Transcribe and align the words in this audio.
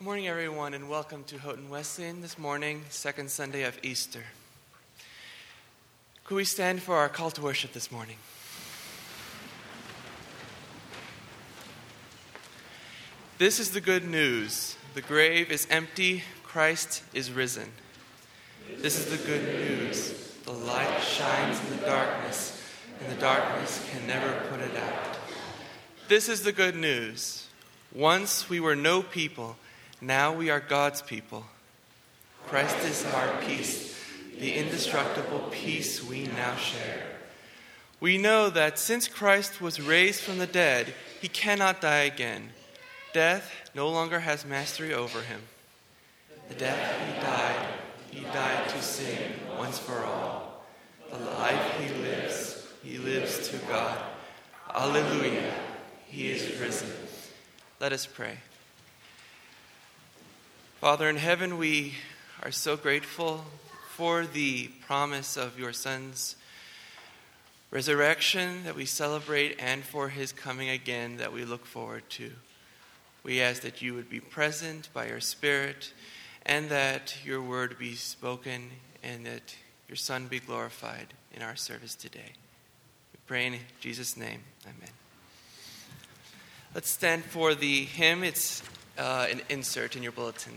Good 0.00 0.06
morning, 0.06 0.28
everyone, 0.28 0.72
and 0.72 0.88
welcome 0.88 1.24
to 1.24 1.36
Houghton 1.36 1.68
Wesleyan 1.68 2.22
this 2.22 2.38
morning, 2.38 2.84
second 2.88 3.30
Sunday 3.30 3.64
of 3.64 3.78
Easter. 3.82 4.24
Could 6.24 6.36
we 6.36 6.44
stand 6.44 6.80
for 6.80 6.96
our 6.96 7.10
call 7.10 7.30
to 7.32 7.42
worship 7.42 7.74
this 7.74 7.92
morning? 7.92 8.16
This 13.36 13.60
is 13.60 13.72
the 13.72 13.82
good 13.82 14.08
news. 14.08 14.74
The 14.94 15.02
grave 15.02 15.52
is 15.52 15.66
empty, 15.68 16.22
Christ 16.44 17.02
is 17.12 17.30
risen. 17.30 17.70
This 18.78 18.98
is 18.98 19.10
the 19.10 19.26
good 19.26 19.44
news. 19.44 20.34
The 20.46 20.52
light 20.52 21.02
shines 21.02 21.60
in 21.60 21.76
the 21.78 21.84
darkness, 21.84 22.58
and 23.02 23.14
the 23.14 23.20
darkness 23.20 23.86
can 23.92 24.06
never 24.06 24.32
put 24.48 24.60
it 24.60 24.74
out. 24.78 25.18
This 26.08 26.30
is 26.30 26.42
the 26.42 26.52
good 26.52 26.74
news. 26.74 27.48
Once 27.92 28.48
we 28.48 28.60
were 28.60 28.74
no 28.74 29.02
people, 29.02 29.56
now 30.00 30.32
we 30.32 30.50
are 30.50 30.60
God's 30.60 31.02
people. 31.02 31.44
Christ 32.46 32.84
is 32.84 33.04
our 33.06 33.40
peace, 33.42 33.98
the 34.38 34.54
indestructible 34.54 35.48
peace 35.50 36.02
we 36.02 36.24
now 36.26 36.56
share. 36.56 37.06
We 38.00 38.16
know 38.16 38.48
that 38.50 38.78
since 38.78 39.08
Christ 39.08 39.60
was 39.60 39.80
raised 39.80 40.20
from 40.22 40.38
the 40.38 40.46
dead, 40.46 40.94
he 41.20 41.28
cannot 41.28 41.82
die 41.82 42.04
again. 42.04 42.50
Death 43.12 43.70
no 43.74 43.88
longer 43.88 44.20
has 44.20 44.44
mastery 44.44 44.94
over 44.94 45.20
him. 45.20 45.42
The 46.48 46.54
death 46.54 47.06
he 47.06 47.20
died, 47.20 47.66
he 48.10 48.20
died 48.32 48.68
to 48.70 48.82
sin 48.82 49.34
once 49.58 49.78
for 49.78 50.02
all. 50.04 50.64
The 51.10 51.18
life 51.18 51.78
he 51.78 51.92
lives, 52.02 52.66
he 52.82 52.98
lives 52.98 53.48
to 53.50 53.58
God. 53.66 53.98
Alleluia, 54.74 55.52
he 56.06 56.30
is 56.30 56.58
risen. 56.58 56.90
Let 57.80 57.92
us 57.92 58.06
pray. 58.06 58.38
Father 60.80 61.10
in 61.10 61.16
heaven, 61.16 61.58
we 61.58 61.92
are 62.42 62.50
so 62.50 62.74
grateful 62.74 63.44
for 63.90 64.24
the 64.24 64.68
promise 64.86 65.36
of 65.36 65.58
your 65.58 65.74
Son's 65.74 66.36
resurrection 67.70 68.64
that 68.64 68.74
we 68.74 68.86
celebrate 68.86 69.56
and 69.58 69.84
for 69.84 70.08
his 70.08 70.32
coming 70.32 70.70
again 70.70 71.18
that 71.18 71.34
we 71.34 71.44
look 71.44 71.66
forward 71.66 72.04
to. 72.08 72.32
We 73.22 73.42
ask 73.42 73.60
that 73.60 73.82
you 73.82 73.92
would 73.92 74.08
be 74.08 74.20
present 74.20 74.88
by 74.94 75.08
your 75.08 75.20
Spirit 75.20 75.92
and 76.46 76.70
that 76.70 77.14
your 77.26 77.42
word 77.42 77.78
be 77.78 77.94
spoken 77.94 78.70
and 79.02 79.26
that 79.26 79.54
your 79.86 79.96
Son 79.96 80.28
be 80.28 80.40
glorified 80.40 81.08
in 81.34 81.42
our 81.42 81.56
service 81.56 81.94
today. 81.94 82.32
We 83.12 83.18
pray 83.26 83.48
in 83.48 83.56
Jesus' 83.80 84.16
name. 84.16 84.40
Amen. 84.64 84.94
Let's 86.74 86.88
stand 86.88 87.24
for 87.24 87.54
the 87.54 87.84
hymn. 87.84 88.24
It's 88.24 88.62
uh, 89.00 89.26
an 89.30 89.40
insert 89.48 89.96
in 89.96 90.02
your 90.02 90.12
bulletin. 90.12 90.52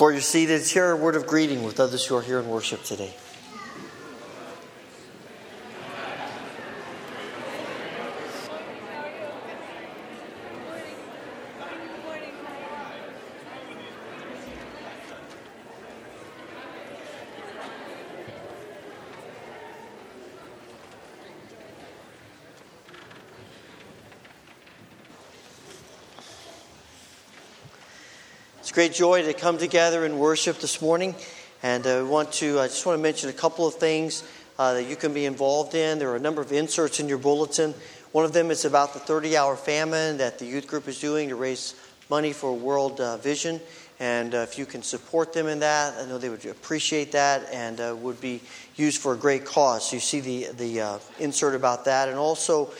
For 0.00 0.12
you're 0.12 0.22
seated, 0.22 0.64
share 0.64 0.92
a 0.92 0.96
word 0.96 1.14
of 1.14 1.26
greeting 1.26 1.62
with 1.62 1.78
others 1.78 2.06
who 2.06 2.16
are 2.16 2.22
here 2.22 2.38
in 2.38 2.48
worship 2.48 2.82
today. 2.84 3.12
Great 28.80 28.94
joy 28.94 29.20
to 29.22 29.34
come 29.34 29.58
together 29.58 30.06
and 30.06 30.18
worship 30.18 30.56
this 30.56 30.80
morning. 30.80 31.14
And 31.62 31.86
I 31.86 32.00
want 32.00 32.32
to, 32.32 32.58
I 32.58 32.66
just 32.66 32.86
want 32.86 32.96
to 32.96 33.02
mention 33.02 33.28
a 33.28 33.32
couple 33.34 33.66
of 33.66 33.74
things 33.74 34.24
uh, 34.58 34.72
that 34.72 34.84
you 34.84 34.96
can 34.96 35.12
be 35.12 35.26
involved 35.26 35.74
in. 35.74 35.98
There 35.98 36.08
are 36.08 36.16
a 36.16 36.18
number 36.18 36.40
of 36.40 36.50
inserts 36.50 36.98
in 36.98 37.06
your 37.06 37.18
bulletin. 37.18 37.74
One 38.12 38.24
of 38.24 38.32
them 38.32 38.50
is 38.50 38.64
about 38.64 38.94
the 38.94 38.98
30 38.98 39.36
hour 39.36 39.54
famine 39.54 40.16
that 40.16 40.38
the 40.38 40.46
youth 40.46 40.66
group 40.66 40.88
is 40.88 40.98
doing 40.98 41.28
to 41.28 41.36
raise 41.36 41.74
money 42.08 42.32
for 42.32 42.56
World 42.56 43.02
uh, 43.02 43.18
Vision. 43.18 43.60
And 43.98 44.34
uh, 44.34 44.38
if 44.38 44.58
you 44.58 44.64
can 44.64 44.82
support 44.82 45.34
them 45.34 45.46
in 45.46 45.58
that, 45.58 45.98
I 45.98 46.06
know 46.06 46.16
they 46.16 46.30
would 46.30 46.46
appreciate 46.46 47.12
that 47.12 47.52
and 47.52 47.78
uh, 47.82 47.94
would 47.98 48.18
be 48.22 48.40
used 48.76 49.02
for 49.02 49.12
a 49.12 49.16
great 49.18 49.44
cause. 49.44 49.90
So 49.90 49.96
you 49.96 50.00
see 50.00 50.20
the, 50.20 50.46
the 50.56 50.80
uh, 50.80 50.98
insert 51.18 51.54
about 51.54 51.84
that. 51.84 52.08
And 52.08 52.16
also, 52.16 52.70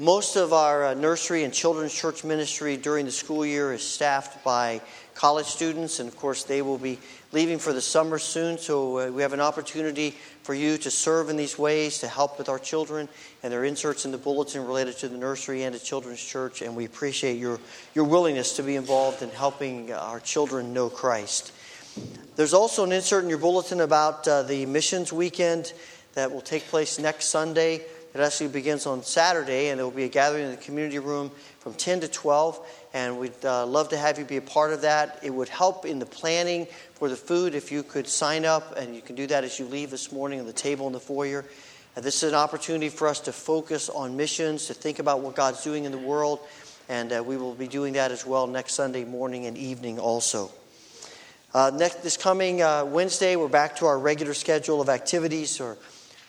most 0.00 0.36
of 0.36 0.54
our 0.54 0.86
uh, 0.86 0.94
nursery 0.94 1.44
and 1.44 1.52
children's 1.52 1.92
church 1.92 2.24
ministry 2.24 2.78
during 2.78 3.04
the 3.04 3.10
school 3.10 3.44
year 3.44 3.74
is 3.74 3.82
staffed 3.82 4.42
by 4.42 4.80
college 5.20 5.44
students, 5.44 6.00
and 6.00 6.08
of 6.08 6.16
course, 6.16 6.44
they 6.44 6.62
will 6.62 6.78
be 6.78 6.98
leaving 7.32 7.58
for 7.58 7.74
the 7.74 7.80
summer 7.80 8.18
soon. 8.18 8.56
So 8.56 8.98
uh, 8.98 9.10
we 9.10 9.20
have 9.20 9.34
an 9.34 9.40
opportunity 9.40 10.14
for 10.44 10.54
you 10.54 10.78
to 10.78 10.90
serve 10.90 11.28
in 11.28 11.36
these 11.36 11.58
ways 11.58 11.98
to 11.98 12.08
help 12.08 12.38
with 12.38 12.48
our 12.48 12.58
children, 12.58 13.06
and 13.42 13.52
there 13.52 13.60
are 13.60 13.66
inserts 13.66 14.06
in 14.06 14.12
the 14.12 14.18
bulletin 14.18 14.66
related 14.66 14.96
to 15.00 15.08
the 15.08 15.18
nursery 15.18 15.64
and 15.64 15.78
to 15.78 15.84
children's 15.84 16.24
church. 16.24 16.62
And 16.62 16.74
we 16.74 16.86
appreciate 16.86 17.38
your 17.38 17.60
your 17.94 18.06
willingness 18.06 18.56
to 18.56 18.62
be 18.62 18.76
involved 18.76 19.20
in 19.20 19.28
helping 19.28 19.92
our 19.92 20.20
children 20.20 20.72
know 20.72 20.88
Christ. 20.88 21.52
There's 22.36 22.54
also 22.54 22.84
an 22.84 22.92
insert 22.92 23.22
in 23.22 23.28
your 23.28 23.38
bulletin 23.38 23.82
about 23.82 24.26
uh, 24.26 24.42
the 24.44 24.64
missions 24.64 25.12
weekend 25.12 25.74
that 26.14 26.32
will 26.32 26.40
take 26.40 26.64
place 26.68 26.98
next 26.98 27.26
Sunday. 27.26 27.82
It 28.14 28.20
actually 28.20 28.48
begins 28.48 28.86
on 28.86 29.02
Saturday, 29.02 29.68
and 29.68 29.78
there 29.78 29.84
will 29.84 29.92
be 29.92 30.04
a 30.04 30.08
gathering 30.08 30.46
in 30.46 30.50
the 30.50 30.56
community 30.56 30.98
room 30.98 31.30
from 31.60 31.74
10 31.74 32.00
to 32.00 32.08
12. 32.08 32.88
And 32.92 33.18
we'd 33.18 33.44
uh, 33.44 33.64
love 33.66 33.90
to 33.90 33.96
have 33.96 34.18
you 34.18 34.24
be 34.24 34.38
a 34.38 34.42
part 34.42 34.72
of 34.72 34.82
that. 34.82 35.20
It 35.22 35.30
would 35.30 35.48
help 35.48 35.84
in 35.86 36.00
the 36.00 36.06
planning 36.06 36.66
for 36.94 37.08
the 37.08 37.16
food 37.16 37.54
if 37.54 37.70
you 37.70 37.82
could 37.82 38.08
sign 38.08 38.44
up, 38.44 38.76
and 38.76 38.94
you 38.94 39.02
can 39.02 39.14
do 39.14 39.26
that 39.28 39.44
as 39.44 39.58
you 39.58 39.66
leave 39.66 39.90
this 39.90 40.10
morning 40.10 40.40
on 40.40 40.46
the 40.46 40.52
table 40.52 40.86
in 40.88 40.92
the 40.92 41.00
foyer. 41.00 41.44
And 41.96 42.04
this 42.04 42.22
is 42.22 42.32
an 42.32 42.38
opportunity 42.38 42.88
for 42.88 43.08
us 43.08 43.20
to 43.20 43.32
focus 43.32 43.88
on 43.88 44.16
missions, 44.16 44.66
to 44.66 44.74
think 44.74 44.98
about 44.98 45.20
what 45.20 45.34
God's 45.34 45.62
doing 45.62 45.84
in 45.84 45.92
the 45.92 45.98
world, 45.98 46.40
and 46.88 47.12
uh, 47.12 47.22
we 47.24 47.36
will 47.36 47.54
be 47.54 47.68
doing 47.68 47.94
that 47.94 48.10
as 48.10 48.26
well 48.26 48.46
next 48.46 48.74
Sunday 48.74 49.04
morning 49.04 49.46
and 49.46 49.56
evening 49.56 49.98
also. 49.98 50.50
Uh, 51.52 51.70
next, 51.74 52.02
this 52.04 52.16
coming 52.16 52.62
uh, 52.62 52.84
Wednesday, 52.84 53.34
we're 53.34 53.48
back 53.48 53.76
to 53.76 53.86
our 53.86 53.98
regular 53.98 54.34
schedule 54.34 54.80
of 54.80 54.88
activities, 54.88 55.60
or 55.60 55.76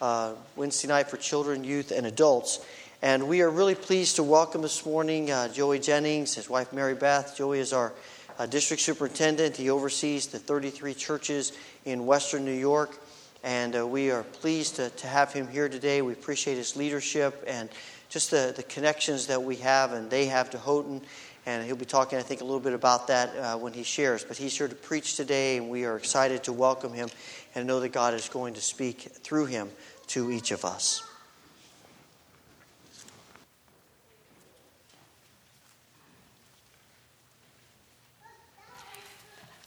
uh, 0.02 0.34
Wednesday 0.56 0.88
night 0.88 1.10
for 1.10 1.18
children, 1.18 1.64
youth, 1.64 1.92
and 1.92 2.08
adults. 2.08 2.66
And 3.04 3.28
we 3.28 3.42
are 3.42 3.50
really 3.50 3.74
pleased 3.74 4.18
to 4.18 4.24
welcome 4.24 4.62
this 4.62 4.86
morning 4.86 5.32
uh, 5.32 5.48
Joey 5.48 5.80
Jennings, 5.80 6.36
his 6.36 6.48
wife 6.48 6.72
Mary 6.72 6.94
Beth. 6.94 7.36
Joey 7.36 7.58
is 7.58 7.74
our 7.74 7.94
uh, 8.38 8.46
district 8.46 8.84
superintendent. 8.84 9.58
He 9.58 9.72
oversees 9.72 10.28
the 10.28 10.38
33 10.38 10.94
churches 10.94 11.54
in 11.84 12.06
Western 12.06 12.46
New 12.46 12.52
York. 12.52 13.00
And 13.44 13.76
uh, 13.76 13.88
we 13.88 14.12
are 14.12 14.22
pleased 14.22 14.76
to, 14.76 14.92
to 14.92 15.08
have 15.08 15.34
him 15.34 15.48
here 15.48 15.68
today. 15.68 16.04
We 16.04 16.14
appreciate 16.14 16.58
his 16.58 16.76
leadership 16.76 17.44
and 17.48 17.70
just 18.10 18.30
the, 18.30 18.54
the 18.56 18.62
connections 18.62 19.26
that 19.28 19.42
we 19.42 19.56
have 19.56 19.94
and 19.94 20.08
they 20.08 20.28
have 20.28 20.52
to 20.52 20.60
Houghton. 20.60 21.02
And 21.48 21.66
he'll 21.66 21.76
be 21.76 21.86
talking, 21.86 22.20
I 22.20 22.22
think, 22.22 22.42
a 22.42 22.44
little 22.44 22.60
bit 22.60 22.74
about 22.74 23.08
that 23.08 23.36
uh, 23.36 23.58
when 23.58 23.74
he 23.74 23.82
shares. 23.82 24.24
But 24.24 24.38
he's 24.38 24.56
here 24.56 24.68
to 24.68 24.76
preach 24.76 25.16
today, 25.16 25.58
and 25.58 25.72
we 25.72 25.86
are 25.86 25.98
excited 25.98 26.44
to 26.44 26.54
welcome 26.54 26.94
him 26.94 27.10
and 27.56 27.66
know 27.66 27.80
that 27.80 27.94
God 27.94 28.14
is 28.14 28.30
going 28.30 28.54
to 28.54 28.62
speak 28.62 29.00
through 29.00 29.48
him 29.48 29.72
to 30.10 30.30
each 30.32 30.52
of 30.52 30.64
us. 30.64 31.02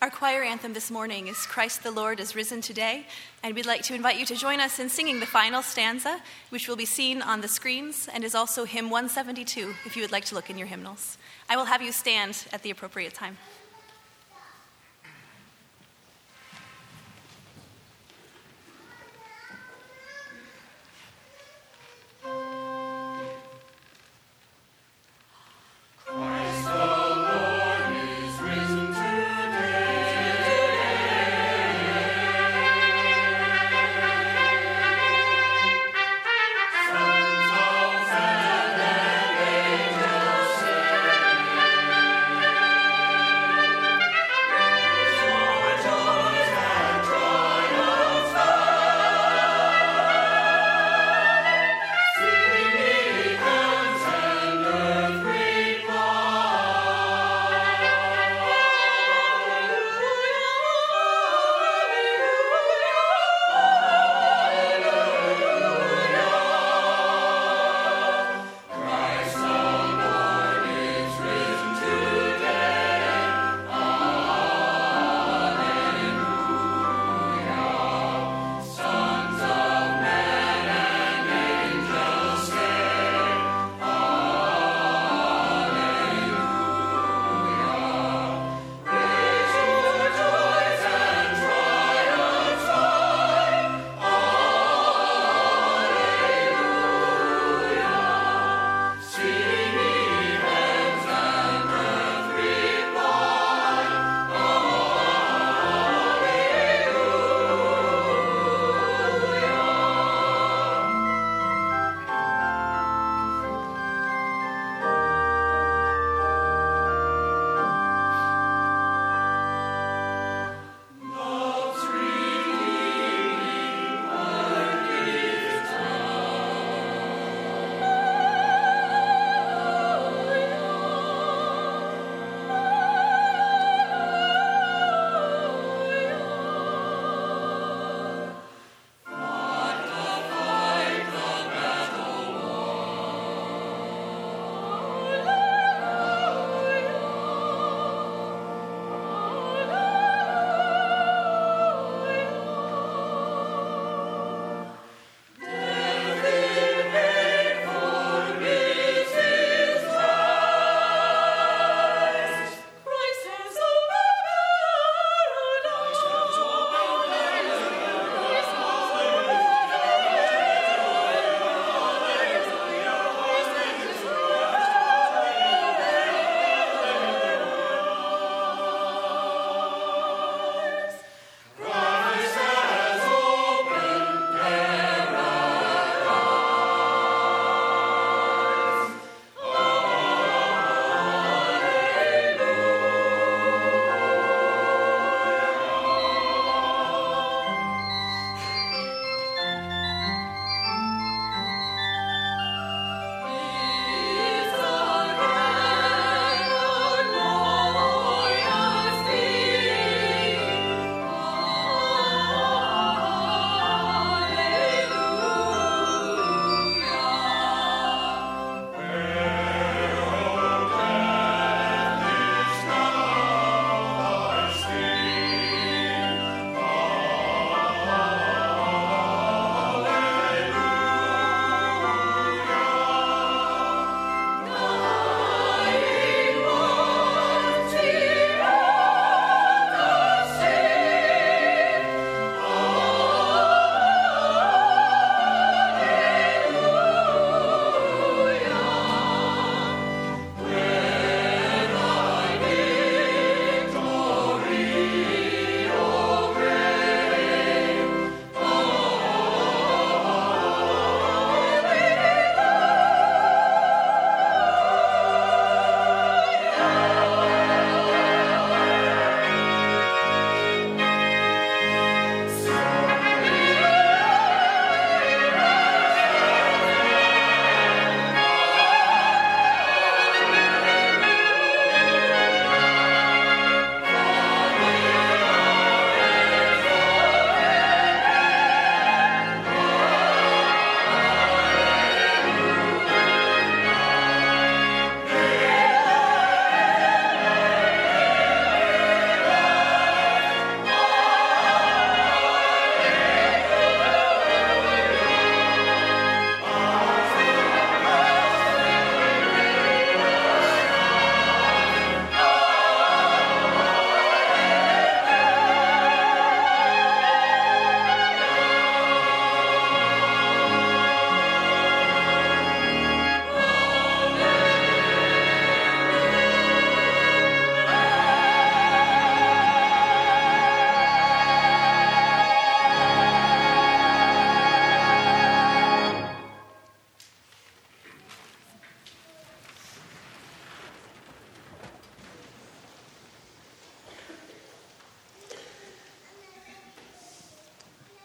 Our 0.05 0.11
choir 0.11 0.43
anthem 0.43 0.75
this 0.75 0.91
morning 0.91 1.29
is 1.29 1.47
Christ 1.47 1.83
the 1.83 1.91
Lord 1.91 2.21
is 2.21 2.37
risen 2.37 2.61
today, 2.61 3.07
and 3.43 3.55
we'd 3.55 3.65
like 3.65 3.81
to 3.85 3.95
invite 3.95 4.19
you 4.19 4.27
to 4.27 4.37
join 4.37 4.61
us 4.61 4.79
in 4.79 4.91
singing 4.91 5.19
the 5.19 5.25
final 5.25 5.63
stanza, 5.63 6.21
which 6.51 6.69
will 6.69 6.77
be 6.77 6.85
seen 6.85 7.23
on 7.23 7.41
the 7.41 7.49
screens 7.49 8.07
and 8.13 8.23
is 8.23 8.35
also 8.35 8.67
hymn 8.67 8.91
172 8.91 9.73
if 9.87 9.97
you 9.97 10.03
would 10.03 10.13
like 10.13 10.27
to 10.27 10.35
look 10.35 10.51
in 10.51 10.59
your 10.59 10.67
hymnals. 10.67 11.17
I 11.49 11.57
will 11.57 11.65
have 11.65 11.81
you 11.81 11.91
stand 11.91 12.45
at 12.53 12.63
the 12.63 12.69
appropriate 12.69 13.15
time. 13.15 13.39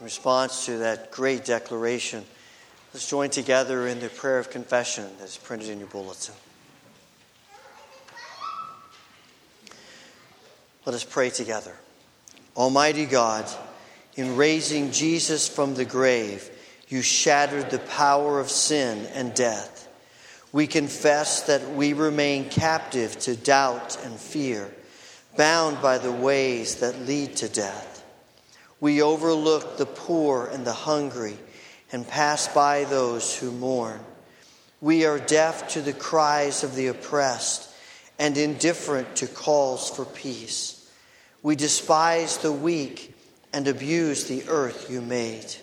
Response 0.02 0.66
to 0.66 0.78
that 0.80 1.12
great 1.12 1.46
declaration, 1.46 2.24
let's 2.94 3.10
join 3.10 3.30
together 3.30 3.88
in 3.88 4.00
the 4.00 4.10
prayer 4.10 4.40
of 4.40 4.50
confession 4.50 5.06
that's 5.20 5.38
printed 5.38 5.70
in 5.70 5.80
your 5.80 5.90
bulletin. 5.90 6.36
Let 10.86 10.96
us 10.96 11.04
pray 11.04 11.30
together. 11.30 11.76
Almighty 12.56 13.06
God, 13.06 13.46
in 14.16 14.36
raising 14.36 14.92
Jesus 14.92 15.48
from 15.48 15.76
the 15.76 15.86
grave, 15.86 16.50
you 16.88 17.02
shattered 17.02 17.70
the 17.70 17.80
power 17.80 18.40
of 18.40 18.50
sin 18.50 19.06
and 19.14 19.34
death. 19.34 19.88
We 20.52 20.66
confess 20.66 21.44
that 21.44 21.76
we 21.76 21.94
remain 21.94 22.50
captive 22.50 23.20
to 23.20 23.36
doubt 23.36 24.04
and 24.04 24.16
fear, 24.16 24.74
bound 25.38 25.82
by 25.82 26.00
the 26.00 26.12
ways 26.12 26.78
that 26.78 27.00
lead 27.02 27.36
to 27.38 27.50
death. 27.50 27.99
We 28.80 29.02
overlook 29.02 29.78
the 29.78 29.86
poor 29.86 30.46
and 30.48 30.66
the 30.66 30.74
hungry 30.74 31.38
and 31.92 32.08
pass 32.08 32.48
by 32.48 32.86
those 32.86 33.36
who 33.36 33.52
mourn. 33.52 34.00
We 34.82 35.06
are 35.06 35.20
deaf 35.20 35.70
to 35.70 35.82
the 35.82 35.94
cries 35.94 36.64
of 36.64 36.76
the 36.76 36.88
oppressed 36.88 37.70
and 38.18 38.38
indifferent 38.38 39.18
to 39.18 39.28
calls 39.28 39.90
for 39.90 40.06
peace. 40.06 40.90
We 41.42 41.56
despise 41.56 42.38
the 42.38 42.52
weak 42.52 43.16
and 43.52 43.68
abuse 43.68 44.26
the 44.26 44.44
earth 44.48 44.90
you 44.90 45.02
made. 45.02 45.56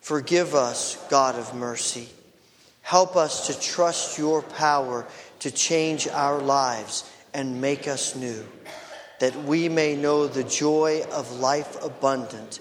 Forgive 0.00 0.54
us, 0.54 0.96
God 1.10 1.36
of 1.36 1.54
mercy. 1.54 2.08
Help 2.82 3.16
us 3.16 3.46
to 3.46 3.60
trust 3.60 4.18
your 4.18 4.42
power 4.42 5.06
to 5.40 5.50
change 5.50 6.08
our 6.08 6.40
lives 6.40 7.08
and 7.34 7.60
make 7.60 7.86
us 7.86 8.16
new, 8.16 8.44
that 9.20 9.36
we 9.44 9.68
may 9.68 9.94
know 9.94 10.26
the 10.26 10.42
joy 10.42 11.02
of 11.12 11.30
life 11.38 11.82
abundant 11.84 12.58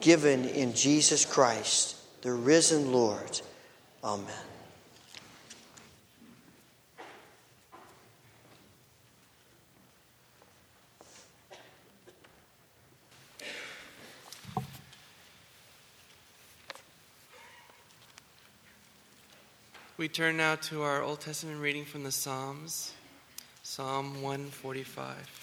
given 0.00 0.44
in 0.44 0.74
Jesus 0.74 1.24
Christ, 1.24 1.96
the 2.22 2.32
risen 2.32 2.92
Lord. 2.92 3.40
Amen. 4.02 4.26
We 19.96 20.08
turn 20.08 20.38
now 20.38 20.56
to 20.56 20.82
our 20.82 21.02
Old 21.02 21.20
Testament 21.20 21.60
reading 21.60 21.84
from 21.84 22.04
the 22.04 22.10
Psalms, 22.10 22.94
Psalm 23.62 24.22
145. 24.22 25.39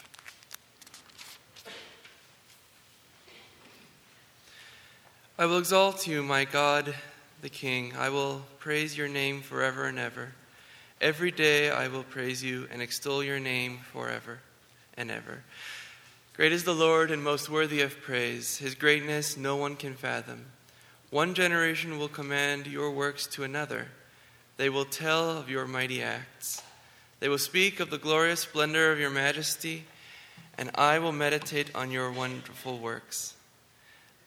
I 5.40 5.46
will 5.46 5.60
exalt 5.60 6.08
you, 6.08 6.24
my 6.24 6.46
God, 6.46 6.96
the 7.44 7.50
King. 7.50 7.94
I 7.96 8.10
will 8.10 8.42
praise 8.58 8.98
your 8.98 9.08
name 9.08 9.42
forever 9.42 9.86
and 9.86 10.00
ever. 10.00 10.30
Every 11.00 11.30
day 11.30 11.70
I 11.70 11.90
will 11.90 12.02
praise 12.02 12.44
you 12.44 12.68
and 12.72 12.82
extol 12.82 13.24
your 13.24 13.40
name 13.40 13.78
forever 13.94 14.40
and 14.98 15.12
ever. 15.12 15.44
Great 16.36 16.54
is 16.54 16.64
the 16.64 16.74
Lord 16.74 17.12
and 17.12 17.24
most 17.24 17.52
worthy 17.52 17.82
of 17.82 18.02
praise. 18.02 18.58
His 18.58 18.74
greatness 18.74 19.38
no 19.38 19.56
one 19.56 19.76
can 19.76 19.94
fathom. 19.94 20.46
One 21.12 21.36
generation 21.36 22.00
will 22.00 22.08
command 22.08 22.66
your 22.66 22.90
works 22.90 23.28
to 23.28 23.44
another 23.44 23.90
they 24.58 24.72
will 24.72 24.86
tell 24.86 25.38
of 25.38 25.52
your 25.52 25.68
mighty 25.68 26.02
acts. 26.02 26.64
They 27.20 27.30
will 27.30 27.38
speak 27.38 27.80
of 27.80 27.92
the 27.92 28.00
glorious 28.00 28.40
splendor 28.40 28.92
of 28.92 29.00
your 29.00 29.12
majesty, 29.12 29.86
and 30.58 30.72
I 30.74 30.98
will 30.98 31.12
meditate 31.12 31.70
on 31.76 31.92
your 31.92 32.12
wonderful 32.12 32.80
works. 32.80 33.36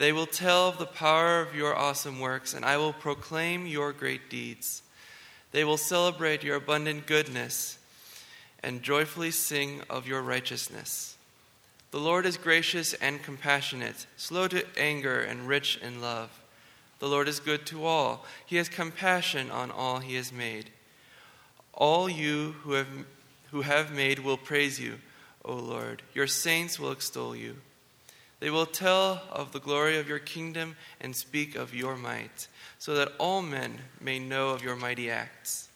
They 0.00 0.12
will 0.12 0.24
tell 0.24 0.68
of 0.68 0.78
the 0.78 0.86
power 0.86 1.42
of 1.42 1.54
your 1.54 1.76
awesome 1.76 2.20
works, 2.20 2.54
and 2.54 2.64
I 2.64 2.78
will 2.78 2.94
proclaim 2.94 3.66
your 3.66 3.92
great 3.92 4.30
deeds. 4.30 4.80
They 5.52 5.62
will 5.62 5.76
celebrate 5.76 6.42
your 6.42 6.56
abundant 6.56 7.06
goodness 7.06 7.76
and 8.62 8.82
joyfully 8.82 9.30
sing 9.30 9.82
of 9.90 10.08
your 10.08 10.22
righteousness. 10.22 11.18
The 11.90 12.00
Lord 12.00 12.24
is 12.24 12.38
gracious 12.38 12.94
and 12.94 13.22
compassionate, 13.22 14.06
slow 14.16 14.48
to 14.48 14.64
anger, 14.78 15.20
and 15.20 15.46
rich 15.46 15.78
in 15.82 16.00
love. 16.00 16.30
The 16.98 17.08
Lord 17.08 17.28
is 17.28 17.38
good 17.38 17.66
to 17.66 17.84
all. 17.84 18.24
He 18.46 18.56
has 18.56 18.70
compassion 18.70 19.50
on 19.50 19.70
all 19.70 19.98
he 19.98 20.14
has 20.14 20.32
made. 20.32 20.70
All 21.74 22.08
you 22.08 22.54
who 22.62 22.72
have, 22.72 22.88
who 23.50 23.60
have 23.60 23.92
made 23.92 24.20
will 24.20 24.38
praise 24.38 24.80
you, 24.80 24.94
O 25.44 25.54
Lord. 25.54 26.00
Your 26.14 26.26
saints 26.26 26.80
will 26.80 26.90
extol 26.90 27.36
you. 27.36 27.56
They 28.40 28.50
will 28.50 28.66
tell 28.66 29.22
of 29.30 29.52
the 29.52 29.60
glory 29.60 29.98
of 29.98 30.08
your 30.08 30.18
kingdom 30.18 30.76
and 31.00 31.14
speak 31.14 31.54
of 31.54 31.74
your 31.74 31.96
might, 31.96 32.48
so 32.78 32.94
that 32.94 33.12
all 33.18 33.42
men 33.42 33.78
may 34.00 34.18
know 34.18 34.50
of 34.50 34.62
your 34.62 34.76
mighty 34.76 35.10
acts 35.10 35.68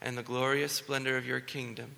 and 0.00 0.16
the 0.16 0.22
glorious 0.22 0.72
splendor 0.72 1.16
of 1.16 1.26
your 1.26 1.40
kingdom. 1.40 1.92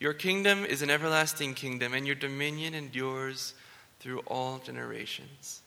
Your 0.00 0.12
kingdom 0.12 0.64
is 0.64 0.82
an 0.82 0.90
everlasting 0.90 1.54
kingdom, 1.54 1.94
and 1.94 2.06
your 2.06 2.16
dominion 2.16 2.74
endures 2.74 3.54
through 4.00 4.18
all 4.26 4.58
generations. 4.58 5.62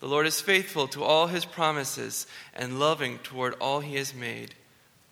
The 0.00 0.08
Lord 0.08 0.26
is 0.26 0.40
faithful 0.40 0.88
to 0.88 1.04
all 1.04 1.26
his 1.26 1.44
promises 1.44 2.26
and 2.54 2.80
loving 2.80 3.18
toward 3.18 3.54
all 3.54 3.80
he 3.80 3.96
has 3.96 4.14
made. 4.14 4.54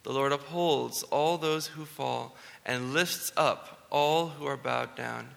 The 0.05 0.13
Lord 0.13 0.33
upholds 0.33 1.03
all 1.05 1.37
those 1.39 1.69
who 1.69 1.85
fall 1.85 2.35
and 2.65 2.95
lifts 2.95 3.33
up 3.37 3.87
all 3.91 4.29
who 4.29 4.47
are 4.47 4.57
bowed 4.57 4.97
down. 4.97 5.29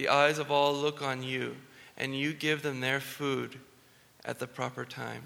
The 0.00 0.08
eyes 0.08 0.38
of 0.38 0.50
all 0.50 0.72
look 0.72 1.02
on 1.02 1.22
you, 1.22 1.56
and 1.98 2.18
you 2.18 2.32
give 2.32 2.62
them 2.62 2.80
their 2.80 3.00
food 3.00 3.60
at 4.24 4.38
the 4.38 4.46
proper 4.46 4.86
time. 4.86 5.22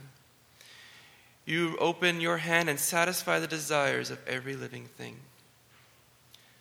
You 1.46 1.76
open 1.78 2.20
your 2.20 2.38
hand 2.38 2.68
and 2.68 2.80
satisfy 2.80 3.38
the 3.38 3.46
desires 3.46 4.10
of 4.10 4.18
every 4.26 4.56
living 4.56 4.86
thing. 4.86 5.18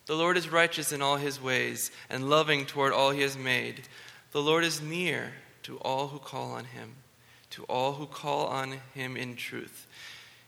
The 0.05 0.13
Lord 0.13 0.37
is 0.37 0.51
righteous 0.51 0.91
in 0.91 1.01
all 1.01 1.15
his 1.15 1.41
ways 1.41 1.89
and 2.07 2.29
loving 2.29 2.67
toward 2.67 2.93
all 2.93 3.09
he 3.09 3.21
has 3.21 3.35
made. 3.35 3.81
The 4.31 4.43
Lord 4.43 4.63
is 4.63 4.79
near 4.79 5.33
to 5.63 5.77
all 5.79 6.09
who 6.09 6.19
call 6.19 6.51
on 6.51 6.65
him, 6.65 6.97
to 7.49 7.63
all 7.63 7.93
who 7.93 8.05
call 8.05 8.45
on 8.45 8.75
him 8.93 9.17
in 9.17 9.35
truth. 9.35 9.87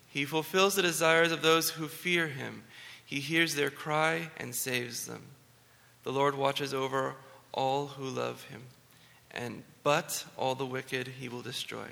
He 0.08 0.24
fulfills 0.24 0.76
the 0.76 0.84
desires 0.84 1.32
of 1.32 1.42
those 1.42 1.72
who 1.72 1.88
fear 1.88 2.28
him. 2.28 2.62
He 3.04 3.22
hears 3.22 3.56
their 3.56 3.72
cry 3.72 4.30
and 4.38 4.54
saves 4.54 5.08
them. 5.08 5.24
The 6.04 6.12
Lord 6.14 6.36
watches 6.36 6.72
over 6.72 7.16
all 7.56 7.88
who 7.88 8.08
love 8.08 8.44
him, 8.44 8.62
and 9.32 9.64
but 9.82 10.26
all 10.38 10.54
the 10.54 10.66
wicked 10.66 11.08
he 11.08 11.30
will 11.30 11.42
destroy. 11.42 11.88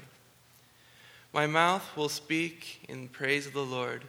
My 1.34 1.47
mouth 1.47 1.97
will 1.97 2.10
speak 2.10 2.86
in 2.88 3.08
praise 3.08 3.47
of 3.47 3.54
the 3.54 3.65
Lord. 3.65 4.04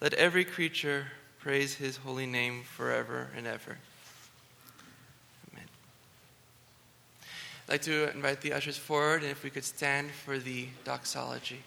Let 0.00 0.14
every 0.14 0.44
creature 0.44 1.08
praise 1.38 1.74
his 1.74 1.98
holy 1.98 2.24
name 2.24 2.62
forever 2.62 3.28
and 3.36 3.46
ever. 3.46 3.76
Amen. 5.52 5.66
I'd 7.68 7.72
like 7.72 7.82
to 7.82 8.10
invite 8.14 8.40
the 8.40 8.54
ushers 8.54 8.78
forward, 8.78 9.22
and 9.22 9.30
if 9.30 9.44
we 9.44 9.50
could 9.50 9.64
stand 9.64 10.10
for 10.10 10.38
the 10.38 10.68
doxology. 10.84 11.62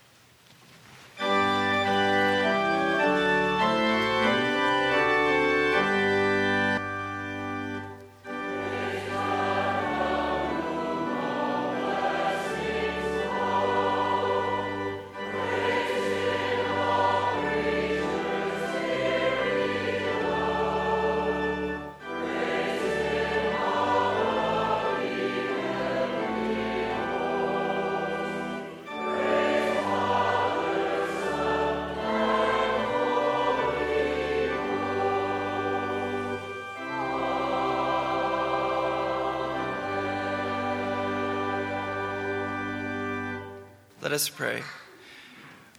Let 44.05 44.13
us 44.13 44.29
pray. 44.29 44.61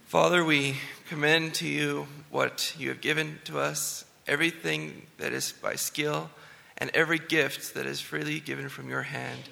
Father, 0.07 0.43
we 0.43 0.75
commend 1.07 1.53
to 1.55 1.65
you 1.65 2.07
what 2.29 2.75
you 2.77 2.89
have 2.89 2.99
given 2.99 3.39
to 3.45 3.57
us, 3.57 4.03
everything 4.27 5.03
that 5.17 5.31
is 5.31 5.53
by 5.53 5.75
skill, 5.75 6.29
and 6.77 6.91
every 6.93 7.19
gift 7.19 7.73
that 7.73 7.85
is 7.85 8.01
freely 8.01 8.41
given 8.41 8.67
from 8.67 8.89
your 8.89 9.03
hand. 9.03 9.43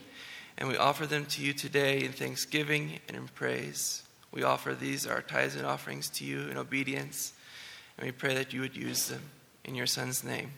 And 0.57 0.67
we 0.67 0.75
offer 0.75 1.05
them 1.05 1.25
to 1.27 1.41
you 1.41 1.53
today 1.53 2.03
in 2.03 2.11
thanksgiving 2.11 2.99
and 3.07 3.15
in 3.15 3.29
praise. 3.29 4.03
We 4.33 4.43
offer 4.43 4.75
these, 4.75 5.07
our 5.07 5.21
tithes 5.21 5.55
and 5.55 5.65
offerings, 5.65 6.09
to 6.09 6.25
you 6.25 6.49
in 6.49 6.57
obedience, 6.57 7.31
and 7.97 8.05
we 8.05 8.11
pray 8.11 8.33
that 8.33 8.51
you 8.51 8.59
would 8.59 8.75
use 8.75 9.07
them. 9.07 9.21
In 9.63 9.75
your 9.75 9.87
Son's 9.87 10.21
name. 10.21 10.51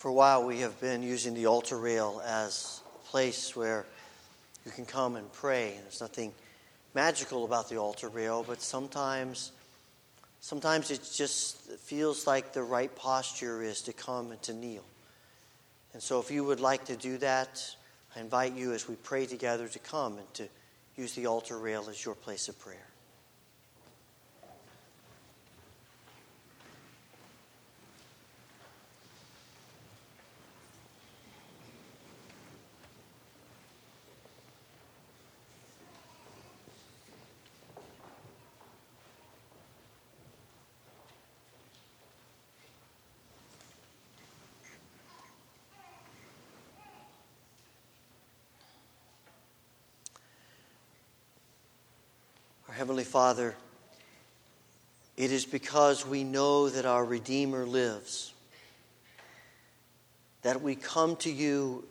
For 0.00 0.08
a 0.08 0.14
while, 0.14 0.46
we 0.46 0.60
have 0.60 0.80
been 0.80 1.02
using 1.02 1.34
the 1.34 1.44
altar 1.44 1.76
rail 1.76 2.22
as 2.24 2.80
a 2.86 3.08
place 3.08 3.54
where 3.54 3.84
you 4.64 4.72
can 4.72 4.86
come 4.86 5.14
and 5.14 5.30
pray. 5.30 5.74
There's 5.82 6.00
nothing 6.00 6.32
magical 6.94 7.44
about 7.44 7.68
the 7.68 7.76
altar 7.76 8.08
rail, 8.08 8.42
but 8.42 8.62
sometimes, 8.62 9.52
sometimes 10.40 10.90
it 10.90 11.06
just 11.14 11.70
feels 11.72 12.26
like 12.26 12.54
the 12.54 12.62
right 12.62 12.96
posture 12.96 13.62
is 13.62 13.82
to 13.82 13.92
come 13.92 14.30
and 14.30 14.40
to 14.40 14.54
kneel. 14.54 14.84
And 15.92 16.02
so, 16.02 16.18
if 16.18 16.30
you 16.30 16.44
would 16.44 16.60
like 16.60 16.86
to 16.86 16.96
do 16.96 17.18
that, 17.18 17.62
I 18.16 18.20
invite 18.20 18.54
you 18.54 18.72
as 18.72 18.88
we 18.88 18.94
pray 18.94 19.26
together 19.26 19.68
to 19.68 19.78
come 19.80 20.16
and 20.16 20.34
to 20.34 20.48
use 20.96 21.12
the 21.12 21.26
altar 21.26 21.58
rail 21.58 21.88
as 21.90 22.02
your 22.02 22.14
place 22.14 22.48
of 22.48 22.58
prayer. 22.58 22.89
Heavenly 52.80 53.04
Father, 53.04 53.54
it 55.14 55.30
is 55.30 55.44
because 55.44 56.06
we 56.06 56.24
know 56.24 56.70
that 56.70 56.86
our 56.86 57.04
Redeemer 57.04 57.66
lives 57.66 58.32
that 60.40 60.62
we 60.62 60.76
come 60.76 61.16
to 61.16 61.30
you 61.30 61.84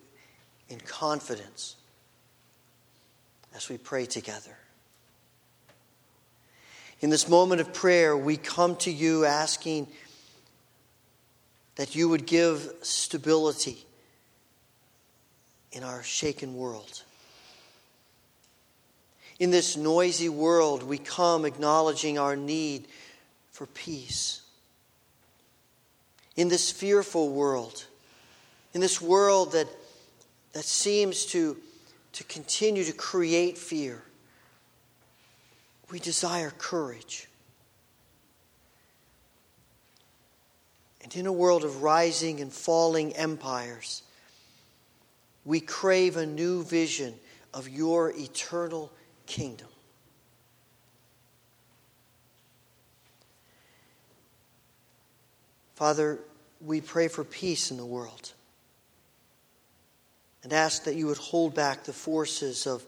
in 0.67 0.79
confidence 0.79 1.75
as 3.53 3.69
we 3.69 3.77
pray 3.77 4.07
together. 4.07 4.57
In 7.01 7.11
this 7.11 7.29
moment 7.29 7.61
of 7.61 7.71
prayer, 7.71 8.17
we 8.17 8.35
come 8.35 8.75
to 8.77 8.91
you 8.91 9.25
asking 9.25 9.85
that 11.75 11.95
you 11.95 12.09
would 12.09 12.25
give 12.25 12.67
stability 12.81 13.85
in 15.71 15.83
our 15.83 16.01
shaken 16.01 16.55
world. 16.55 17.03
In 19.39 19.51
this 19.51 19.77
noisy 19.77 20.27
world, 20.27 20.83
we 20.83 20.97
come 20.97 21.45
acknowledging 21.45 22.19
our 22.19 22.35
need 22.35 22.87
for 23.51 23.65
peace. 23.67 24.41
In 26.35 26.49
this 26.49 26.71
fearful 26.71 27.29
world, 27.29 27.85
in 28.73 28.81
this 28.81 29.01
world 29.01 29.53
that, 29.53 29.67
that 30.51 30.65
seems 30.65 31.25
to, 31.27 31.57
to 32.13 32.23
continue 32.25 32.83
to 32.83 32.91
create 32.91 33.57
fear, 33.57 34.01
we 35.89 35.99
desire 35.99 36.51
courage. 36.57 37.27
And 41.01 41.15
in 41.15 41.25
a 41.25 41.31
world 41.31 41.63
of 41.63 41.81
rising 41.81 42.41
and 42.41 42.51
falling 42.51 43.15
empires, 43.15 44.03
we 45.45 45.61
crave 45.61 46.17
a 46.17 46.25
new 46.25 46.63
vision 46.63 47.15
of 47.53 47.67
your 47.69 48.11
eternal 48.11 48.91
kingdom. 49.29 49.67
Father, 55.75 56.19
we 56.59 56.81
pray 56.81 57.07
for 57.07 57.23
peace 57.23 57.71
in 57.71 57.77
the 57.77 57.85
world 57.85 58.33
and 60.43 60.51
ask 60.51 60.83
that 60.83 60.95
you 60.95 61.07
would 61.07 61.17
hold 61.17 61.55
back 61.55 61.83
the 61.85 61.93
forces 61.93 62.67
of 62.67 62.83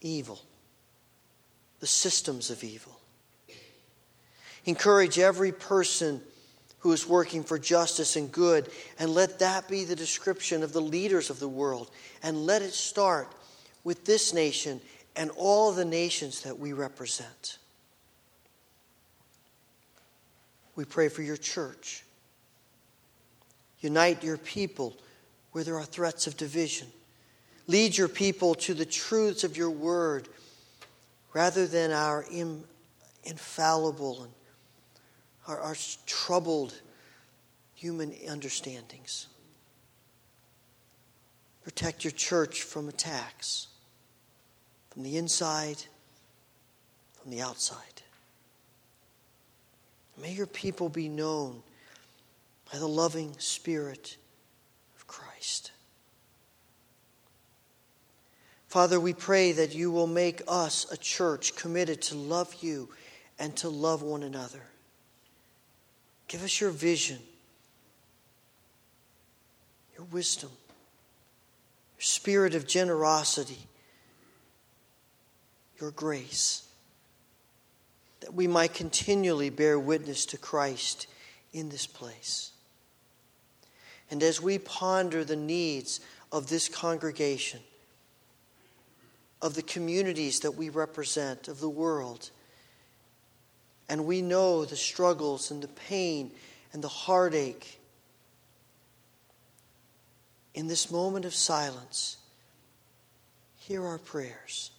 evil, 0.00 0.40
the 1.78 1.86
systems 1.86 2.50
of 2.50 2.64
evil. 2.64 2.98
Encourage 4.64 5.20
every 5.20 5.52
person 5.52 6.20
who 6.80 6.90
is 6.92 7.06
working 7.06 7.44
for 7.44 7.58
justice 7.58 8.16
and 8.16 8.32
good, 8.32 8.68
and 8.98 9.10
let 9.10 9.38
that 9.38 9.68
be 9.68 9.84
the 9.84 9.94
description 9.94 10.62
of 10.62 10.72
the 10.72 10.80
leaders 10.80 11.30
of 11.30 11.38
the 11.38 11.48
world, 11.48 11.90
and 12.22 12.46
let 12.46 12.62
it 12.62 12.72
start 12.72 13.32
with 13.86 14.04
this 14.04 14.34
nation 14.34 14.80
and 15.14 15.30
all 15.36 15.70
the 15.70 15.84
nations 15.84 16.40
that 16.40 16.58
we 16.58 16.72
represent. 16.72 17.58
We 20.74 20.84
pray 20.84 21.08
for 21.08 21.22
your 21.22 21.36
church. 21.36 22.02
Unite 23.78 24.24
your 24.24 24.38
people 24.38 24.96
where 25.52 25.62
there 25.62 25.76
are 25.76 25.84
threats 25.84 26.26
of 26.26 26.36
division. 26.36 26.88
Lead 27.68 27.96
your 27.96 28.08
people 28.08 28.56
to 28.56 28.74
the 28.74 28.84
truths 28.84 29.44
of 29.44 29.56
your 29.56 29.70
word 29.70 30.28
rather 31.32 31.64
than 31.68 31.92
our 31.92 32.24
Im- 32.32 32.64
infallible 33.22 34.24
and 34.24 34.32
our, 35.46 35.60
our 35.60 35.76
troubled 36.06 36.74
human 37.76 38.12
understandings. 38.28 39.28
Protect 41.62 42.02
your 42.02 42.10
church 42.10 42.62
from 42.62 42.88
attacks 42.88 43.68
from 44.96 45.02
the 45.02 45.18
inside, 45.18 45.76
from 47.20 47.30
the 47.30 47.42
outside. 47.42 48.00
May 50.18 50.32
your 50.32 50.46
people 50.46 50.88
be 50.88 51.06
known 51.06 51.62
by 52.72 52.78
the 52.78 52.88
loving 52.88 53.34
Spirit 53.36 54.16
of 54.96 55.06
Christ. 55.06 55.72
Father, 58.68 58.98
we 58.98 59.12
pray 59.12 59.52
that 59.52 59.74
you 59.74 59.90
will 59.90 60.06
make 60.06 60.40
us 60.48 60.90
a 60.90 60.96
church 60.96 61.54
committed 61.56 62.00
to 62.00 62.14
love 62.14 62.54
you 62.62 62.88
and 63.38 63.54
to 63.56 63.68
love 63.68 64.02
one 64.02 64.22
another. 64.22 64.62
Give 66.26 66.42
us 66.42 66.58
your 66.58 66.70
vision, 66.70 67.18
your 69.94 70.06
wisdom, 70.06 70.52
your 71.98 72.02
spirit 72.02 72.54
of 72.54 72.66
generosity 72.66 73.58
your 75.80 75.90
grace, 75.90 76.62
that 78.20 78.34
we 78.34 78.46
might 78.46 78.74
continually 78.74 79.50
bear 79.50 79.78
witness 79.78 80.26
to 80.26 80.38
Christ 80.38 81.06
in 81.52 81.68
this 81.68 81.86
place. 81.86 82.52
And 84.10 84.22
as 84.22 84.40
we 84.40 84.58
ponder 84.58 85.24
the 85.24 85.36
needs 85.36 86.00
of 86.32 86.48
this 86.48 86.68
congregation, 86.68 87.60
of 89.42 89.54
the 89.54 89.62
communities 89.62 90.40
that 90.40 90.52
we 90.52 90.68
represent, 90.68 91.48
of 91.48 91.60
the 91.60 91.68
world, 91.68 92.30
and 93.88 94.06
we 94.06 94.22
know 94.22 94.64
the 94.64 94.76
struggles 94.76 95.50
and 95.50 95.62
the 95.62 95.68
pain 95.68 96.30
and 96.72 96.82
the 96.82 96.88
heartache, 96.88 97.80
in 100.54 100.66
this 100.66 100.90
moment 100.90 101.24
of 101.24 101.34
silence, 101.34 102.16
hear 103.56 103.84
our 103.84 103.98
prayers. 103.98 104.70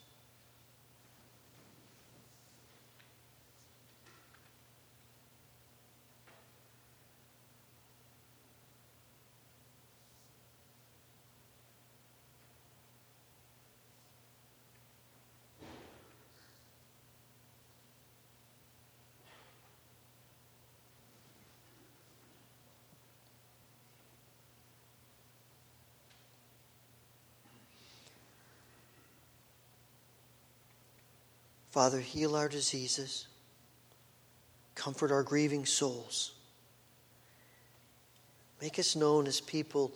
Father, 31.78 32.00
heal 32.00 32.36
our 32.36 32.50
diseases, 32.50 33.28
comfort 34.74 35.12
our 35.12 35.22
grieving 35.22 35.64
souls. 35.64 36.32
Make 38.60 38.80
us 38.80 38.96
known 38.96 39.28
as 39.28 39.42
people 39.42 39.92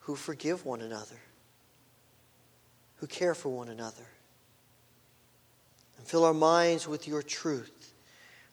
who 0.00 0.16
forgive 0.16 0.66
one 0.66 0.80
another, 0.80 1.20
who 2.96 3.06
care 3.06 3.36
for 3.36 3.50
one 3.50 3.68
another. 3.68 4.02
And 5.96 6.04
fill 6.04 6.24
our 6.24 6.34
minds 6.34 6.88
with 6.88 7.06
your 7.06 7.22
truth, 7.22 7.94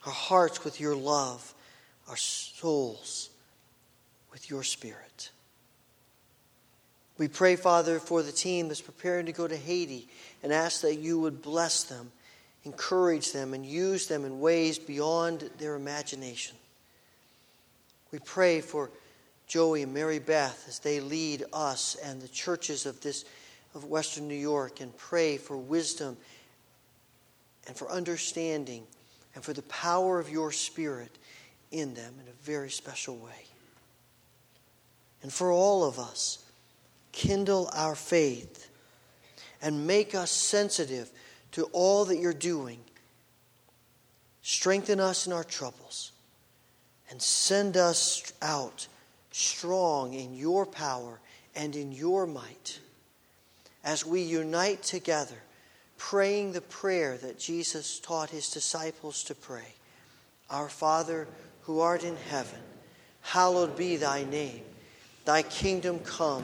our 0.06 0.14
hearts 0.14 0.64
with 0.64 0.80
your 0.80 0.96
love, 0.96 1.56
our 2.08 2.18
souls 2.18 3.32
with 4.32 4.48
your 4.48 4.62
spirit. 4.62 5.32
We 7.18 7.30
pray, 7.30 7.56
Father, 7.56 7.98
for 7.98 8.22
the 8.22 8.32
team 8.32 8.68
that's 8.68 8.80
preparing 8.80 9.26
to 9.26 9.32
go 9.32 9.48
to 9.48 9.58
Haiti 9.58 10.08
and 10.44 10.54
ask 10.54 10.82
that 10.82 10.98
you 10.98 11.20
would 11.20 11.42
bless 11.42 11.82
them 11.82 12.12
encourage 12.66 13.32
them 13.32 13.54
and 13.54 13.66
use 13.66 14.08
them 14.08 14.26
in 14.26 14.40
ways 14.40 14.78
beyond 14.80 15.50
their 15.58 15.76
imagination. 15.76 16.56
We 18.12 18.20
pray 18.20 18.62
for 18.62 18.90
Joey 19.48 19.84
and 19.84 19.94
Mary 19.94 20.20
Beth 20.20 20.66
as 20.68 20.80
they 20.80 21.00
lead 21.00 21.46
us 21.54 21.96
and 22.04 22.22
the 22.22 22.28
churches 22.28 22.86
of 22.86 23.02
this 23.02 23.26
of 23.76 23.86
Western 23.86 24.28
New 24.28 24.34
York 24.36 24.82
and 24.82 24.96
pray 24.98 25.38
for 25.38 25.56
wisdom 25.56 26.18
and 27.68 27.76
for 27.76 27.90
understanding 27.90 28.84
and 29.36 29.44
for 29.44 29.54
the 29.54 29.62
power 29.64 30.20
of 30.20 30.30
your 30.30 30.52
Spirit 30.52 31.18
in 31.72 31.94
them 31.94 32.14
in 32.20 32.28
a 32.28 32.44
very 32.44 32.70
special 32.70 33.16
way. 33.16 33.46
And 35.22 35.32
for 35.32 35.52
all 35.52 35.84
of 35.84 36.00
us, 36.00 36.44
kindle 37.12 37.70
our 37.74 37.96
faith 37.96 38.70
and 39.62 39.86
make 39.86 40.16
us 40.16 40.32
sensitive 40.32 41.12
to 41.52 41.66
all 41.72 42.06
that 42.06 42.18
you're 42.18 42.34
doing. 42.34 42.80
Strengthen 44.42 45.00
us 45.00 45.28
in 45.28 45.34
our 45.34 45.44
troubles 45.44 46.12
and 47.10 47.22
send 47.22 47.78
us 47.78 48.32
out 48.42 48.88
strong 49.32 50.14
in 50.14 50.36
your 50.36 50.66
power 50.66 51.20
and 51.56 51.76
in 51.76 51.92
your 51.92 52.26
might 52.26 52.80
as 53.84 54.06
we 54.06 54.22
unite 54.22 54.84
together, 54.84 55.38
praying 55.98 56.52
the 56.52 56.62
prayer 56.62 57.18
that 57.18 57.40
Jesus 57.40 58.00
taught 58.00 58.30
his 58.30 58.50
disciples 58.50 59.24
to 59.24 59.36
pray 59.36 59.74
Our 60.50 60.70
Father, 60.70 61.28
who 61.64 61.80
art 61.80 62.04
in 62.04 62.16
heaven, 62.16 62.60
hallowed 63.22 63.78
be 63.78 63.96
thy 63.96 64.24
name. 64.24 64.62
Thy 65.26 65.44
kingdom 65.44 66.00
come, 66.00 66.44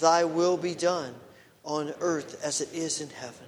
thy 0.00 0.24
will 0.24 0.56
be 0.56 0.74
done 0.74 1.14
on 1.62 1.94
earth 2.00 2.42
as 2.44 2.60
it 2.60 2.72
is 2.74 3.00
in 3.00 3.10
heaven. 3.10 3.47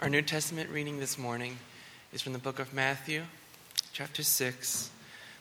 Our 0.00 0.08
New 0.08 0.22
Testament 0.22 0.70
reading 0.70 0.98
this 0.98 1.18
morning 1.18 1.58
is 2.10 2.22
from 2.22 2.32
the 2.32 2.38
book 2.38 2.58
of 2.58 2.72
Matthew, 2.72 3.22
chapter 3.92 4.22
6, 4.22 4.90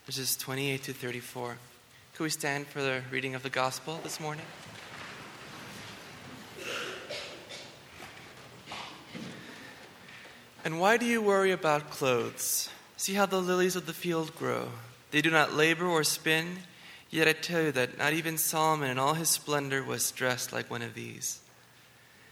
verses 0.05 0.35
28 0.35 0.83
to 0.83 0.91
34. 0.91 1.55
Could 2.13 2.23
we 2.23 2.29
stand 2.29 2.67
for 2.67 2.81
the 2.81 3.01
reading 3.09 3.35
of 3.35 3.43
the 3.43 3.49
gospel 3.49 4.01
this 4.03 4.19
morning? 4.19 4.43
And 10.65 10.81
why 10.81 10.97
do 10.97 11.05
you 11.05 11.21
worry 11.21 11.51
about 11.51 11.89
clothes? 11.89 12.67
See 12.97 13.13
how 13.13 13.27
the 13.27 13.41
lilies 13.41 13.77
of 13.77 13.85
the 13.85 13.93
field 13.93 14.35
grow. 14.35 14.67
They 15.11 15.21
do 15.21 15.31
not 15.31 15.53
labor 15.53 15.85
or 15.85 16.03
spin, 16.03 16.57
yet 17.09 17.29
I 17.29 17.31
tell 17.31 17.61
you 17.61 17.71
that 17.71 17.97
not 17.97 18.11
even 18.11 18.37
Solomon 18.37 18.89
in 18.89 18.99
all 18.99 19.13
his 19.13 19.29
splendor 19.29 19.81
was 19.81 20.11
dressed 20.11 20.51
like 20.51 20.69
one 20.69 20.81
of 20.81 20.95
these. 20.95 21.39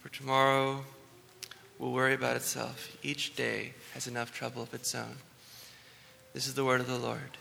for 0.00 0.08
tomorrow 0.08 0.84
will 1.78 1.92
worry 1.92 2.14
about 2.14 2.36
itself. 2.36 2.96
Each 3.02 3.34
day 3.36 3.74
has 3.94 4.06
enough 4.06 4.32
trouble 4.32 4.62
of 4.62 4.74
its 4.74 4.94
own. 4.94 5.16
This 6.32 6.46
is 6.46 6.54
the 6.54 6.64
word 6.64 6.80
of 6.80 6.86
the 6.86 6.98
Lord. 6.98 7.36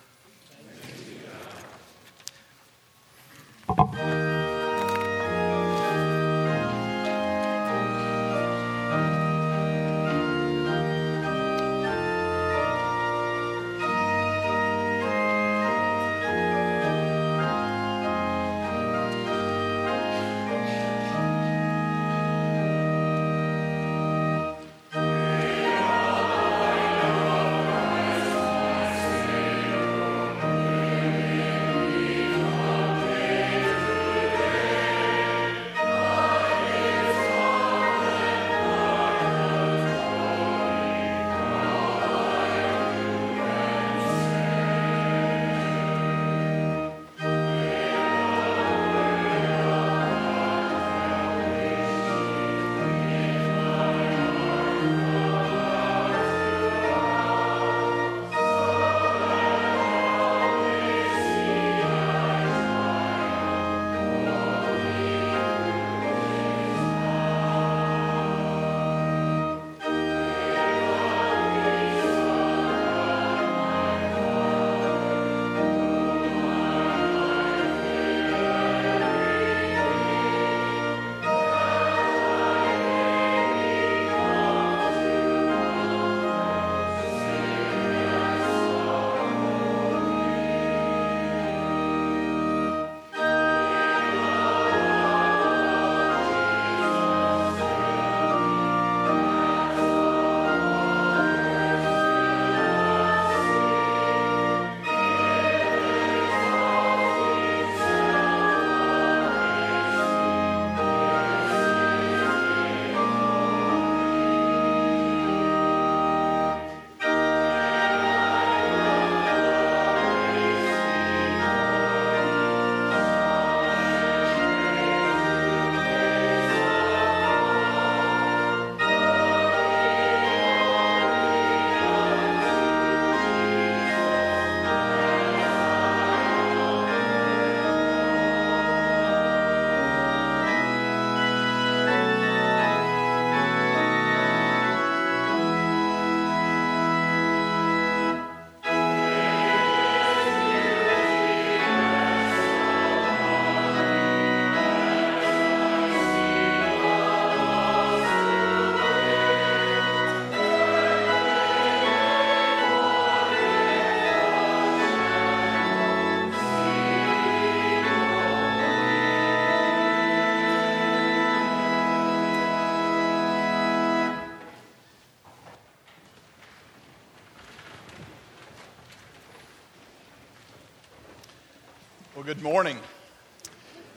Good 182.30 182.44
morning. 182.44 182.78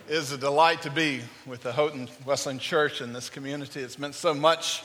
It 0.09 0.15
is 0.15 0.33
a 0.33 0.39
delight 0.39 0.81
to 0.83 0.91
be 0.91 1.21
with 1.45 1.63
the 1.63 1.71
Houghton 1.71 2.09
Wesleyan 2.25 2.59
Church 2.59 3.03
in 3.03 3.13
this 3.13 3.29
community. 3.29 3.81
It's 3.81 3.99
meant 3.99 4.15
so 4.15 4.33
much 4.33 4.83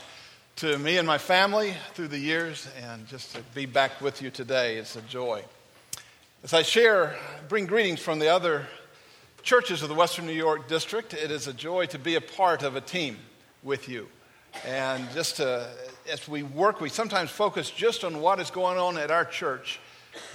to 0.58 0.78
me 0.78 0.98
and 0.98 1.08
my 1.08 1.18
family 1.18 1.74
through 1.94 2.10
the 2.10 2.18
years, 2.18 2.68
and 2.84 3.08
just 3.08 3.34
to 3.36 3.42
be 3.56 3.66
back 3.66 4.02
with 4.02 4.22
you 4.22 4.30
today 4.32 4.76
is 4.76 4.98
a 4.98 5.02
joy. 5.04 5.46
As 6.44 6.54
I 6.54 6.62
share, 6.62 7.16
bring 7.48 7.68
greetings 7.68 8.02
from 8.02 8.20
the 8.20 8.28
other 8.28 8.68
churches 9.44 9.82
of 9.82 9.88
the 9.88 9.96
Western 9.96 10.26
New 10.26 10.34
York 10.34 10.68
District, 10.68 11.14
it 11.14 11.32
is 11.32 11.48
a 11.48 11.54
joy 11.54 11.86
to 11.86 11.98
be 11.98 12.16
a 12.16 12.22
part 12.22 12.64
of 12.64 12.76
a 12.76 12.82
team 12.82 13.16
with 13.64 13.88
you. 13.88 14.10
And 14.66 15.10
just 15.14 15.38
to, 15.38 15.70
as 16.12 16.28
we 16.28 16.44
work, 16.44 16.82
we 16.82 16.90
sometimes 16.90 17.30
focus 17.30 17.70
just 17.70 18.04
on 18.04 18.20
what 18.20 18.42
is 18.42 18.52
going 18.52 18.78
on 18.78 18.98
at 18.98 19.10
our 19.10 19.24
church, 19.24 19.80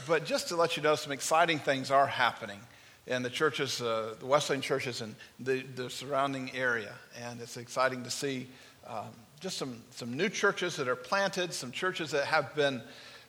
but 0.08 0.24
just 0.24 0.48
to 0.48 0.56
let 0.56 0.78
you 0.78 0.82
know, 0.82 0.94
some 0.94 1.12
exciting 1.12 1.58
things 1.58 1.90
are 1.90 2.06
happening 2.06 2.60
and 3.06 3.24
the 3.24 3.30
churches, 3.30 3.80
uh, 3.80 4.14
the 4.18 4.26
Wesleyan 4.26 4.62
churches 4.62 5.00
and 5.00 5.14
the, 5.40 5.62
the 5.74 5.90
surrounding 5.90 6.50
area. 6.54 6.92
And 7.20 7.40
it's 7.40 7.56
exciting 7.56 8.04
to 8.04 8.10
see 8.10 8.48
um, 8.86 9.10
just 9.40 9.58
some, 9.58 9.82
some 9.90 10.16
new 10.16 10.28
churches 10.28 10.76
that 10.76 10.88
are 10.88 10.96
planted, 10.96 11.52
some 11.52 11.72
churches 11.72 12.12
that 12.12 12.26
have 12.26 12.54
been 12.54 12.80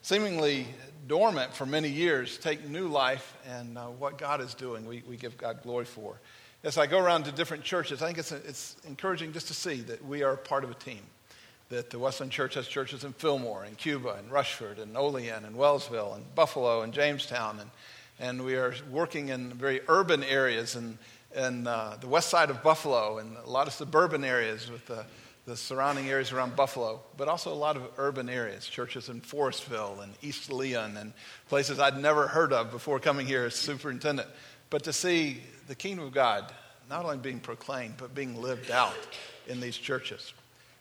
seemingly 0.04 0.68
dormant 1.08 1.54
for 1.54 1.66
many 1.66 1.90
years 1.90 2.38
take 2.38 2.68
new 2.70 2.88
life, 2.88 3.36
and 3.48 3.78
uh, 3.78 3.86
what 3.88 4.18
God 4.18 4.42
is 4.42 4.54
doing, 4.54 4.86
we, 4.86 5.04
we 5.08 5.18
give 5.18 5.38
God 5.38 5.64
glory 5.64 5.86
for. 5.86 6.20
As 6.64 6.78
I 6.78 6.88
go 6.88 7.00
around 7.00 7.26
to 7.26 7.32
different 7.32 7.64
churches, 7.64 8.02
I 8.02 8.08
think 8.08 8.18
it's, 8.20 8.32
it's 8.32 8.76
encouraging 8.86 9.34
just 9.34 9.48
to 9.48 9.54
see 9.54 9.82
that 9.82 10.06
we 10.06 10.24
are 10.24 10.38
part 10.38 10.64
of 10.64 10.72
a 10.72 10.76
team. 10.76 11.02
That 11.70 11.90
the 11.90 11.98
Wesleyan 11.98 12.30
Church 12.30 12.54
has 12.54 12.68
churches 12.68 13.04
in 13.04 13.14
Fillmore, 13.14 13.64
and 13.64 13.78
Cuba, 13.78 14.16
and 14.20 14.32
Rushford, 14.32 14.78
and 14.78 14.96
Olean, 14.96 15.46
and 15.46 15.56
Wellsville, 15.56 16.14
and 16.16 16.36
Buffalo, 16.36 16.82
and 16.82 16.94
Jamestown, 16.94 17.60
and 17.60 17.70
and 18.19 18.43
we 18.43 18.56
are 18.56 18.73
working 18.91 19.30
in 19.30 19.52
very 19.52 19.82
urban 19.88 20.23
areas 20.23 20.76
and, 20.76 20.97
and 21.36 21.67
uh, 21.67 21.95
the 21.99 22.08
west 22.08 22.30
side 22.30 22.49
of 22.49 22.62
Buffalo 22.63 23.17
and 23.17 23.36
a 23.38 23.49
lot 23.49 23.67
of 23.67 23.73
suburban 23.73 24.23
areas 24.23 24.69
with 24.69 24.86
the, 24.86 25.06
the 25.45 25.58
surrounding 25.58 26.10
areas 26.10 26.32
around 26.32 26.56
Buffalo, 26.56 27.02
but 27.17 27.28
also 27.28 27.52
a 27.52 27.56
lot 27.56 27.76
of 27.76 27.84
urban 27.97 28.30
areas, 28.30 28.65
churches 28.65 29.10
in 29.10 29.21
Forestville 29.21 30.02
and 30.04 30.13
East 30.21 30.52
Leon 30.52 30.95
and 30.97 31.13
places 31.49 31.80
I'd 31.80 31.99
never 31.99 32.28
heard 32.28 32.54
of 32.54 32.71
before 32.71 32.99
coming 32.99 33.26
here 33.26 33.45
as 33.45 33.56
superintendent. 33.56 34.28
But 34.69 34.84
to 34.84 34.93
see 34.93 35.41
the 35.67 35.76
kingdom 35.76 36.06
of 36.06 36.13
God 36.13 36.52
not 36.89 37.06
only 37.06 37.17
being 37.17 37.39
proclaimed, 37.39 37.95
but 37.97 38.13
being 38.13 38.41
lived 38.41 38.71
out 38.71 38.95
in 39.47 39.60
these 39.60 39.78
churches. 39.78 40.34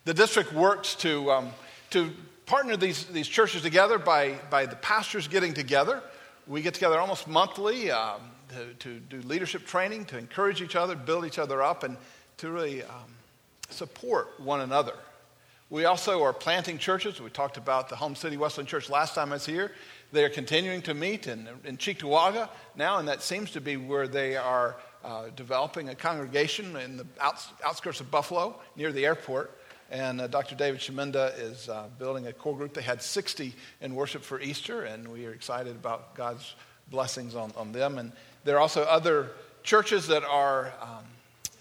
The 0.04 0.14
district 0.14 0.52
works 0.52 0.94
to, 0.96 1.30
um, 1.30 1.50
to 1.90 2.10
partner 2.46 2.76
these, 2.76 3.06
these 3.06 3.28
churches 3.28 3.62
together 3.62 3.98
by, 3.98 4.34
by 4.50 4.66
the 4.66 4.76
pastors 4.76 5.28
getting 5.28 5.54
together 5.54 6.02
we 6.46 6.62
get 6.62 6.74
together 6.74 6.98
almost 6.98 7.28
monthly 7.28 7.90
um, 7.90 8.20
to, 8.50 8.74
to, 8.74 8.98
do 9.00 9.26
leadership 9.28 9.66
training, 9.66 10.04
to 10.06 10.18
encourage 10.18 10.60
each 10.60 10.76
other, 10.76 10.96
build 10.96 11.24
each 11.24 11.38
other 11.38 11.62
up, 11.62 11.84
and 11.84 11.96
to 12.38 12.50
really 12.50 12.82
um, 12.82 13.14
support 13.70 14.38
one 14.40 14.60
another. 14.60 14.94
We 15.70 15.86
also 15.86 16.22
are 16.22 16.34
planting 16.34 16.76
churches. 16.76 17.20
We 17.20 17.30
talked 17.30 17.56
about 17.56 17.88
the 17.88 17.96
Home 17.96 18.14
City 18.14 18.36
Wesleyan 18.36 18.66
Church 18.66 18.90
last 18.90 19.14
time 19.14 19.30
I 19.30 19.36
was 19.36 19.46
here. 19.46 19.72
They 20.12 20.24
are 20.24 20.28
continuing 20.28 20.82
to 20.82 20.92
meet 20.92 21.26
in, 21.26 21.48
in 21.64 21.78
Cheektowaga 21.78 22.50
now, 22.76 22.98
and 22.98 23.08
that 23.08 23.22
seems 23.22 23.52
to 23.52 23.60
be 23.60 23.78
where 23.78 24.06
they 24.06 24.36
are 24.36 24.76
uh, 25.02 25.28
developing 25.34 25.88
a 25.88 25.94
congregation 25.94 26.76
in 26.76 26.98
the 26.98 27.06
outs, 27.20 27.48
outskirts 27.64 28.00
of 28.00 28.10
Buffalo 28.10 28.60
near 28.76 28.92
the 28.92 29.06
airport. 29.06 29.58
And 29.92 30.22
uh, 30.22 30.26
Dr. 30.26 30.54
David 30.54 30.80
Sheminda 30.80 31.38
is 31.38 31.68
uh, 31.68 31.86
building 31.98 32.26
a 32.26 32.32
core 32.32 32.56
group. 32.56 32.72
They 32.72 32.80
had 32.80 33.02
60 33.02 33.54
in 33.82 33.94
worship 33.94 34.22
for 34.22 34.40
Easter, 34.40 34.84
and 34.84 35.06
we 35.06 35.26
are 35.26 35.32
excited 35.32 35.76
about 35.76 36.14
God's 36.14 36.54
blessings 36.90 37.34
on, 37.34 37.52
on 37.58 37.72
them. 37.72 37.98
And 37.98 38.12
there 38.44 38.56
are 38.56 38.60
also 38.60 38.84
other 38.84 39.32
churches 39.62 40.06
that 40.06 40.24
are 40.24 40.72
um, 40.80 41.04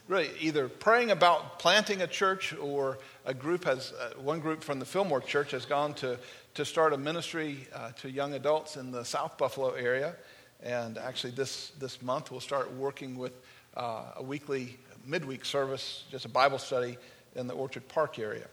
really 0.07 0.29
either 0.39 0.69
praying 0.69 1.11
about 1.11 1.59
planting 1.59 2.01
a 2.03 2.07
church 2.07 2.55
or 2.55 2.99
a 3.25 3.33
group 3.33 3.65
has, 3.65 3.91
uh, 3.91 4.13
one 4.17 4.39
group 4.39 4.63
from 4.63 4.79
the 4.79 4.85
Fillmore 4.85 5.19
Church 5.19 5.51
has 5.51 5.65
gone 5.65 5.93
to, 5.95 6.17
to 6.53 6.63
start 6.63 6.93
a 6.93 6.97
ministry 6.97 7.67
uh, 7.75 7.91
to 7.99 8.09
young 8.09 8.33
adults 8.33 8.77
in 8.77 8.93
the 8.93 9.03
South 9.03 9.37
Buffalo 9.37 9.71
area. 9.71 10.15
And 10.63 10.97
actually, 10.97 11.31
this, 11.31 11.73
this 11.79 12.01
month, 12.01 12.31
we'll 12.31 12.39
start 12.39 12.71
working 12.75 13.17
with 13.17 13.33
uh, 13.75 14.13
a 14.15 14.23
weekly 14.23 14.77
midweek 15.05 15.43
service, 15.43 16.05
just 16.09 16.23
a 16.23 16.29
Bible 16.29 16.59
study 16.59 16.97
in 17.35 17.47
the 17.47 17.53
Orchard 17.53 17.87
Park 17.87 18.19
area. 18.19 18.47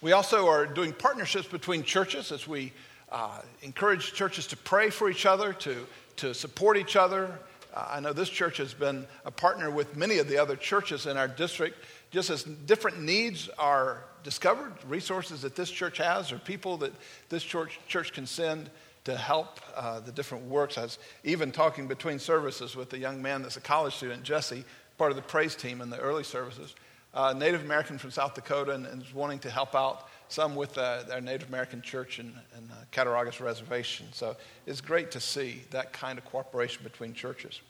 We 0.00 0.12
also 0.12 0.48
are 0.48 0.66
doing 0.66 0.92
partnerships 0.92 1.46
between 1.46 1.84
churches 1.84 2.32
as 2.32 2.48
we 2.48 2.72
uh, 3.10 3.40
encourage 3.62 4.12
churches 4.14 4.46
to 4.48 4.56
pray 4.56 4.90
for 4.90 5.08
each 5.08 5.26
other, 5.26 5.52
to, 5.52 5.86
to 6.16 6.34
support 6.34 6.76
each 6.76 6.96
other. 6.96 7.38
Uh, 7.72 7.86
I 7.90 8.00
know 8.00 8.12
this 8.12 8.28
church 8.28 8.56
has 8.56 8.74
been 8.74 9.06
a 9.24 9.30
partner 9.30 9.70
with 9.70 9.96
many 9.96 10.18
of 10.18 10.28
the 10.28 10.38
other 10.38 10.56
churches 10.56 11.06
in 11.06 11.16
our 11.16 11.28
district. 11.28 11.84
Just 12.10 12.30
as 12.30 12.42
different 12.42 13.00
needs 13.00 13.48
are 13.58 14.04
discovered, 14.24 14.72
resources 14.88 15.42
that 15.42 15.54
this 15.54 15.70
church 15.70 15.98
has, 15.98 16.32
or 16.32 16.38
people 16.38 16.78
that 16.78 16.92
this 17.28 17.44
church, 17.44 17.78
church 17.86 18.12
can 18.12 18.26
send 18.26 18.70
to 19.04 19.16
help 19.16 19.60
uh, 19.76 20.00
the 20.00 20.12
different 20.12 20.44
works. 20.44 20.78
I 20.78 20.82
was 20.82 20.98
even 21.22 21.52
talking 21.52 21.86
between 21.86 22.18
services 22.18 22.74
with 22.74 22.92
a 22.92 22.98
young 22.98 23.22
man 23.22 23.42
that's 23.42 23.56
a 23.56 23.60
college 23.60 23.94
student, 23.94 24.22
Jesse, 24.22 24.64
part 24.98 25.10
of 25.10 25.16
the 25.16 25.22
praise 25.22 25.54
team 25.54 25.80
in 25.80 25.90
the 25.90 25.98
early 25.98 26.24
services 26.24 26.74
uh, 27.14 27.34
Native 27.36 27.62
American 27.62 27.98
from 27.98 28.10
South 28.10 28.34
Dakota 28.34 28.72
and, 28.72 28.86
and, 28.86 29.02
is 29.02 29.14
wanting 29.14 29.38
to 29.40 29.50
help 29.50 29.74
out 29.74 30.08
some 30.28 30.54
with 30.54 30.76
uh, 30.78 31.02
their 31.02 31.20
Native 31.20 31.48
American 31.48 31.82
church 31.82 32.18
in, 32.18 32.26
in 32.56 32.70
uh, 32.70 32.84
Cattaraugus 32.90 33.40
Reservation. 33.40 34.06
So 34.12 34.36
it's 34.66 34.80
great 34.80 35.10
to 35.10 35.20
see 35.20 35.62
that 35.70 35.92
kind 35.92 36.18
of 36.18 36.24
cooperation 36.24 36.82
between 36.82 37.12
churches. 37.12 37.60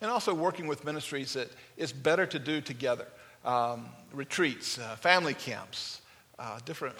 And 0.00 0.10
also 0.10 0.34
working 0.34 0.66
with 0.66 0.84
ministries 0.84 1.34
that 1.34 1.50
is 1.76 1.92
better 1.92 2.26
to 2.26 2.38
do 2.38 2.60
together 2.60 3.06
um, 3.44 3.86
retreats, 4.12 4.78
uh, 4.78 4.96
family 4.96 5.34
camps, 5.34 6.02
uh, 6.38 6.58
different 6.64 6.96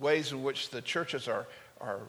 ways 0.00 0.32
in 0.32 0.42
which 0.42 0.70
the 0.70 0.82
churches 0.82 1.28
are, 1.28 1.46
are 1.80 2.00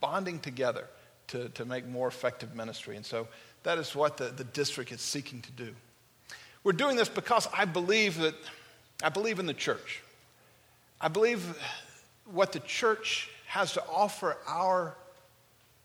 bonding 0.00 0.38
together 0.40 0.86
to, 1.28 1.48
to 1.50 1.64
make 1.64 1.86
more 1.86 2.08
effective 2.08 2.54
ministry. 2.54 2.96
And 2.96 3.04
so 3.04 3.28
that 3.62 3.78
is 3.78 3.94
what 3.94 4.16
the, 4.16 4.26
the 4.26 4.44
district 4.44 4.92
is 4.92 5.00
seeking 5.00 5.40
to 5.42 5.52
do. 5.52 5.74
We're 6.64 6.72
doing 6.72 6.96
this 6.96 7.08
because 7.08 7.48
I 7.52 7.64
believe 7.64 8.18
that 8.18 8.34
I 9.02 9.08
believe 9.10 9.38
in 9.38 9.46
the 9.46 9.54
church. 9.54 10.02
I 11.00 11.08
believe 11.08 11.56
what 12.24 12.52
the 12.52 12.60
church 12.60 13.30
has 13.46 13.72
to 13.74 13.82
offer 13.88 14.36
our 14.46 14.96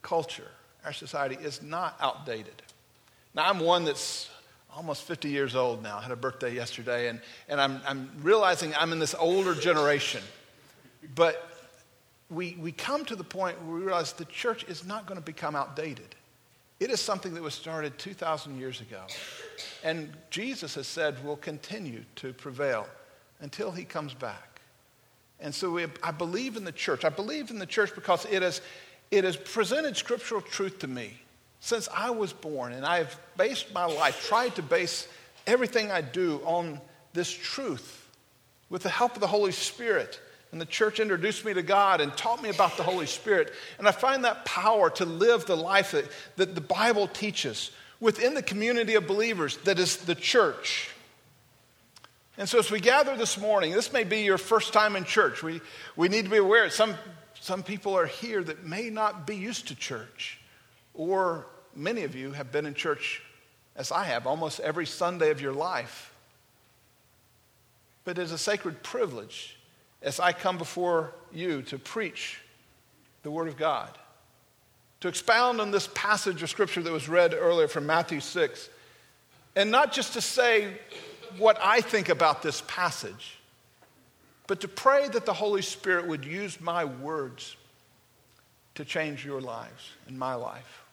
culture, 0.01 0.49
our 0.83 0.93
society, 0.93 1.37
is 1.41 1.61
not 1.61 1.95
outdated. 2.01 2.61
Now, 3.35 3.49
I'm 3.49 3.59
one 3.59 3.85
that's 3.85 4.29
almost 4.75 5.03
50 5.03 5.29
years 5.29 5.55
old 5.55 5.83
now. 5.83 5.97
I 5.97 6.01
had 6.01 6.11
a 6.11 6.15
birthday 6.15 6.53
yesterday, 6.53 7.07
and, 7.07 7.21
and 7.47 7.61
I'm, 7.61 7.79
I'm 7.85 8.09
realizing 8.21 8.73
I'm 8.75 8.91
in 8.91 8.99
this 8.99 9.15
older 9.17 9.53
generation. 9.53 10.23
But 11.15 11.49
we, 12.29 12.57
we 12.59 12.71
come 12.71 13.05
to 13.05 13.15
the 13.15 13.23
point 13.23 13.61
where 13.61 13.75
we 13.75 13.81
realize 13.83 14.13
the 14.13 14.25
church 14.25 14.63
is 14.65 14.85
not 14.85 15.05
going 15.05 15.19
to 15.19 15.25
become 15.25 15.55
outdated. 15.55 16.15
It 16.79 16.89
is 16.89 16.99
something 16.99 17.33
that 17.35 17.43
was 17.43 17.53
started 17.53 17.97
2,000 17.99 18.57
years 18.57 18.81
ago. 18.81 19.03
And 19.83 20.11
Jesus 20.31 20.75
has 20.75 20.87
said 20.87 21.23
will 21.23 21.37
continue 21.37 22.03
to 22.15 22.33
prevail 22.33 22.87
until 23.43 23.71
he 23.71 23.83
comes 23.83 24.13
back. 24.13 24.61
And 25.39 25.53
so 25.53 25.69
we, 25.71 25.85
I 26.01 26.11
believe 26.11 26.55
in 26.55 26.63
the 26.63 26.71
church. 26.71 27.03
I 27.03 27.09
believe 27.09 27.51
in 27.51 27.59
the 27.59 27.65
church 27.65 27.93
because 27.93 28.25
it 28.25 28.41
has, 28.41 28.61
it 29.11 29.25
has 29.25 29.35
presented 29.35 29.97
scriptural 29.97 30.41
truth 30.41 30.79
to 30.79 30.87
me 30.87 31.19
since 31.59 31.89
I 31.93 32.09
was 32.09 32.31
born. 32.31 32.71
And 32.71 32.85
I 32.85 32.99
have 32.99 33.19
based 33.37 33.73
my 33.73 33.85
life, 33.85 34.25
tried 34.25 34.55
to 34.55 34.61
base 34.61 35.09
everything 35.45 35.91
I 35.91 35.99
do 35.99 36.41
on 36.45 36.79
this 37.11 37.29
truth 37.29 38.09
with 38.69 38.83
the 38.83 38.89
help 38.89 39.15
of 39.15 39.19
the 39.19 39.27
Holy 39.27 39.51
Spirit. 39.51 40.21
And 40.53 40.61
the 40.61 40.65
church 40.65 41.01
introduced 41.01 41.43
me 41.43 41.53
to 41.53 41.63
God 41.63 41.99
and 41.99 42.15
taught 42.15 42.41
me 42.41 42.49
about 42.49 42.77
the 42.77 42.83
Holy 42.83 43.07
Spirit. 43.07 43.51
And 43.77 43.87
I 43.89 43.91
find 43.91 44.23
that 44.23 44.45
power 44.45 44.89
to 44.91 45.05
live 45.05 45.45
the 45.45 45.57
life 45.57 45.91
that, 45.91 46.05
that 46.37 46.55
the 46.55 46.61
Bible 46.61 47.07
teaches 47.07 47.71
within 47.99 48.35
the 48.35 48.41
community 48.41 48.95
of 48.95 49.05
believers 49.05 49.57
that 49.65 49.79
is 49.79 49.97
the 49.97 50.15
church. 50.15 50.92
And 52.37 52.49
so, 52.49 52.57
as 52.57 52.71
we 52.71 52.79
gather 52.79 53.15
this 53.15 53.39
morning, 53.39 53.73
this 53.73 53.93
may 53.93 54.03
be 54.03 54.21
your 54.21 54.39
first 54.39 54.73
time 54.73 54.95
in 54.95 55.03
church. 55.03 55.43
We, 55.43 55.61
we 55.95 56.09
need 56.09 56.25
to 56.25 56.31
be 56.31 56.37
aware 56.37 56.67
some, 56.71 56.95
some 57.39 57.61
people 57.61 57.95
are 57.95 58.07
here 58.07 58.43
that 58.43 58.65
may 58.65 58.89
not 58.89 59.27
be 59.27 59.35
used 59.35 59.67
to 59.67 59.75
church, 59.75 60.39
or 60.95 61.45
many 61.75 62.03
of 62.03 62.15
you 62.15 62.31
have 62.31 62.51
been 62.51 62.65
in 62.65 62.73
church, 62.73 63.21
as 63.75 63.91
I 63.91 64.05
have, 64.05 64.25
almost 64.25 64.59
every 64.61 64.87
Sunday 64.87 65.29
of 65.29 65.41
your 65.41 65.53
life. 65.53 66.11
But 68.03 68.17
it's 68.17 68.31
a 68.31 68.37
sacred 68.37 68.81
privilege 68.81 69.57
as 70.01 70.19
I 70.19 70.33
come 70.33 70.57
before 70.57 71.13
you 71.31 71.61
to 71.63 71.77
preach 71.77 72.41
the 73.21 73.29
Word 73.29 73.47
of 73.47 73.57
God, 73.57 73.95
to 75.01 75.07
expound 75.07 75.61
on 75.61 75.69
this 75.69 75.87
passage 75.93 76.41
of 76.41 76.49
Scripture 76.49 76.81
that 76.81 76.91
was 76.91 77.07
read 77.07 77.35
earlier 77.35 77.67
from 77.67 77.85
Matthew 77.85 78.19
6, 78.19 78.69
and 79.55 79.69
not 79.69 79.93
just 79.93 80.13
to 80.13 80.21
say, 80.21 80.73
what 81.37 81.57
I 81.61 81.81
think 81.81 82.09
about 82.09 82.41
this 82.41 82.61
passage, 82.67 83.37
but 84.47 84.61
to 84.61 84.67
pray 84.67 85.07
that 85.09 85.25
the 85.25 85.33
Holy 85.33 85.61
Spirit 85.61 86.07
would 86.07 86.25
use 86.25 86.59
my 86.59 86.85
words 86.85 87.55
to 88.75 88.85
change 88.85 89.25
your 89.25 89.41
lives 89.41 89.91
and 90.07 90.17
my 90.17 90.33
life. 90.35 90.83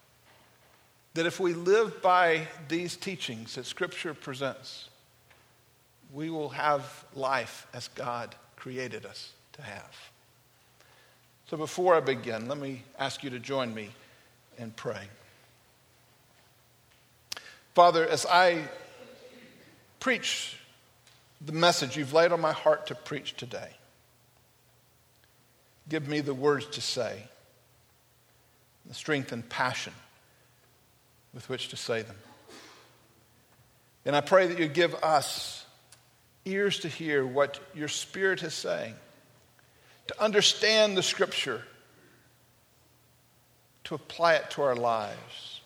that 1.15 1.27
if 1.27 1.41
we 1.41 1.55
live 1.55 2.01
by 2.03 2.47
these 2.69 2.97
teachings 2.97 3.57
that 3.57 3.67
Scripture 3.67 4.15
presents, 4.15 4.89
we 6.13 6.31
will 6.31 6.51
have 6.51 7.05
life 7.15 7.67
as 7.73 7.89
God 7.89 8.35
created 8.57 9.05
us 9.05 9.33
to 9.53 9.63
have. 9.63 10.11
So 11.49 11.57
before 11.57 11.97
I 11.97 12.01
begin, 12.01 12.47
let 12.47 12.59
me 12.59 12.83
ask 12.99 13.25
you 13.25 13.31
to 13.31 13.41
join 13.41 13.75
me 13.75 13.91
in 14.57 14.71
praying. 14.73 15.09
Father, 17.75 18.07
as 18.07 18.25
I 18.27 18.69
preach 20.01 20.57
the 21.41 21.53
message 21.53 21.97
you've 21.97 22.13
laid 22.13 22.33
on 22.33 22.41
my 22.41 22.53
heart 22.53 22.89
to 22.89 22.95
preach 22.95 23.37
today, 23.37 23.71
give 25.89 26.09
me 26.09 26.21
the 26.21 26.35
words 26.35 26.67
to 26.67 26.81
say, 26.81 27.23
the 28.87 28.95
strength 28.95 29.31
and 29.33 29.49
passion 29.49 29.93
with 31.33 31.49
which 31.49 31.69
to 31.69 31.77
say 31.77 32.03
them. 32.03 32.17
And 34.05 34.17
I 34.17 34.21
pray 34.21 34.49
that 34.49 34.59
you 34.59 34.67
give 34.67 34.95
us 34.97 35.65
ears 36.45 36.81
to 36.81 36.89
hear 36.89 37.25
what 37.25 37.61
your 37.75 37.89
Spirit 37.89 38.43
is 38.43 38.55
saying, 38.55 38.95
to 40.09 40.23
understand 40.23 40.97
the 40.97 41.03
Scripture, 41.03 41.63
to 43.85 43.95
apply 43.95 44.35
it 44.35 44.51
to 44.53 44.63
our 44.63 44.75
lives, 44.75 45.61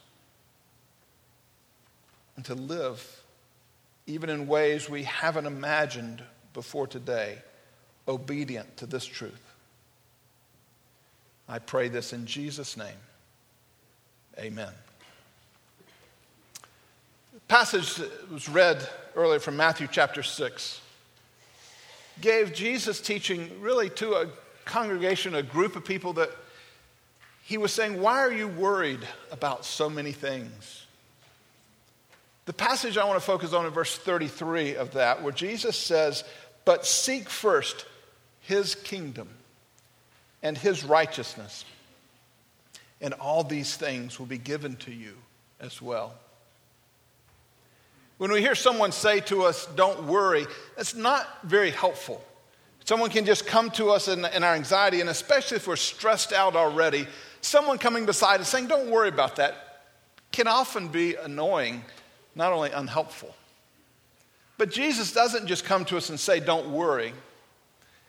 and 2.37 2.45
to 2.45 2.55
live 2.55 3.24
even 4.07 4.31
in 4.31 4.47
ways 4.47 4.89
we 4.89 5.05
haven't 5.05 5.47
imagined 5.47 6.23
before 6.53 6.87
today, 6.87 7.39
obedient 8.07 8.77
to 8.79 8.87
this 8.87 9.05
truth. 9.05 9.41
I 11.49 11.59
pray 11.59 11.89
this 11.89 12.13
in 12.13 12.27
Jesus' 12.27 12.77
name. 12.77 12.97
Amen 14.39 14.73
passage 17.49 17.97
that 17.97 18.33
was 18.33 18.49
read 18.49 18.89
earlier 19.17 19.39
from 19.39 19.57
Matthew 19.57 19.87
chapter 19.91 20.23
6 20.23 20.81
gave 22.21 22.55
Jesus 22.55 23.01
teaching 23.01 23.61
really 23.61 23.91
to 23.91 24.15
a 24.15 24.29
congregation, 24.65 25.35
a 25.35 25.43
group 25.43 25.77
of 25.77 25.85
people 25.85 26.15
that 26.15 26.31
he 27.43 27.59
was 27.59 27.73
saying, 27.73 28.01
Why 28.01 28.21
are 28.21 28.33
you 28.33 28.49
worried 28.49 29.07
about 29.31 29.65
so 29.65 29.91
many 29.91 30.13
things? 30.13 30.84
The 32.47 32.53
passage 32.53 32.99
I 32.99 33.05
want 33.05 33.19
to 33.19 33.25
focus 33.25 33.53
on 33.53 33.65
in 33.65 33.73
verse 33.73 33.97
33 33.97 34.77
of 34.77 34.93
that, 34.93 35.23
where 35.23 35.33
Jesus 35.33 35.77
says, 35.77 36.25
But 36.65 36.85
seek 36.85 37.29
first 37.29 37.87
his 38.41 38.75
kingdom 38.75 39.29
and 40.43 40.57
his 40.57 40.85
righteousness, 40.85 41.65
and 43.01 43.15
all 43.15 43.45
these 43.45 43.77
things 43.77 44.19
will 44.19 44.27
be 44.27 44.39
given 44.39 44.77
to 44.77 44.93
you 44.93 45.15
as 45.61 45.81
well. 45.81 46.15
When 48.19 48.31
we 48.31 48.41
hear 48.41 48.55
someone 48.55 48.93
say 48.93 49.21
to 49.21 49.43
us, 49.43 49.67
don't 49.75 50.05
worry, 50.05 50.47
that's 50.77 50.95
not 50.95 51.27
very 51.45 51.71
helpful. 51.71 52.25
Someone 52.85 53.11
can 53.11 53.25
just 53.25 53.47
come 53.47 53.71
to 53.73 53.91
us 53.91 54.09
in, 54.09 54.25
in, 54.27 54.45
our 54.45 54.55
anxiety, 54.55 55.01
and 55.01 55.09
especially 55.09 55.57
if 55.57 55.67
we're 55.67 55.77
stressed 55.77 56.33
out 56.33 56.55
already, 56.55 57.09
someone 57.41 57.79
coming 57.79 58.05
beside 58.05 58.41
us 58.41 58.49
saying, 58.49 58.67
Don't 58.67 58.91
worry 58.91 59.09
about 59.09 59.37
that, 59.37 59.87
can 60.31 60.47
often 60.47 60.89
be 60.89 61.15
annoying, 61.15 61.83
not 62.35 62.53
only 62.53 62.71
unhelpful. 62.71 63.35
But 64.57 64.71
Jesus 64.71 65.13
doesn't 65.13 65.47
just 65.47 65.65
come 65.65 65.85
to 65.87 65.97
us 65.97 66.11
and 66.11 66.19
say, 66.19 66.41
Don't 66.41 66.71
worry. 66.71 67.13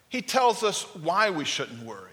He 0.09 0.21
tells 0.21 0.63
us 0.63 0.83
why 0.95 1.29
we 1.31 1.45
shouldn't 1.45 1.83
worry. 1.83 2.11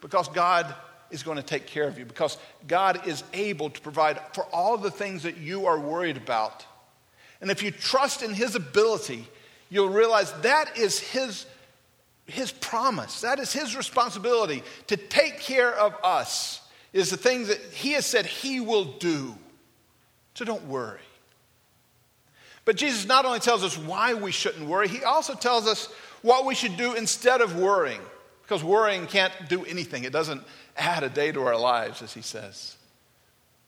Because 0.00 0.28
God 0.28 0.72
is 1.10 1.22
going 1.22 1.38
to 1.38 1.42
take 1.42 1.66
care 1.66 1.88
of 1.88 1.98
you, 1.98 2.04
because 2.04 2.36
God 2.66 3.06
is 3.06 3.24
able 3.32 3.70
to 3.70 3.80
provide 3.80 4.20
for 4.34 4.44
all 4.52 4.76
the 4.76 4.90
things 4.90 5.22
that 5.22 5.38
you 5.38 5.66
are 5.66 5.78
worried 5.78 6.16
about 6.16 6.64
and 7.40 7.50
if 7.50 7.62
you 7.62 7.70
trust 7.70 8.22
in 8.22 8.34
His 8.34 8.54
ability, 8.54 9.26
you'll 9.70 9.90
realize 9.90 10.32
that 10.40 10.76
is 10.76 10.98
His, 10.98 11.46
his 12.26 12.50
promise. 12.52 13.20
That 13.20 13.38
is 13.38 13.52
His 13.52 13.76
responsibility 13.76 14.62
to 14.88 14.96
take 14.96 15.40
care 15.40 15.72
of 15.72 15.94
us, 16.02 16.60
is 16.92 17.10
the 17.10 17.16
things 17.16 17.48
that 17.48 17.60
He 17.72 17.92
has 17.92 18.06
said 18.06 18.26
He 18.26 18.60
will 18.60 18.84
do. 18.84 19.34
So 20.34 20.44
don't 20.44 20.64
worry. 20.64 21.00
But 22.68 22.76
Jesus 22.76 23.06
not 23.06 23.24
only 23.24 23.38
tells 23.38 23.64
us 23.64 23.78
why 23.78 24.12
we 24.12 24.30
shouldn't 24.30 24.68
worry, 24.68 24.88
He 24.88 25.02
also 25.02 25.32
tells 25.32 25.66
us 25.66 25.86
what 26.20 26.44
we 26.44 26.54
should 26.54 26.76
do 26.76 26.92
instead 26.92 27.40
of 27.40 27.56
worrying. 27.56 28.02
Because 28.42 28.62
worrying 28.62 29.06
can't 29.06 29.32
do 29.48 29.64
anything, 29.64 30.04
it 30.04 30.12
doesn't 30.12 30.42
add 30.76 31.02
a 31.02 31.08
day 31.08 31.32
to 31.32 31.46
our 31.46 31.56
lives, 31.56 32.02
as 32.02 32.12
He 32.12 32.20
says. 32.20 32.76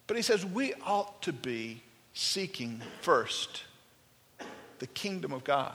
But 0.06 0.18
He 0.18 0.22
says 0.22 0.44
we 0.44 0.74
ought 0.84 1.22
to 1.22 1.32
be 1.32 1.82
seeking 2.12 2.82
first 3.00 3.62
the 4.80 4.86
kingdom 4.86 5.32
of 5.32 5.44
God. 5.44 5.72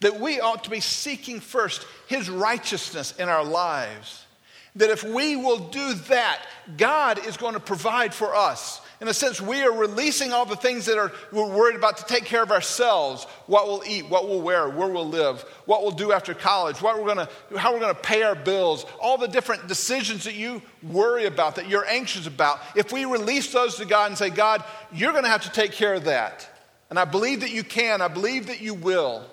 That 0.00 0.18
we 0.18 0.40
ought 0.40 0.64
to 0.64 0.70
be 0.70 0.80
seeking 0.80 1.38
first 1.38 1.86
his 2.08 2.28
righteousness 2.28 3.14
in 3.20 3.28
our 3.28 3.44
lives. 3.44 4.26
That 4.74 4.90
if 4.90 5.04
we 5.04 5.36
will 5.36 5.58
do 5.58 5.94
that, 5.94 6.40
God 6.76 7.24
is 7.24 7.36
going 7.36 7.54
to 7.54 7.60
provide 7.60 8.12
for 8.12 8.34
us. 8.34 8.80
In 9.00 9.08
a 9.08 9.14
sense, 9.14 9.40
we 9.40 9.62
are 9.62 9.72
releasing 9.72 10.30
all 10.30 10.44
the 10.44 10.56
things 10.56 10.84
that 10.84 10.98
are, 10.98 11.10
we're 11.32 11.48
worried 11.48 11.76
about 11.76 11.96
to 11.98 12.04
take 12.04 12.26
care 12.26 12.42
of 12.42 12.50
ourselves 12.50 13.24
what 13.46 13.66
we'll 13.66 13.82
eat, 13.86 14.10
what 14.10 14.28
we'll 14.28 14.42
wear, 14.42 14.68
where 14.68 14.88
we'll 14.88 15.08
live, 15.08 15.40
what 15.64 15.80
we'll 15.80 15.90
do 15.90 16.12
after 16.12 16.34
college, 16.34 16.82
what 16.82 16.98
we're 16.98 17.06
gonna, 17.06 17.28
how 17.56 17.72
we're 17.72 17.80
going 17.80 17.94
to 17.94 18.00
pay 18.00 18.22
our 18.22 18.34
bills, 18.34 18.84
all 19.00 19.16
the 19.16 19.26
different 19.26 19.66
decisions 19.68 20.24
that 20.24 20.34
you 20.34 20.60
worry 20.82 21.24
about, 21.24 21.56
that 21.56 21.66
you're 21.66 21.86
anxious 21.86 22.26
about. 22.26 22.60
If 22.76 22.92
we 22.92 23.06
release 23.06 23.50
those 23.52 23.76
to 23.76 23.86
God 23.86 24.10
and 24.10 24.18
say, 24.18 24.28
God, 24.28 24.62
you're 24.92 25.12
going 25.12 25.24
to 25.24 25.30
have 25.30 25.44
to 25.44 25.52
take 25.52 25.72
care 25.72 25.94
of 25.94 26.04
that. 26.04 26.46
And 26.90 26.98
I 26.98 27.06
believe 27.06 27.40
that 27.40 27.52
you 27.52 27.64
can, 27.64 28.02
I 28.02 28.08
believe 28.08 28.48
that 28.48 28.60
you 28.60 28.74
will. 28.74 29.24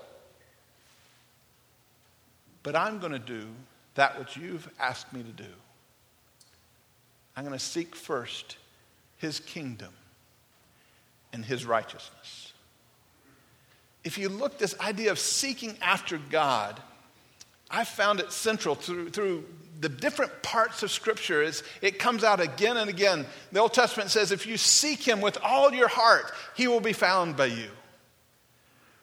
But 2.64 2.78
I'm 2.78 3.00
going 3.00 3.12
to 3.12 3.20
do 3.20 3.46
that 3.96 4.18
which 4.18 4.38
you've 4.38 4.70
asked 4.80 5.12
me 5.12 5.24
to 5.24 5.32
do. 5.32 5.50
I'm 7.36 7.44
going 7.44 7.58
to 7.58 7.64
seek 7.64 7.96
first 7.96 8.56
his 9.18 9.40
kingdom 9.40 9.94
and 11.34 11.44
his 11.44 11.66
righteousness. 11.66 12.54
If 14.04 14.18
you 14.18 14.30
look 14.30 14.58
this 14.58 14.80
idea 14.80 15.12
of 15.12 15.20
seeking 15.20 15.78
after 15.82 16.18
God, 16.30 16.80
I 17.70 17.84
found 17.84 18.20
it 18.20 18.32
central 18.32 18.76
through, 18.76 19.10
through 19.10 19.44
the 19.80 19.90
different 19.90 20.42
parts 20.42 20.82
of 20.84 20.92
Scripture. 20.92 21.44
It's, 21.44 21.62
it 21.82 22.00
comes 22.00 22.24
out 22.24 22.40
again 22.40 22.78
and 22.78 22.90
again. 22.90 23.26
The 23.52 23.60
Old 23.60 23.74
Testament 23.74 24.10
says, 24.10 24.32
if 24.32 24.48
you 24.48 24.58
seek 24.58 25.06
him 25.06 25.22
with 25.22 25.38
all 25.44 25.74
your 25.74 25.88
heart, 25.90 26.32
he 26.56 26.68
will 26.68 26.80
be 26.80 26.94
found 26.94 27.36
by 27.36 27.48
you. 27.48 27.70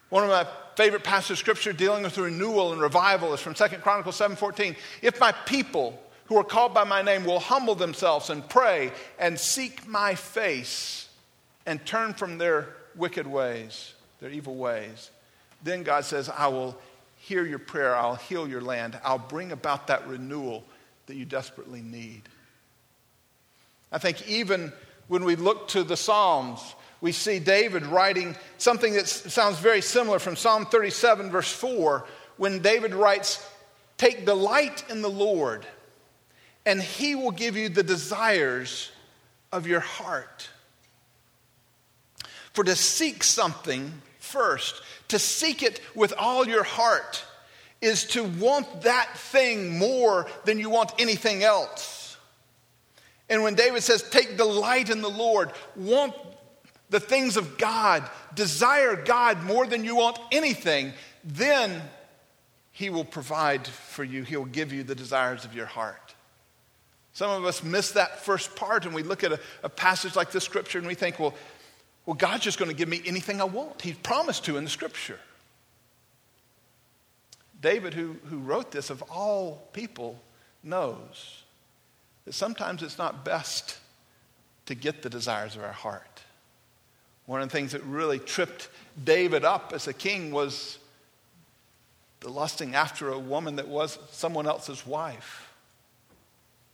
One 0.09 0.25
of 0.25 0.31
my 0.31 0.47
favorite 0.77 1.05
passages 1.05 1.33
of 1.33 1.39
Scripture 1.39 1.73
dealing 1.73 2.03
with 2.03 2.17
renewal 2.19 2.73
and 2.73 2.81
revival 2.81 3.35
is 3.35 3.41
from 3.41 3.55
2 3.55 3.65
Chronicles 3.79 4.19
7.14. 4.19 4.77
If 5.03 5.21
my 5.21 5.33
people 5.33 6.01
who 6.27 6.39
are 6.39 6.45
called 6.45 6.73
by 6.73 6.85
my 6.85 7.03
name 7.03 7.25
will 7.25 7.41
humble 7.41 7.75
themselves 7.75 8.31
and 8.31 8.49
pray 8.49 8.93
and 9.19 9.39
seek 9.39 9.87
my 9.87 10.15
face 10.15 11.09
and 11.67 11.85
turn 11.85 12.15
from 12.15 12.39
their 12.39 12.69
wicked 12.97 13.27
ways, 13.27 13.93
their 14.21 14.31
evil 14.31 14.55
ways, 14.55 15.11
then 15.63 15.83
God 15.83 16.05
says, 16.05 16.29
I 16.29 16.49
will 16.49 16.77
hear 17.17 17.45
your 17.45 17.59
prayer, 17.59 17.97
I'll 17.97 18.17
heal 18.17 18.49
your 18.49 18.61
land, 18.61 18.99
I'll 19.05 19.19
bring 19.19 19.53
about 19.53 19.87
that 19.87 20.07
renewal 20.07 20.65
that 21.07 21.17
you 21.17 21.25
desperately 21.25 21.81
need. 21.81 22.23
I 23.91 23.99
think 23.99 24.27
even 24.29 24.73
when 25.09 25.25
we 25.25 25.37
look 25.37 25.69
to 25.69 25.85
the 25.85 25.97
Psalms, 25.97 26.75
we 27.01 27.13
see 27.13 27.39
David 27.39 27.85
writing 27.87 28.37
something 28.59 28.95
that 28.95 29.09
sounds 29.09 29.59
very 29.59 29.81
similar 29.81 30.19
from 30.19 30.37
Psalm 30.37 30.67
37, 30.67 31.31
verse 31.31 31.53
4, 31.53 32.07
when 32.37 32.61
David 32.61 32.95
writes, 32.95 33.47
Take 33.97 34.25
delight 34.25 34.85
in 34.91 35.03
the 35.03 35.11
Lord 35.11 35.67
and 36.67 36.81
he 36.81 37.15
will 37.15 37.31
give 37.31 37.57
you 37.57 37.69
the 37.69 37.83
desires 37.83 38.91
of 39.53 39.67
your 39.67 39.81
heart. 39.81 40.49
For 42.53 42.65
to 42.65 42.77
seek 42.77 43.23
something 43.23 43.93
first, 44.19 44.83
to 45.09 45.19
seek 45.19 45.63
it 45.63 45.81
with 45.95 46.15
all 46.17 46.47
your 46.47 46.63
heart, 46.63 47.25
is 47.81 48.05
to 48.05 48.25
want 48.25 48.83
that 48.83 49.11
thing 49.17 49.79
more 49.79 50.27
than 50.45 50.59
you 50.59 50.71
want 50.71 50.93
anything 50.99 51.43
else. 51.43 52.17
And 53.29 53.43
when 53.43 53.55
David 53.55 53.83
says, 53.83 54.03
Take 54.11 54.37
delight 54.37 54.91
in 54.91 55.03
the 55.03 55.11
Lord, 55.11 55.51
want 55.77 56.15
the 56.91 57.01
things 57.01 57.37
of 57.37 57.59
God, 57.59 58.09
desire 58.35 58.97
God 58.97 59.43
more 59.43 59.67
than 59.67 59.85
you 59.85 59.97
want 59.97 60.19
anything, 60.31 60.93
then 61.25 61.83
He 62.73 62.91
will 62.91 63.05
provide 63.05 63.67
for 63.67 64.05
you. 64.05 64.23
He'll 64.23 64.45
give 64.45 64.73
you 64.73 64.83
the 64.83 64.95
desires 64.95 65.45
of 65.45 65.55
your 65.55 65.67
heart. 65.67 66.04
Some 67.15 67.31
of 67.31 67.45
us 67.45 67.63
miss 67.63 67.93
that 67.93 68.21
first 68.25 68.55
part 68.57 68.85
and 68.85 68.95
we 68.95 69.03
look 69.03 69.25
at 69.25 69.33
a, 69.33 69.41
a 69.63 69.69
passage 69.69 70.17
like 70.17 70.33
this 70.33 70.45
scripture 70.45 70.79
and 70.79 70.87
we 70.87 70.95
think, 70.95 71.19
well, 71.19 71.33
well, 72.07 72.15
God's 72.15 72.45
just 72.45 72.59
going 72.59 72.71
to 72.71 72.77
give 72.77 72.89
me 72.89 73.01
anything 73.07 73.41
I 73.41 73.45
want. 73.45 73.81
He's 73.81 73.97
promised 73.97 74.45
to 74.47 74.57
in 74.57 74.65
the 74.65 74.71
scripture. 74.71 75.19
David, 77.63 77.95
who, 77.95 78.17
who 78.27 78.39
wrote 78.39 78.73
this 78.73 78.91
of 78.91 79.03
all 79.11 79.69
people, 79.73 80.21
knows 80.63 81.43
that 82.25 82.35
sometimes 82.35 82.83
it's 82.83 82.99
not 82.99 83.25
best 83.25 83.79
to 84.67 84.75
get 84.75 85.03
the 85.03 85.09
desires 85.09 85.57
of 85.57 85.63
our 85.63 85.73
heart. 85.73 86.23
One 87.27 87.41
of 87.41 87.49
the 87.49 87.57
things 87.57 87.73
that 87.73 87.83
really 87.85 88.19
tripped 88.19 88.69
David 89.03 89.45
up 89.45 89.73
as 89.73 89.89
a 89.89 89.95
king 89.95 90.31
was 90.31 90.79
the 92.21 92.29
lusting 92.29 92.75
after 92.75 93.11
a 93.11 93.19
woman 93.19 93.57
that 93.57 93.69
was 93.69 93.99
someone 94.11 94.47
else's 94.47 94.87
wife. 94.87 95.44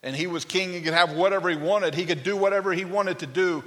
And 0.02 0.16
he 0.16 0.26
was 0.26 0.44
king, 0.44 0.72
he 0.72 0.80
could 0.80 0.94
have 0.94 1.12
whatever 1.12 1.48
he 1.50 1.56
wanted, 1.56 1.94
he 1.94 2.06
could 2.06 2.22
do 2.22 2.36
whatever 2.36 2.72
he 2.72 2.84
wanted 2.84 3.18
to 3.20 3.26
do. 3.26 3.64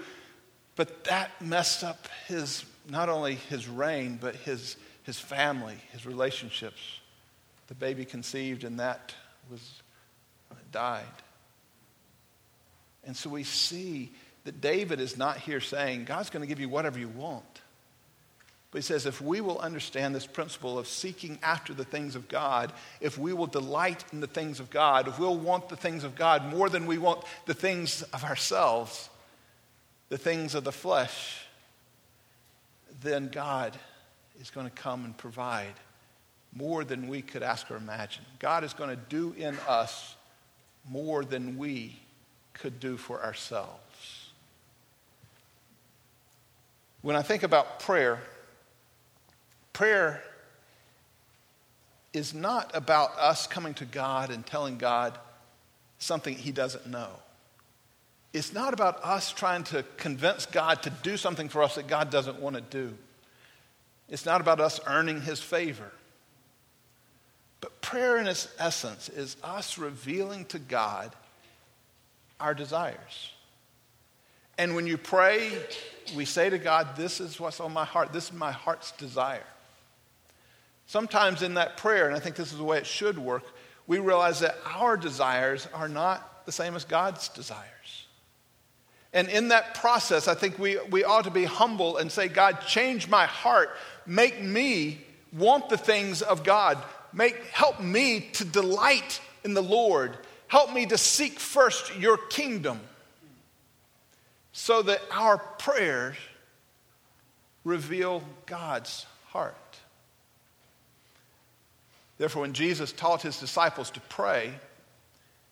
But 0.76 1.04
that 1.06 1.30
messed 1.40 1.84
up 1.84 2.08
his, 2.28 2.66
not 2.90 3.10
only 3.10 3.36
his 3.36 3.68
reign, 3.68 4.18
but 4.20 4.36
his, 4.36 4.76
his 5.04 5.20
family, 5.20 5.78
his 5.92 6.06
relationships. 6.06 6.80
The 7.68 7.76
baby 7.76 8.06
conceived, 8.06 8.64
and 8.64 8.80
that 8.80 9.14
was 9.52 9.82
died. 10.72 11.06
And 13.06 13.16
so 13.16 13.30
we 13.30 13.44
see 13.44 14.12
that 14.44 14.60
David 14.60 15.00
is 15.00 15.18
not 15.18 15.38
here 15.38 15.62
saying, 15.62 16.06
God's 16.06 16.30
going 16.30 16.42
to 16.42 16.48
give 16.48 16.60
you 16.60 16.68
whatever 16.70 17.00
you 17.00 17.08
want. 17.08 17.62
But 18.74 18.80
he 18.80 18.88
says, 18.88 19.06
if 19.06 19.22
we 19.22 19.40
will 19.40 19.60
understand 19.60 20.16
this 20.16 20.26
principle 20.26 20.80
of 20.80 20.88
seeking 20.88 21.38
after 21.44 21.76
the 21.76 21.86
things 21.86 22.16
of 22.16 22.28
God, 22.28 22.74
if 23.02 23.20
we 23.20 23.32
will 23.32 23.46
delight 23.46 24.04
in 24.12 24.20
the 24.20 24.26
things 24.26 24.60
of 24.60 24.72
God, 24.72 25.08
if 25.08 25.20
we'll 25.20 25.38
want 25.38 25.70
the 25.70 25.76
things 25.76 26.04
of 26.04 26.16
God 26.16 26.48
more 26.48 26.70
than 26.70 26.88
we 26.88 26.98
want 26.98 27.24
the 27.46 27.54
things 27.54 28.02
of 28.02 28.24
ourselves, 28.24 29.12
the 30.10 30.18
things 30.18 30.56
of 30.56 30.64
the 30.64 30.72
flesh, 30.72 31.46
then 33.04 33.28
God 33.28 33.78
is 34.42 34.50
going 34.50 34.66
to 34.66 34.76
come 34.76 35.06
and 35.06 35.16
provide 35.16 35.76
more 36.52 36.84
than 36.84 37.08
we 37.08 37.22
could 37.22 37.44
ask 37.44 37.70
or 37.70 37.76
imagine. 37.76 38.24
God 38.40 38.64
is 38.64 38.74
going 38.74 38.90
to 38.90 38.96
do 38.96 39.36
in 39.38 39.56
us 39.68 40.16
more 40.90 41.24
than 41.24 41.60
we 41.60 42.00
could 42.54 42.80
do 42.80 42.98
for 42.98 43.24
ourselves. 43.24 44.32
When 47.04 47.16
I 47.16 47.22
think 47.22 47.44
about 47.44 47.80
prayer, 47.80 48.20
prayer 49.74 50.24
is 52.14 52.34
not 52.34 52.72
about 52.76 53.18
us 53.18 53.48
coming 53.48 53.74
to 53.76 53.86
God 53.86 54.30
and 54.30 54.46
telling 54.46 54.78
God 54.78 55.18
something 55.98 56.36
He 56.36 56.52
doesn't 56.52 56.88
know. 56.88 57.10
It's 58.32 58.54
not 58.54 58.74
about 58.74 59.04
us 59.04 59.32
trying 59.32 59.64
to 59.66 59.84
convince 59.98 60.46
God 60.46 60.84
to 60.84 60.90
do 60.90 61.18
something 61.18 61.50
for 61.50 61.62
us 61.62 61.76
that 61.76 61.88
God 61.88 62.10
doesn't 62.10 62.40
want 62.40 62.56
to 62.56 62.62
do. 62.62 62.94
It's 64.10 64.26
not 64.26 64.42
about 64.42 64.60
us 64.60 64.80
earning 64.86 65.22
His 65.22 65.40
favor. 65.40 65.92
But 67.62 67.82
prayer, 67.82 68.18
in 68.18 68.28
its 68.28 68.48
essence, 68.60 69.10
is 69.10 69.38
us 69.44 69.78
revealing 69.78 70.46
to 70.46 70.60
God 70.60 71.16
our 72.40 72.54
desires. 72.54 73.32
And 74.58 74.76
when 74.76 74.86
you 74.86 74.98
pray, 74.98 75.52
we 76.16 76.26
say 76.26 76.50
to 76.50 76.58
God, 76.58 76.96
This 76.96 77.22
is 77.22 77.40
what's 77.40 77.60
on 77.60 77.72
my 77.72 77.86
heart. 77.86 78.14
This 78.14 78.26
is 78.26 78.34
my 78.34 78.52
heart's 78.52 78.92
desire. 78.92 79.46
Sometimes 80.86 81.42
in 81.42 81.56
that 81.56 81.78
prayer, 81.78 82.08
and 82.08 82.16
I 82.16 82.20
think 82.20 82.36
this 82.36 82.52
is 82.52 82.58
the 82.58 82.64
way 82.64 82.78
it 82.78 82.86
should 82.86 83.18
work, 83.18 83.44
we 83.88 84.00
realize 84.00 84.40
that 84.42 84.56
our 84.66 84.98
desires 84.98 85.68
are 85.74 85.88
not 85.88 86.46
the 86.46 86.52
same 86.52 86.76
as 86.76 86.86
God's 86.86 87.30
desires. 87.30 87.70
And 89.14 89.30
in 89.30 89.50
that 89.50 89.76
process, 89.76 90.28
I 90.28 90.34
think 90.34 90.58
we, 90.58 90.80
we 90.90 91.04
ought 91.04 91.26
to 91.26 91.32
be 91.32 91.46
humble 91.46 91.98
and 91.98 92.12
say, 92.12 92.28
God, 92.28 92.62
change 92.66 93.08
my 93.08 93.26
heart. 93.26 93.70
Make 94.06 94.42
me 94.42 95.02
want 95.32 95.70
the 95.70 95.78
things 95.78 96.22
of 96.22 96.44
God. 96.44 96.84
Make, 97.14 97.38
help 97.46 97.80
me 97.80 98.22
to 98.34 98.46
delight 98.46 99.22
in 99.44 99.54
the 99.54 99.62
Lord. 99.62 100.18
Help 100.48 100.74
me 100.74 100.88
to 100.88 100.98
seek 100.98 101.40
first 101.40 101.96
your 101.96 102.18
kingdom 102.18 102.80
so 104.52 104.82
that 104.82 105.02
our 105.12 105.38
prayers 105.38 106.16
reveal 107.64 108.24
God's 108.46 109.06
heart. 109.28 109.56
Therefore, 112.24 112.44
when 112.44 112.54
Jesus 112.54 112.94
taught 112.94 113.22
his 113.22 113.38
disciples 113.38 113.92
to 113.92 114.00
pray, 114.00 114.54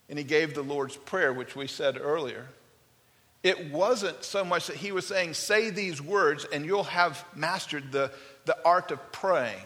and 0.08 0.18
he 0.18 0.24
gave 0.24 0.54
the 0.54 0.62
Lord's 0.62 0.96
Prayer, 0.96 1.34
which 1.34 1.54
we 1.54 1.68
said 1.68 1.98
earlier, 2.00 2.46
it 3.44 3.74
wasn't 3.74 4.24
so 4.24 4.46
much 4.46 4.68
that 4.68 4.78
he 4.78 4.94
was 4.94 5.06
saying, 5.06 5.34
say 5.34 5.70
these 5.70 6.02
words 6.02 6.46
and 6.46 6.66
you'll 6.66 6.86
have 6.86 7.26
mastered 7.36 7.92
the, 7.92 8.10
the 8.46 8.56
art 8.64 8.92
of 8.92 9.12
praying. 9.12 9.60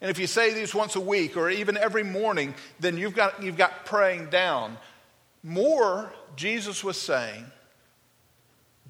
And 0.00 0.10
if 0.10 0.18
you 0.18 0.26
say 0.26 0.52
these 0.52 0.74
once 0.74 0.96
a 0.96 1.00
week 1.00 1.36
or 1.36 1.48
even 1.48 1.76
every 1.76 2.02
morning, 2.02 2.56
then 2.80 2.96
you've 2.96 3.14
got, 3.14 3.40
you've 3.40 3.56
got 3.56 3.86
praying 3.86 4.28
down. 4.28 4.78
More, 5.44 6.12
Jesus 6.34 6.82
was 6.82 7.00
saying, 7.00 7.44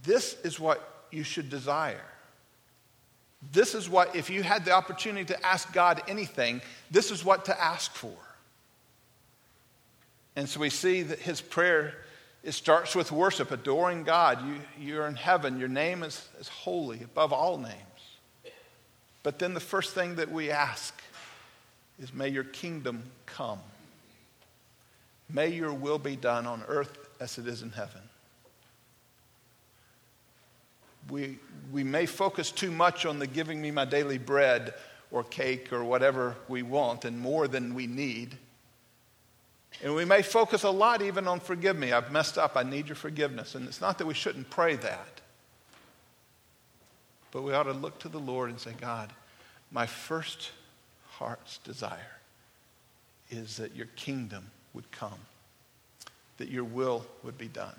this 0.02 0.34
is 0.44 0.58
what 0.58 1.06
you 1.10 1.24
should 1.24 1.50
desire. 1.50 2.06
This 3.50 3.74
is 3.74 3.88
what, 3.88 4.14
if 4.14 4.30
you 4.30 4.42
had 4.42 4.64
the 4.64 4.72
opportunity 4.72 5.24
to 5.26 5.46
ask 5.46 5.72
God 5.72 6.02
anything, 6.06 6.60
this 6.90 7.10
is 7.10 7.24
what 7.24 7.46
to 7.46 7.60
ask 7.60 7.92
for. 7.92 8.14
And 10.36 10.48
so 10.48 10.60
we 10.60 10.70
see 10.70 11.02
that 11.02 11.18
his 11.18 11.40
prayer 11.40 11.94
it 12.42 12.52
starts 12.52 12.96
with 12.96 13.12
worship, 13.12 13.52
adoring 13.52 14.02
God. 14.02 14.44
You, 14.44 14.56
you're 14.78 15.06
in 15.06 15.14
heaven. 15.14 15.60
Your 15.60 15.68
name 15.68 16.02
is, 16.02 16.28
is 16.40 16.48
holy 16.48 17.02
above 17.02 17.32
all 17.32 17.56
names. 17.56 17.76
But 19.22 19.38
then 19.38 19.54
the 19.54 19.60
first 19.60 19.94
thing 19.94 20.16
that 20.16 20.30
we 20.30 20.50
ask 20.50 21.00
is, 22.00 22.12
May 22.12 22.28
your 22.28 22.44
kingdom 22.44 23.04
come. 23.26 23.60
May 25.28 25.48
your 25.48 25.72
will 25.72 25.98
be 25.98 26.16
done 26.16 26.46
on 26.46 26.64
earth 26.66 26.98
as 27.20 27.38
it 27.38 27.46
is 27.46 27.62
in 27.62 27.70
heaven. 27.70 28.00
We, 31.10 31.38
we 31.72 31.84
may 31.84 32.06
focus 32.06 32.50
too 32.50 32.70
much 32.70 33.06
on 33.06 33.18
the 33.18 33.26
giving 33.26 33.60
me 33.60 33.70
my 33.70 33.84
daily 33.84 34.18
bread 34.18 34.74
or 35.10 35.24
cake 35.24 35.72
or 35.72 35.84
whatever 35.84 36.36
we 36.48 36.62
want 36.62 37.04
and 37.04 37.18
more 37.18 37.48
than 37.48 37.74
we 37.74 37.86
need. 37.86 38.36
And 39.82 39.94
we 39.94 40.04
may 40.04 40.22
focus 40.22 40.62
a 40.62 40.70
lot 40.70 41.02
even 41.02 41.26
on 41.26 41.40
forgive 41.40 41.76
me. 41.76 41.92
I've 41.92 42.12
messed 42.12 42.38
up. 42.38 42.56
I 42.56 42.62
need 42.62 42.86
your 42.86 42.96
forgiveness. 42.96 43.54
And 43.54 43.66
it's 43.66 43.80
not 43.80 43.98
that 43.98 44.06
we 44.06 44.14
shouldn't 44.14 44.50
pray 44.50 44.76
that. 44.76 45.20
But 47.30 47.42
we 47.42 47.52
ought 47.54 47.64
to 47.64 47.72
look 47.72 47.98
to 48.00 48.08
the 48.08 48.20
Lord 48.20 48.50
and 48.50 48.60
say, 48.60 48.72
God, 48.78 49.12
my 49.70 49.86
first 49.86 50.50
heart's 51.12 51.58
desire 51.58 52.18
is 53.30 53.56
that 53.56 53.74
your 53.74 53.86
kingdom 53.96 54.50
would 54.74 54.90
come, 54.90 55.18
that 56.36 56.48
your 56.48 56.64
will 56.64 57.06
would 57.22 57.38
be 57.38 57.48
done. 57.48 57.74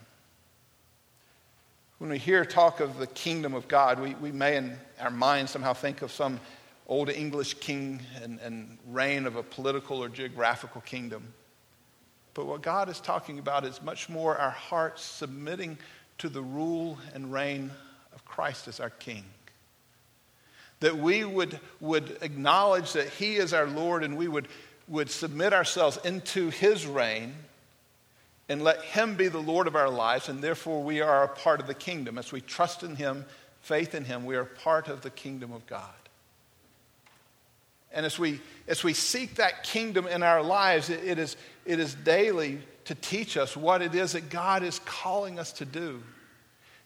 When 2.00 2.10
we 2.10 2.18
hear 2.18 2.44
talk 2.44 2.80
of 2.80 2.98
the 2.98 3.08
kingdom 3.08 3.54
of 3.54 3.68
God, 3.68 4.00
we, 4.00 4.16
we 4.16 4.32
may 4.32 4.58
in 4.58 4.78
our 5.00 5.12
minds 5.12 5.52
somehow 5.52 5.74
think 5.74 6.02
of 6.02 6.12
some 6.12 6.40
old 6.88 7.10
English 7.10 7.56
king 7.56 8.02
and, 8.22 8.40
and 8.40 8.78
reign 8.90 9.26
of 9.26 9.36
a 9.36 9.44
political 9.44 10.04
or 10.04 10.10
geographical 10.10 10.82
kingdom. 10.82 11.34
But 12.34 12.46
what 12.46 12.62
God 12.62 12.90
is 12.90 13.00
talking 13.00 13.40
about 13.40 13.64
is 13.64 13.82
much 13.82 14.10
more 14.10 14.38
our 14.38 14.50
hearts 14.50 15.04
submitting 15.04 15.78
to 16.18 16.30
the 16.30 16.42
rule 16.42 16.98
and 17.14 17.32
reign 17.32 17.72
of 18.14 18.26
Christ 18.26 18.68
as 18.68 18.80
our 18.80 18.90
King. 18.90 19.24
That 20.80 20.98
we 20.98 21.24
would, 21.24 21.60
would 21.80 22.18
acknowledge 22.22 22.94
that 22.94 23.10
He 23.10 23.36
is 23.36 23.54
our 23.54 23.68
Lord 23.68 24.04
and 24.04 24.18
we 24.18 24.28
would, 24.28 24.48
would 24.88 25.10
submit 25.10 25.54
ourselves 25.54 26.00
into 26.04 26.50
His 26.50 26.86
reign 26.86 27.36
and 28.50 28.64
let 28.64 28.82
Him 28.84 29.16
be 29.16 29.28
the 29.28 29.42
Lord 29.42 29.68
of 29.68 29.76
our 29.76 29.90
lives, 29.90 30.30
and 30.30 30.42
therefore 30.42 30.84
we 30.84 31.02
are 31.02 31.24
a 31.24 31.30
part 31.30 31.60
of 31.60 31.68
the 31.68 31.74
kingdom. 31.74 32.18
As 32.18 32.32
we 32.32 32.42
trust 32.42 32.84
in 32.84 32.96
Him, 32.96 33.26
faith 33.62 33.96
in 33.96 34.06
Him, 34.06 34.26
we 34.26 34.36
are 34.36 34.46
part 34.46 34.88
of 34.88 35.02
the 35.02 35.10
kingdom 35.10 35.52
of 35.54 35.66
God. 35.66 35.90
And 37.94 38.06
as 38.06 38.18
we, 38.18 38.42
as 38.68 38.84
we 38.84 38.94
seek 38.94 39.36
that 39.36 39.64
kingdom 39.64 40.08
in 40.08 40.24
our 40.24 40.42
lives, 40.42 40.90
it, 40.90 41.04
it, 41.04 41.20
is, 41.20 41.38
it 41.66 41.80
is 41.80 41.94
daily 41.94 42.60
to 42.86 42.96
teach 42.96 43.38
us 43.38 43.56
what 43.56 43.82
it 43.82 43.96
is 43.96 44.14
that 44.14 44.30
God 44.30 44.64
is 44.64 44.80
calling 44.80 45.40
us 45.40 45.54
to 45.54 45.66
do. 45.66 46.02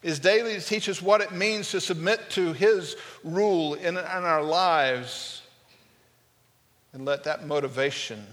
It 0.03 0.09
is 0.09 0.19
daily 0.19 0.53
to 0.53 0.61
teach 0.61 0.87
us 0.89 1.01
what 1.01 1.21
it 1.21 1.31
means 1.31 1.71
to 1.71 1.81
submit 1.81 2.29
to 2.31 2.53
His 2.53 2.95
rule 3.23 3.73
in, 3.73 3.97
in 3.97 4.03
our 4.03 4.43
lives. 4.43 5.41
And 6.93 7.03
let 7.05 7.23
that 7.23 7.47
motivation, 7.47 8.25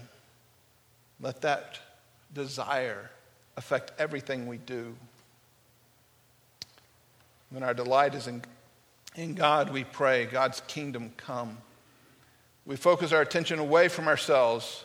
let 1.19 1.41
that 1.41 1.79
desire 2.33 3.09
affect 3.57 3.91
everything 3.99 4.47
we 4.47 4.57
do. 4.57 4.95
When 7.49 7.63
our 7.63 7.73
delight 7.73 8.15
is 8.15 8.27
in, 8.27 8.41
in 9.15 9.33
God, 9.33 9.71
we 9.71 9.83
pray, 9.83 10.25
God's 10.25 10.61
kingdom 10.67 11.13
come. 11.17 11.57
We 12.65 12.75
focus 12.75 13.11
our 13.11 13.21
attention 13.21 13.59
away 13.59 13.87
from 13.87 14.07
ourselves. 14.07 14.83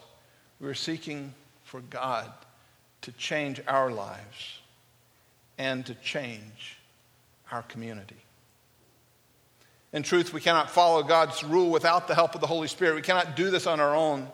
We're 0.60 0.74
seeking 0.74 1.34
for 1.64 1.80
God 1.80 2.30
to 3.02 3.12
change 3.12 3.60
our 3.66 3.90
lives 3.90 4.58
and 5.58 5.84
to 5.86 5.94
change 5.96 6.76
our 7.50 7.62
community. 7.62 8.16
In 9.92 10.02
truth, 10.02 10.32
we 10.32 10.40
cannot 10.40 10.70
follow 10.70 11.02
God's 11.02 11.42
rule 11.42 11.70
without 11.70 12.06
the 12.06 12.14
help 12.14 12.34
of 12.34 12.40
the 12.40 12.46
Holy 12.46 12.68
Spirit. 12.68 12.94
We 12.94 13.02
cannot 13.02 13.34
do 13.34 13.50
this 13.50 13.66
on 13.66 13.80
our 13.80 13.94
own. 13.94 14.28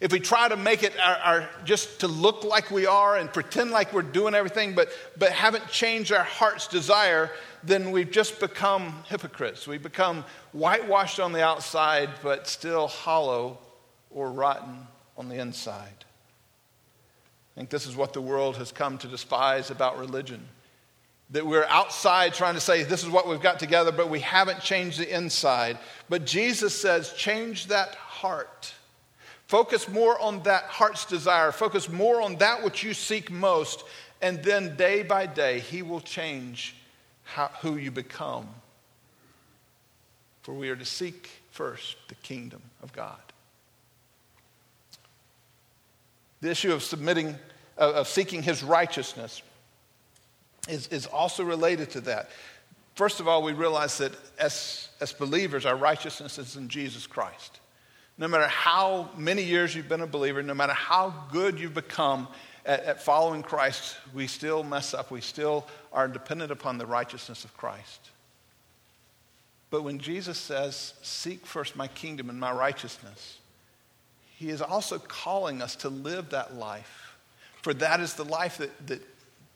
If 0.00 0.12
we 0.12 0.20
try 0.20 0.48
to 0.48 0.56
make 0.56 0.82
it 0.82 0.92
our, 1.00 1.16
our, 1.16 1.50
just 1.64 2.00
to 2.00 2.08
look 2.08 2.44
like 2.44 2.70
we 2.70 2.86
are 2.86 3.16
and 3.16 3.32
pretend 3.32 3.70
like 3.70 3.92
we're 3.92 4.02
doing 4.02 4.34
everything, 4.34 4.74
but, 4.74 4.90
but 5.16 5.32
haven't 5.32 5.68
changed 5.68 6.12
our 6.12 6.24
heart's 6.24 6.68
desire, 6.68 7.30
then 7.62 7.90
we've 7.90 8.10
just 8.10 8.38
become 8.38 9.02
hypocrites. 9.08 9.66
We 9.66 9.78
become 9.78 10.24
whitewashed 10.52 11.18
on 11.18 11.32
the 11.32 11.42
outside, 11.42 12.10
but 12.22 12.46
still 12.46 12.88
hollow 12.88 13.58
or 14.10 14.30
rotten 14.30 14.86
on 15.16 15.28
the 15.28 15.36
inside. 15.36 16.04
I 17.56 17.60
think 17.60 17.70
this 17.70 17.86
is 17.86 17.96
what 17.96 18.12
the 18.12 18.20
world 18.20 18.56
has 18.58 18.70
come 18.70 18.98
to 18.98 19.08
despise 19.08 19.70
about 19.70 19.98
religion. 19.98 20.46
That 21.30 21.46
we're 21.46 21.64
outside 21.64 22.34
trying 22.34 22.54
to 22.54 22.60
say, 22.60 22.82
this 22.82 23.02
is 23.02 23.08
what 23.08 23.26
we've 23.26 23.40
got 23.40 23.58
together, 23.58 23.92
but 23.92 24.10
we 24.10 24.20
haven't 24.20 24.60
changed 24.60 24.98
the 25.00 25.12
inside. 25.12 25.78
But 26.10 26.26
Jesus 26.26 26.78
says, 26.78 27.14
change 27.14 27.68
that 27.68 27.94
heart. 27.94 28.74
Focus 29.46 29.88
more 29.88 30.20
on 30.20 30.42
that 30.42 30.64
heart's 30.64 31.04
desire. 31.04 31.52
Focus 31.52 31.88
more 31.88 32.20
on 32.20 32.36
that 32.36 32.64
which 32.64 32.82
you 32.82 32.94
seek 32.94 33.30
most. 33.30 33.84
And 34.20 34.42
then 34.42 34.76
day 34.76 35.02
by 35.02 35.26
day, 35.26 35.60
He 35.60 35.82
will 35.82 36.00
change 36.00 36.74
how, 37.22 37.50
who 37.60 37.76
you 37.76 37.90
become. 37.90 38.48
For 40.42 40.52
we 40.52 40.68
are 40.70 40.76
to 40.76 40.84
seek 40.84 41.30
first 41.50 41.96
the 42.08 42.14
kingdom 42.16 42.62
of 42.82 42.92
God. 42.92 43.18
The 46.40 46.50
issue 46.50 46.72
of 46.72 46.82
submitting, 46.82 47.36
of 47.76 48.08
seeking 48.08 48.42
His 48.42 48.62
righteousness 48.62 49.42
is, 50.68 50.88
is 50.88 51.06
also 51.06 51.44
related 51.44 51.90
to 51.90 52.00
that. 52.02 52.30
First 52.96 53.20
of 53.20 53.28
all, 53.28 53.42
we 53.42 53.52
realize 53.52 53.98
that 53.98 54.12
as, 54.38 54.88
as 55.00 55.12
believers, 55.12 55.66
our 55.66 55.76
righteousness 55.76 56.38
is 56.38 56.56
in 56.56 56.68
Jesus 56.68 57.06
Christ. 57.06 57.60
No 58.18 58.28
matter 58.28 58.48
how 58.48 59.10
many 59.16 59.42
years 59.42 59.74
you've 59.74 59.88
been 59.88 60.00
a 60.00 60.06
believer, 60.06 60.42
no 60.42 60.54
matter 60.54 60.72
how 60.72 61.12
good 61.30 61.60
you've 61.60 61.74
become 61.74 62.28
at, 62.64 62.84
at 62.84 63.02
following 63.02 63.42
Christ, 63.42 63.96
we 64.14 64.26
still 64.26 64.62
mess 64.62 64.94
up. 64.94 65.10
We 65.10 65.20
still 65.20 65.66
are 65.92 66.08
dependent 66.08 66.50
upon 66.50 66.78
the 66.78 66.86
righteousness 66.86 67.44
of 67.44 67.56
Christ. 67.56 68.10
But 69.70 69.82
when 69.82 69.98
Jesus 69.98 70.38
says, 70.38 70.94
Seek 71.02 71.44
first 71.44 71.76
my 71.76 71.88
kingdom 71.88 72.30
and 72.30 72.40
my 72.40 72.52
righteousness, 72.52 73.38
he 74.36 74.50
is 74.50 74.62
also 74.62 74.98
calling 74.98 75.62
us 75.62 75.76
to 75.76 75.88
live 75.88 76.30
that 76.30 76.54
life. 76.54 77.16
For 77.62 77.74
that 77.74 78.00
is 78.00 78.14
the 78.14 78.24
life 78.24 78.58
that, 78.58 78.86
that, 78.86 79.02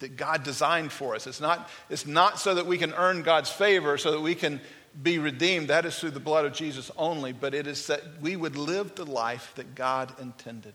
that 0.01 0.17
God 0.17 0.43
designed 0.43 0.91
for 0.91 1.15
us. 1.15 1.27
It's 1.27 1.41
not, 1.41 1.69
it's 1.89 2.07
not 2.07 2.39
so 2.41 2.55
that 2.55 2.67
we 2.67 2.79
can 2.79 2.93
earn 2.95 3.23
God's 3.23 3.51
favor, 3.51 3.99
so 3.99 4.13
that 4.13 4.21
we 4.21 4.35
can 4.35 4.61
be 5.03 5.19
redeemed, 5.19 5.69
that 5.69 5.85
is 5.85 5.99
through 5.99 6.11
the 6.11 6.21
blood 6.21 6.45
of 6.45 6.53
Jesus 6.53 6.91
only, 6.97 7.33
but 7.33 7.55
it 7.55 7.67
is 7.67 7.87
that 7.87 8.03
we 8.21 8.37
would 8.37 8.57
live 8.57 8.95
the 8.95 9.05
life 9.05 9.53
that 9.57 9.75
God 9.75 10.13
intended. 10.21 10.75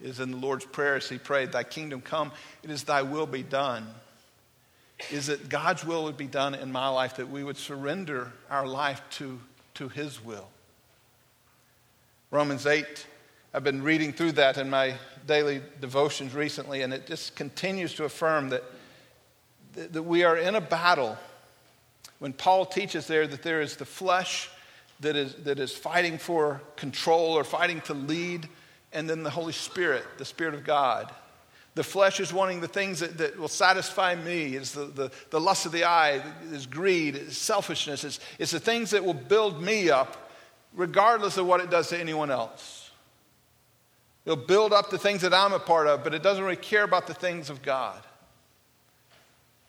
It 0.00 0.08
is 0.08 0.20
in 0.20 0.30
the 0.32 0.36
Lord's 0.36 0.64
Prayer 0.64 0.96
as 0.96 1.08
he 1.08 1.18
prayed, 1.18 1.52
Thy 1.52 1.64
kingdom 1.64 2.00
come, 2.00 2.32
it 2.62 2.70
is 2.70 2.84
thy 2.84 3.02
will 3.02 3.26
be 3.26 3.42
done. 3.42 3.86
Is 5.10 5.28
that 5.28 5.48
God's 5.48 5.84
will 5.84 6.04
would 6.04 6.16
be 6.16 6.26
done 6.26 6.54
in 6.54 6.72
my 6.72 6.88
life, 6.88 7.16
that 7.16 7.30
we 7.30 7.44
would 7.44 7.56
surrender 7.56 8.32
our 8.50 8.66
life 8.66 9.00
to, 9.10 9.40
to 9.74 9.88
his 9.88 10.22
will. 10.22 10.48
Romans 12.30 12.66
8, 12.66 13.06
I've 13.54 13.64
been 13.64 13.82
reading 13.82 14.12
through 14.12 14.32
that 14.32 14.58
in 14.58 14.68
my 14.68 14.94
daily 15.26 15.62
devotions 15.80 16.34
recently, 16.34 16.82
and 16.82 16.92
it 16.92 17.06
just 17.06 17.36
continues 17.36 17.94
to 17.94 18.04
affirm 18.04 18.50
that, 18.50 18.64
that 19.74 20.02
we 20.02 20.24
are 20.24 20.36
in 20.36 20.56
a 20.56 20.60
battle 20.60 21.16
when 22.18 22.32
Paul 22.32 22.66
teaches 22.66 23.06
there 23.06 23.26
that 23.26 23.42
there 23.42 23.60
is 23.60 23.76
the 23.76 23.84
flesh 23.84 24.50
that 25.00 25.16
is, 25.16 25.34
that 25.44 25.58
is 25.58 25.72
fighting 25.72 26.18
for 26.18 26.60
control 26.76 27.38
or 27.38 27.44
fighting 27.44 27.80
to 27.82 27.94
lead, 27.94 28.48
and 28.92 29.08
then 29.08 29.22
the 29.22 29.30
Holy 29.30 29.52
Spirit, 29.52 30.04
the 30.18 30.24
Spirit 30.24 30.54
of 30.54 30.64
God. 30.64 31.12
The 31.74 31.84
flesh 31.84 32.18
is 32.18 32.32
wanting 32.32 32.60
the 32.60 32.68
things 32.68 33.00
that, 33.00 33.18
that 33.18 33.38
will 33.38 33.46
satisfy 33.46 34.16
me. 34.16 34.56
It's 34.56 34.72
the, 34.72 34.86
the, 34.86 35.12
the 35.30 35.40
lust 35.40 35.66
of 35.66 35.70
the 35.70 35.84
eye, 35.84 36.22
is 36.50 36.66
greed, 36.66 37.14
it's 37.14 37.38
selfishness. 37.38 38.02
It's, 38.02 38.18
it's 38.38 38.50
the 38.50 38.58
things 38.58 38.90
that 38.90 39.04
will 39.04 39.14
build 39.14 39.62
me 39.62 39.88
up, 39.88 40.30
regardless 40.74 41.36
of 41.36 41.46
what 41.46 41.60
it 41.60 41.70
does 41.70 41.88
to 41.90 41.98
anyone 41.98 42.32
else. 42.32 42.90
It'll 44.24 44.36
build 44.36 44.72
up 44.72 44.90
the 44.90 44.98
things 44.98 45.22
that 45.22 45.32
I'm 45.32 45.52
a 45.52 45.60
part 45.60 45.86
of, 45.86 46.02
but 46.02 46.14
it 46.14 46.22
doesn't 46.22 46.42
really 46.42 46.56
care 46.56 46.82
about 46.82 47.06
the 47.06 47.14
things 47.14 47.48
of 47.48 47.62
God. 47.62 48.02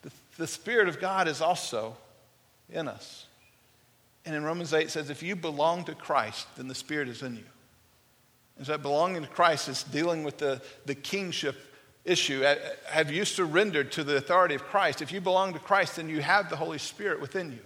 The, 0.01 0.11
the 0.37 0.47
Spirit 0.47 0.89
of 0.89 0.99
God 0.99 1.27
is 1.27 1.41
also 1.41 1.95
in 2.72 2.88
us. 2.88 3.26
And 4.26 4.36
in 4.36 4.43
Romans 4.43 4.74
8 4.74 4.84
it 4.84 4.91
says, 4.91 5.09
if 5.09 5.24
you 5.24 5.36
belong 5.36 5.86
to 5.86 5.95
Christ, 5.95 6.47
then 6.57 6.67
the 6.67 6.76
Spirit 6.76 7.07
is 7.07 7.24
in 7.24 7.36
you. 7.36 7.43
And 8.57 8.67
so 8.67 8.78
belonging 8.78 9.22
to 9.22 9.28
Christ 9.28 9.70
is 9.70 9.84
dealing 9.84 10.24
with 10.24 10.38
the, 10.38 10.61
the 10.86 10.95
kingship 10.95 11.55
issue. 12.03 12.45
Have 12.88 13.11
you 13.11 13.26
surrendered 13.26 13.91
to 13.93 14.03
the 14.03 14.17
authority 14.17 14.55
of 14.55 14.63
Christ? 14.63 15.01
If 15.01 15.11
you 15.11 15.22
belong 15.22 15.53
to 15.53 15.59
Christ, 15.59 15.95
then 15.95 16.09
you 16.09 16.22
have 16.22 16.49
the 16.49 16.57
Holy 16.57 16.78
Spirit 16.78 17.22
within 17.22 17.51
you. 17.51 17.59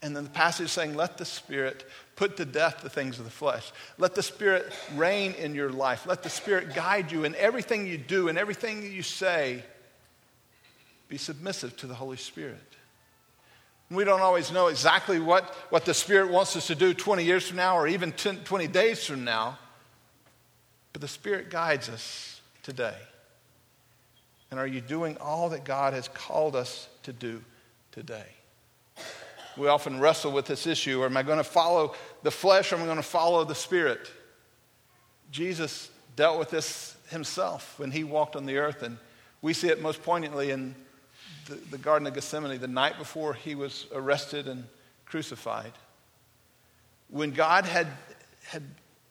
And 0.00 0.14
then 0.14 0.24
the 0.24 0.30
passage 0.30 0.66
is 0.66 0.72
saying, 0.72 0.94
let 0.94 1.18
the 1.18 1.24
Spirit 1.24 1.84
put 2.14 2.36
to 2.36 2.44
death 2.44 2.82
the 2.82 2.88
things 2.88 3.18
of 3.18 3.24
the 3.24 3.30
flesh. 3.32 3.72
Let 3.98 4.14
the 4.14 4.22
Spirit 4.22 4.72
reign 4.94 5.32
in 5.32 5.56
your 5.56 5.70
life. 5.70 6.06
Let 6.06 6.22
the 6.22 6.30
Spirit 6.30 6.72
guide 6.74 7.10
you 7.10 7.24
in 7.24 7.34
everything 7.34 7.84
you 7.84 7.98
do 7.98 8.28
and 8.28 8.38
everything 8.38 8.84
you 8.84 9.02
say. 9.02 9.64
Be 11.08 11.16
submissive 11.18 11.76
to 11.78 11.88
the 11.88 11.94
Holy 11.94 12.16
Spirit. 12.16 12.76
We 13.90 14.04
don't 14.04 14.20
always 14.20 14.52
know 14.52 14.66
exactly 14.66 15.18
what, 15.18 15.44
what 15.70 15.84
the 15.84 15.94
Spirit 15.94 16.30
wants 16.30 16.56
us 16.56 16.66
to 16.66 16.74
do 16.74 16.92
20 16.92 17.24
years 17.24 17.48
from 17.48 17.56
now 17.56 17.78
or 17.78 17.88
even 17.88 18.12
10, 18.12 18.38
20 18.44 18.66
days 18.66 19.04
from 19.04 19.24
now, 19.24 19.58
but 20.92 21.00
the 21.00 21.08
Spirit 21.08 21.50
guides 21.50 21.88
us 21.88 22.40
today. 22.62 22.96
And 24.50 24.60
are 24.60 24.66
you 24.66 24.80
doing 24.80 25.16
all 25.18 25.50
that 25.50 25.64
God 25.64 25.94
has 25.94 26.08
called 26.08 26.54
us 26.54 26.88
to 27.04 27.12
do 27.12 27.42
today? 27.92 28.26
We 29.56 29.68
often 29.68 30.00
wrestle 30.00 30.32
with 30.32 30.46
this 30.46 30.66
issue 30.66 31.04
am 31.04 31.16
I 31.16 31.22
going 31.22 31.38
to 31.38 31.44
follow 31.44 31.94
the 32.22 32.30
flesh 32.30 32.72
or 32.72 32.76
am 32.76 32.82
I 32.82 32.84
going 32.84 32.96
to 32.98 33.02
follow 33.02 33.44
the 33.44 33.54
Spirit? 33.54 34.10
Jesus 35.30 35.90
dealt 36.14 36.38
with 36.38 36.50
this 36.50 36.96
himself 37.10 37.78
when 37.78 37.90
he 37.90 38.04
walked 38.04 38.36
on 38.36 38.46
the 38.46 38.58
earth, 38.58 38.82
and 38.82 38.98
we 39.40 39.52
see 39.52 39.68
it 39.68 39.80
most 39.80 40.02
poignantly 40.02 40.50
in 40.50 40.74
the, 41.48 41.56
the 41.70 41.78
Garden 41.78 42.06
of 42.06 42.14
Gethsemane 42.14 42.60
the 42.60 42.68
night 42.68 42.98
before 42.98 43.34
he 43.34 43.54
was 43.54 43.86
arrested 43.92 44.46
and 44.48 44.64
crucified. 45.06 45.72
When 47.08 47.30
God 47.30 47.64
had, 47.64 47.88
had 48.44 48.62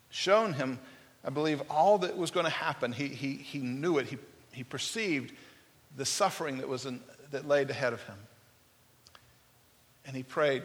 shown 0.09 0.53
him, 0.53 0.79
I 1.25 1.29
believe, 1.29 1.61
all 1.69 1.97
that 1.99 2.15
was 2.15 2.31
going 2.31 2.45
to 2.45 2.49
happen, 2.51 2.91
he, 2.91 3.07
he, 3.07 3.33
he 3.33 3.59
knew 3.59 3.97
it. 3.97 4.07
He, 4.07 4.17
he 4.51 4.63
perceived 4.63 5.33
the 5.95 6.05
suffering 6.05 6.59
that, 6.59 6.67
was 6.67 6.85
in, 6.85 7.01
that 7.31 7.47
laid 7.47 7.69
ahead 7.69 7.93
of 7.93 8.01
him. 8.03 8.17
And 10.05 10.15
he 10.15 10.23
prayed, 10.23 10.63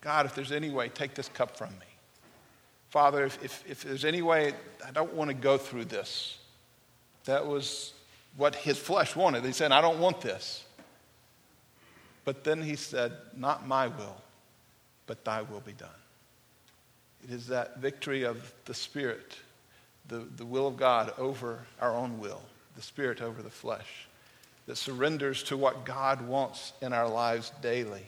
God, 0.00 0.24
if 0.24 0.34
there's 0.34 0.52
any 0.52 0.70
way, 0.70 0.88
take 0.88 1.14
this 1.14 1.28
cup 1.28 1.56
from 1.56 1.70
me. 1.70 1.86
Father, 2.90 3.24
if, 3.24 3.44
if, 3.44 3.64
if 3.68 3.82
there's 3.82 4.04
any 4.04 4.22
way, 4.22 4.54
I 4.86 4.92
don't 4.92 5.12
want 5.12 5.28
to 5.28 5.34
go 5.34 5.58
through 5.58 5.86
this. 5.86 6.38
That 7.24 7.46
was 7.46 7.92
what 8.36 8.54
his 8.54 8.78
flesh 8.78 9.14
wanted. 9.14 9.44
He 9.44 9.52
said, 9.52 9.72
I 9.72 9.82
don't 9.82 9.98
want 9.98 10.20
this. 10.20 10.64
But 12.28 12.44
then 12.44 12.60
he 12.60 12.76
said, 12.76 13.12
Not 13.34 13.66
my 13.66 13.86
will, 13.86 14.20
but 15.06 15.24
thy 15.24 15.40
will 15.40 15.60
be 15.60 15.72
done. 15.72 15.88
It 17.24 17.30
is 17.30 17.46
that 17.46 17.78
victory 17.78 18.24
of 18.24 18.52
the 18.66 18.74
Spirit, 18.74 19.38
the, 20.08 20.26
the 20.36 20.44
will 20.44 20.66
of 20.66 20.76
God 20.76 21.14
over 21.16 21.60
our 21.80 21.94
own 21.94 22.18
will, 22.18 22.42
the 22.76 22.82
Spirit 22.82 23.22
over 23.22 23.40
the 23.40 23.48
flesh, 23.48 24.08
that 24.66 24.76
surrenders 24.76 25.42
to 25.44 25.56
what 25.56 25.86
God 25.86 26.20
wants 26.20 26.74
in 26.82 26.92
our 26.92 27.08
lives 27.08 27.50
daily. 27.62 28.04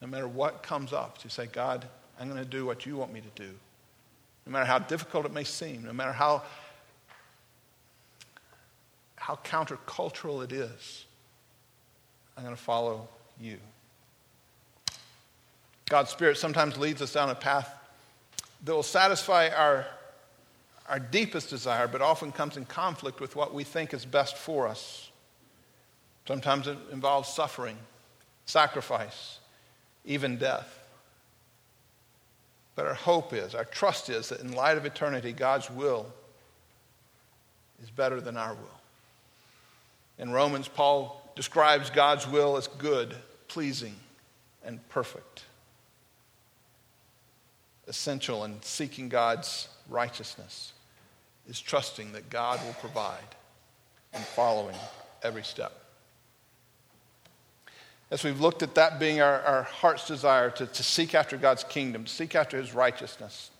No 0.00 0.08
matter 0.08 0.26
what 0.26 0.62
comes 0.62 0.94
up, 0.94 1.18
to 1.18 1.28
say, 1.28 1.44
God, 1.44 1.86
I'm 2.18 2.30
going 2.30 2.42
to 2.42 2.48
do 2.48 2.64
what 2.64 2.86
you 2.86 2.96
want 2.96 3.12
me 3.12 3.20
to 3.20 3.42
do. 3.42 3.52
No 4.46 4.52
matter 4.52 4.64
how 4.64 4.78
difficult 4.78 5.26
it 5.26 5.34
may 5.34 5.44
seem, 5.44 5.84
no 5.84 5.92
matter 5.92 6.12
how, 6.12 6.44
how 9.16 9.38
countercultural 9.44 10.42
it 10.42 10.52
is. 10.52 11.04
I'm 12.36 12.44
going 12.44 12.56
to 12.56 12.62
follow 12.62 13.08
you. 13.40 13.58
God's 15.88 16.10
Spirit 16.10 16.38
sometimes 16.38 16.78
leads 16.78 17.02
us 17.02 17.12
down 17.12 17.28
a 17.30 17.34
path 17.34 17.70
that 18.64 18.74
will 18.74 18.82
satisfy 18.82 19.48
our, 19.48 19.86
our 20.88 20.98
deepest 20.98 21.50
desire, 21.50 21.86
but 21.86 22.00
often 22.00 22.32
comes 22.32 22.56
in 22.56 22.64
conflict 22.64 23.20
with 23.20 23.36
what 23.36 23.52
we 23.52 23.64
think 23.64 23.92
is 23.92 24.06
best 24.06 24.36
for 24.36 24.66
us. 24.66 25.10
Sometimes 26.26 26.68
it 26.68 26.78
involves 26.92 27.28
suffering, 27.28 27.76
sacrifice, 28.46 29.38
even 30.04 30.38
death. 30.38 30.78
But 32.74 32.86
our 32.86 32.94
hope 32.94 33.32
is, 33.34 33.54
our 33.54 33.64
trust 33.64 34.08
is 34.08 34.30
that 34.30 34.40
in 34.40 34.52
light 34.52 34.78
of 34.78 34.86
eternity, 34.86 35.32
God's 35.32 35.70
will 35.70 36.06
is 37.82 37.90
better 37.90 38.20
than 38.20 38.36
our 38.36 38.54
will. 38.54 38.80
In 40.18 40.30
Romans, 40.30 40.68
Paul 40.68 41.21
describes 41.34 41.90
God's 41.90 42.26
will 42.28 42.56
as 42.56 42.66
good, 42.66 43.14
pleasing, 43.48 43.94
and 44.64 44.86
perfect. 44.88 45.44
essential 47.88 48.44
in 48.44 48.60
seeking 48.62 49.08
God's 49.08 49.68
righteousness 49.88 50.72
is 51.48 51.60
trusting 51.60 52.12
that 52.12 52.30
God 52.30 52.64
will 52.64 52.74
provide 52.74 53.18
and 54.12 54.22
following 54.22 54.76
every 55.22 55.42
step. 55.42 55.72
As 58.10 58.22
we've 58.24 58.40
looked 58.40 58.62
at 58.62 58.74
that 58.74 59.00
being 59.00 59.20
our, 59.20 59.40
our 59.40 59.62
heart's 59.62 60.06
desire 60.06 60.50
to, 60.50 60.66
to 60.66 60.82
seek 60.82 61.14
after 61.14 61.36
God's 61.36 61.64
kingdom, 61.64 62.04
to 62.04 62.10
seek 62.10 62.34
after 62.34 62.58
his 62.58 62.74
righteousness, 62.74 63.50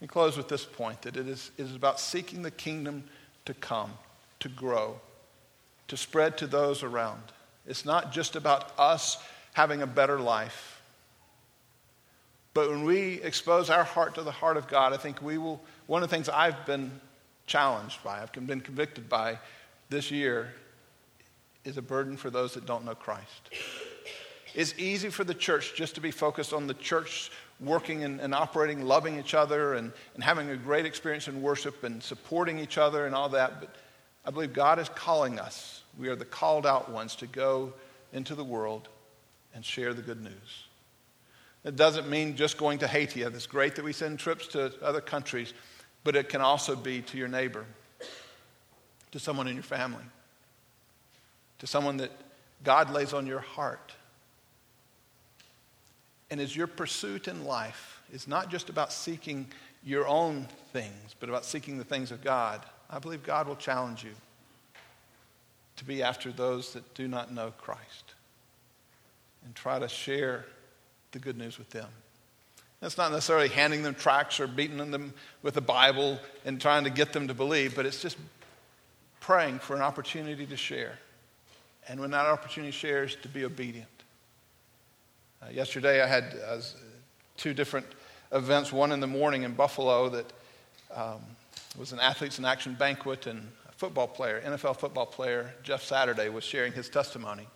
we 0.00 0.06
close 0.06 0.36
with 0.36 0.48
this 0.48 0.64
point 0.64 1.02
that 1.02 1.16
it 1.16 1.26
is, 1.26 1.50
it 1.56 1.62
is 1.62 1.74
about 1.74 1.98
seeking 1.98 2.42
the 2.42 2.50
kingdom 2.50 3.04
to 3.46 3.54
come, 3.54 3.92
to 4.40 4.48
grow, 4.48 5.00
to 5.88 5.96
spread 5.96 6.38
to 6.38 6.46
those 6.46 6.82
around. 6.82 7.22
It's 7.66 7.84
not 7.84 8.12
just 8.12 8.36
about 8.36 8.72
us 8.78 9.18
having 9.52 9.82
a 9.82 9.86
better 9.86 10.18
life. 10.18 10.80
But 12.54 12.70
when 12.70 12.84
we 12.84 13.20
expose 13.22 13.68
our 13.68 13.84
heart 13.84 14.14
to 14.14 14.22
the 14.22 14.30
heart 14.30 14.56
of 14.56 14.66
God, 14.68 14.92
I 14.92 14.96
think 14.96 15.20
we 15.20 15.36
will. 15.36 15.60
One 15.86 16.02
of 16.02 16.08
the 16.08 16.16
things 16.16 16.28
I've 16.28 16.64
been 16.64 16.90
challenged 17.46 18.02
by, 18.02 18.22
I've 18.22 18.32
been 18.32 18.60
convicted 18.60 19.08
by 19.08 19.38
this 19.90 20.10
year, 20.10 20.52
is 21.64 21.76
a 21.76 21.82
burden 21.82 22.16
for 22.16 22.30
those 22.30 22.54
that 22.54 22.64
don't 22.64 22.84
know 22.84 22.94
Christ. 22.94 23.50
It's 24.54 24.74
easy 24.78 25.10
for 25.10 25.22
the 25.22 25.34
church 25.34 25.74
just 25.74 25.96
to 25.96 26.00
be 26.00 26.10
focused 26.10 26.54
on 26.54 26.66
the 26.66 26.74
church 26.74 27.30
working 27.60 28.04
and, 28.04 28.20
and, 28.20 28.34
operating, 28.34 28.82
loving 28.82 29.18
each 29.18 29.34
other, 29.34 29.74
and, 29.74 29.92
and 30.14 30.24
having 30.24 30.50
a 30.50 30.56
great 30.56 30.86
experience 30.86 31.28
in 31.28 31.42
worship 31.42 31.84
and 31.84 32.02
supporting 32.02 32.58
each 32.58 32.78
other 32.78 33.06
and 33.06 33.14
all 33.14 33.28
that. 33.30 33.60
But 33.60 33.74
I 34.26 34.30
believe 34.30 34.52
God 34.52 34.78
is 34.78 34.88
calling 34.88 35.38
us. 35.38 35.82
We 35.98 36.08
are 36.08 36.16
the 36.16 36.24
called 36.24 36.66
out 36.66 36.90
ones 36.90 37.14
to 37.16 37.26
go 37.26 37.72
into 38.12 38.34
the 38.34 38.44
world 38.44 38.88
and 39.54 39.64
share 39.64 39.94
the 39.94 40.02
good 40.02 40.22
news. 40.22 40.64
It 41.64 41.76
doesn't 41.76 42.08
mean 42.08 42.36
just 42.36 42.58
going 42.58 42.78
to 42.80 42.86
Haiti. 42.86 43.22
It's 43.22 43.46
great 43.46 43.76
that 43.76 43.84
we 43.84 43.92
send 43.92 44.18
trips 44.18 44.46
to 44.48 44.72
other 44.82 45.00
countries, 45.00 45.54
but 46.04 46.16
it 46.16 46.28
can 46.28 46.40
also 46.40 46.76
be 46.76 47.02
to 47.02 47.18
your 47.18 47.28
neighbor, 47.28 47.64
to 49.12 49.18
someone 49.18 49.48
in 49.48 49.54
your 49.54 49.62
family, 49.62 50.04
to 51.58 51.66
someone 51.66 51.96
that 51.98 52.12
God 52.62 52.90
lays 52.90 53.12
on 53.12 53.26
your 53.26 53.40
heart 53.40 53.92
and 56.30 56.40
as 56.40 56.56
your 56.56 56.66
pursuit 56.66 57.28
in 57.28 57.44
life 57.44 58.02
is 58.12 58.26
not 58.26 58.50
just 58.50 58.68
about 58.68 58.92
seeking 58.92 59.46
your 59.84 60.06
own 60.08 60.48
things, 60.72 61.14
but 61.20 61.28
about 61.28 61.44
seeking 61.44 61.78
the 61.78 61.84
things 61.84 62.10
of 62.10 62.22
God, 62.22 62.64
I 62.90 62.98
believe 62.98 63.22
God 63.22 63.48
will 63.48 63.56
challenge 63.56 64.04
you 64.04 64.12
to 65.76 65.84
be 65.84 66.02
after 66.02 66.32
those 66.32 66.72
that 66.72 66.94
do 66.94 67.08
not 67.08 67.32
know 67.32 67.52
Christ 67.58 68.14
and 69.44 69.54
try 69.54 69.78
to 69.78 69.88
share 69.88 70.44
the 71.12 71.18
good 71.18 71.36
news 71.36 71.58
with 71.58 71.70
them. 71.70 71.88
That's 72.80 72.98
not 72.98 73.10
necessarily 73.10 73.48
handing 73.48 73.82
them 73.82 73.94
tracts 73.94 74.38
or 74.38 74.46
beating 74.46 74.90
them 74.90 75.14
with 75.42 75.54
the 75.54 75.60
Bible 75.60 76.18
and 76.44 76.60
trying 76.60 76.84
to 76.84 76.90
get 76.90 77.12
them 77.12 77.28
to 77.28 77.34
believe, 77.34 77.74
but 77.74 77.86
it's 77.86 78.02
just 78.02 78.16
praying 79.20 79.58
for 79.58 79.74
an 79.74 79.82
opportunity 79.82 80.46
to 80.46 80.56
share. 80.56 80.98
And 81.88 82.00
when 82.00 82.10
that 82.10 82.26
opportunity 82.26 82.72
shares, 82.72 83.16
to 83.22 83.28
be 83.28 83.44
obedient. 83.44 83.88
Uh, 85.42 85.50
yesterday, 85.50 86.02
I 86.02 86.06
had 86.06 86.36
uh, 86.46 86.60
two 87.36 87.54
different 87.54 87.86
events. 88.32 88.72
One 88.72 88.92
in 88.92 89.00
the 89.00 89.06
morning 89.06 89.42
in 89.42 89.52
Buffalo 89.52 90.08
that 90.08 90.32
um, 90.94 91.20
was 91.78 91.92
an 91.92 92.00
athletes 92.00 92.38
in 92.38 92.44
action 92.44 92.74
banquet, 92.74 93.26
and 93.26 93.46
a 93.68 93.72
football 93.72 94.08
player, 94.08 94.42
NFL 94.44 94.78
football 94.78 95.06
player, 95.06 95.54
Jeff 95.62 95.82
Saturday, 95.82 96.28
was 96.28 96.44
sharing 96.44 96.72
his 96.72 96.88
testimony. 96.88 97.46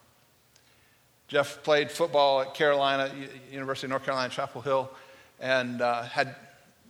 Jeff 1.29 1.63
played 1.63 1.91
football 1.91 2.41
at 2.41 2.55
Carolina, 2.55 3.11
University 3.53 3.87
of 3.87 3.91
North 3.91 4.05
Carolina, 4.05 4.29
Chapel 4.29 4.61
Hill, 4.61 4.91
and 5.39 5.81
uh, 5.81 6.03
had, 6.03 6.35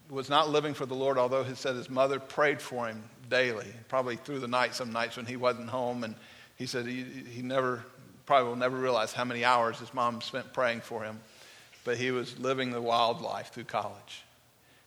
was 0.08 0.30
not 0.30 0.48
living 0.48 0.74
for 0.74 0.86
the 0.86 0.94
Lord, 0.94 1.18
although 1.18 1.44
he 1.44 1.54
said 1.54 1.76
his 1.76 1.90
mother 1.90 2.18
prayed 2.18 2.60
for 2.60 2.88
him 2.88 3.02
daily, 3.28 3.66
probably 3.88 4.16
through 4.16 4.40
the 4.40 4.48
night, 4.48 4.74
some 4.74 4.92
nights 4.92 5.16
when 5.16 5.26
he 5.26 5.36
wasn't 5.36 5.68
home. 5.68 6.04
And 6.04 6.14
he 6.56 6.66
said 6.66 6.86
he, 6.86 7.02
he 7.02 7.42
never 7.42 7.84
probably 8.26 8.48
will 8.48 8.56
never 8.56 8.76
realize 8.76 9.12
how 9.12 9.24
many 9.24 9.44
hours 9.44 9.78
his 9.78 9.92
mom 9.92 10.20
spent 10.20 10.52
praying 10.52 10.80
for 10.80 11.02
him, 11.02 11.20
but 11.84 11.96
he 11.96 12.10
was 12.10 12.38
living 12.38 12.70
the 12.70 12.80
wild 12.80 13.20
life 13.20 13.52
through 13.52 13.64
college. 13.64 14.22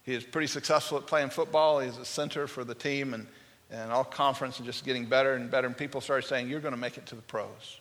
He 0.04 0.16
was 0.16 0.24
pretty 0.24 0.47
successful 0.47 0.97
at 0.97 1.08
playing 1.08 1.30
football. 1.30 1.80
He 1.80 1.88
was 1.88 1.97
a 1.97 2.06
center 2.06 2.47
for 2.47 2.64
the 2.64 2.76
team 2.76 3.14
and, 3.14 3.26
and 3.72 3.91
all 3.91 4.04
conference 4.04 4.58
and 4.58 4.66
just 4.66 4.86
getting 4.86 5.06
better 5.06 5.34
and 5.34 5.49
better. 5.49 5.68
And 5.68 5.78
people 5.78 6.01
started 6.01 6.28
saying, 6.28 6.49
You're 6.49 6.60
going 6.60 6.74
to 6.74 6.80
make 6.80 6.97
it 6.97 7.06
to 7.08 7.16
the 7.16 7.22
pros. 7.22 7.80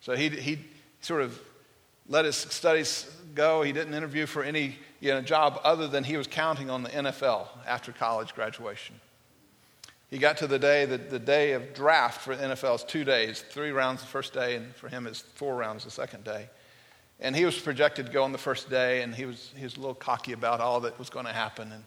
So 0.00 0.16
he, 0.16 0.28
he 0.28 0.58
sort 1.00 1.22
of 1.22 1.38
let 2.08 2.24
his 2.24 2.36
studies 2.36 3.10
go. 3.34 3.62
He 3.62 3.72
didn't 3.72 3.94
interview 3.94 4.26
for 4.26 4.42
any 4.42 4.76
you 5.00 5.10
know, 5.10 5.20
job 5.20 5.60
other 5.64 5.88
than 5.88 6.04
he 6.04 6.16
was 6.16 6.26
counting 6.26 6.70
on 6.70 6.82
the 6.82 6.90
NFL 6.90 7.48
after 7.66 7.92
college 7.92 8.34
graduation. 8.34 8.96
He 10.10 10.18
got 10.18 10.36
to 10.38 10.46
the 10.46 10.58
day, 10.58 10.84
the, 10.84 10.98
the 10.98 11.18
day 11.18 11.52
of 11.52 11.74
draft 11.74 12.20
for 12.20 12.36
the 12.36 12.44
NFL 12.44 12.76
is 12.76 12.84
two 12.84 13.04
days, 13.04 13.42
three 13.50 13.70
rounds 13.70 14.00
the 14.00 14.06
first 14.06 14.32
day, 14.32 14.56
and 14.56 14.74
for 14.76 14.88
him 14.88 15.06
is 15.06 15.24
four 15.34 15.56
rounds 15.56 15.84
the 15.84 15.90
second 15.90 16.24
day. 16.24 16.48
And 17.20 17.34
he 17.34 17.44
was 17.44 17.58
projected 17.58 18.06
to 18.06 18.12
go 18.12 18.24
on 18.24 18.32
the 18.32 18.38
first 18.38 18.68
day, 18.68 19.02
and 19.02 19.14
he 19.14 19.24
was, 19.24 19.52
he 19.56 19.64
was 19.64 19.76
a 19.76 19.80
little 19.80 19.94
cocky 19.94 20.32
about 20.32 20.60
all 20.60 20.80
that 20.80 20.98
was 20.98 21.10
going 21.10 21.26
to 21.26 21.32
happen 21.32 21.72
and, 21.72 21.84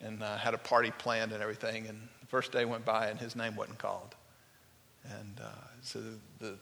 and 0.00 0.22
uh, 0.22 0.36
had 0.36 0.54
a 0.54 0.58
party 0.58 0.92
planned 0.98 1.32
and 1.32 1.42
everything. 1.42 1.86
And 1.88 2.00
the 2.20 2.26
first 2.26 2.52
day 2.52 2.64
went 2.64 2.84
by, 2.84 3.08
and 3.08 3.18
his 3.18 3.34
name 3.34 3.56
wasn't 3.56 3.78
called. 3.78 4.14
And 5.04 5.40
uh, 5.40 5.48
so 5.82 6.00
the, 6.00 6.46
the 6.46 6.54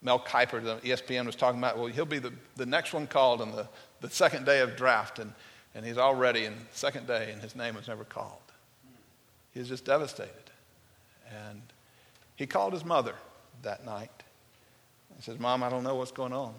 Mel 0.00 0.18
Kiper, 0.18 0.62
the 0.62 0.76
ESPN, 0.76 1.26
was 1.26 1.36
talking 1.36 1.60
about, 1.60 1.78
well, 1.78 1.86
he'll 1.86 2.04
be 2.06 2.18
the, 2.18 2.32
the 2.56 2.66
next 2.66 2.92
one 2.92 3.06
called 3.06 3.40
on 3.40 3.52
the, 3.52 3.68
the 4.00 4.10
second 4.10 4.46
day 4.46 4.60
of 4.60 4.76
draft. 4.76 5.18
And, 5.18 5.32
and 5.74 5.84
he's 5.84 5.98
all 5.98 6.14
ready, 6.14 6.46
and 6.46 6.56
second 6.72 7.06
day, 7.06 7.30
and 7.32 7.40
his 7.40 7.54
name 7.54 7.74
was 7.74 7.88
never 7.88 8.04
called. 8.04 8.38
He 9.52 9.60
was 9.60 9.68
just 9.68 9.84
devastated. 9.84 10.50
And 11.48 11.62
he 12.36 12.46
called 12.46 12.72
his 12.72 12.84
mother 12.84 13.14
that 13.62 13.84
night. 13.84 14.10
He 15.16 15.22
says, 15.22 15.38
Mom, 15.38 15.62
I 15.62 15.68
don't 15.68 15.84
know 15.84 15.94
what's 15.94 16.10
going 16.10 16.32
on. 16.32 16.54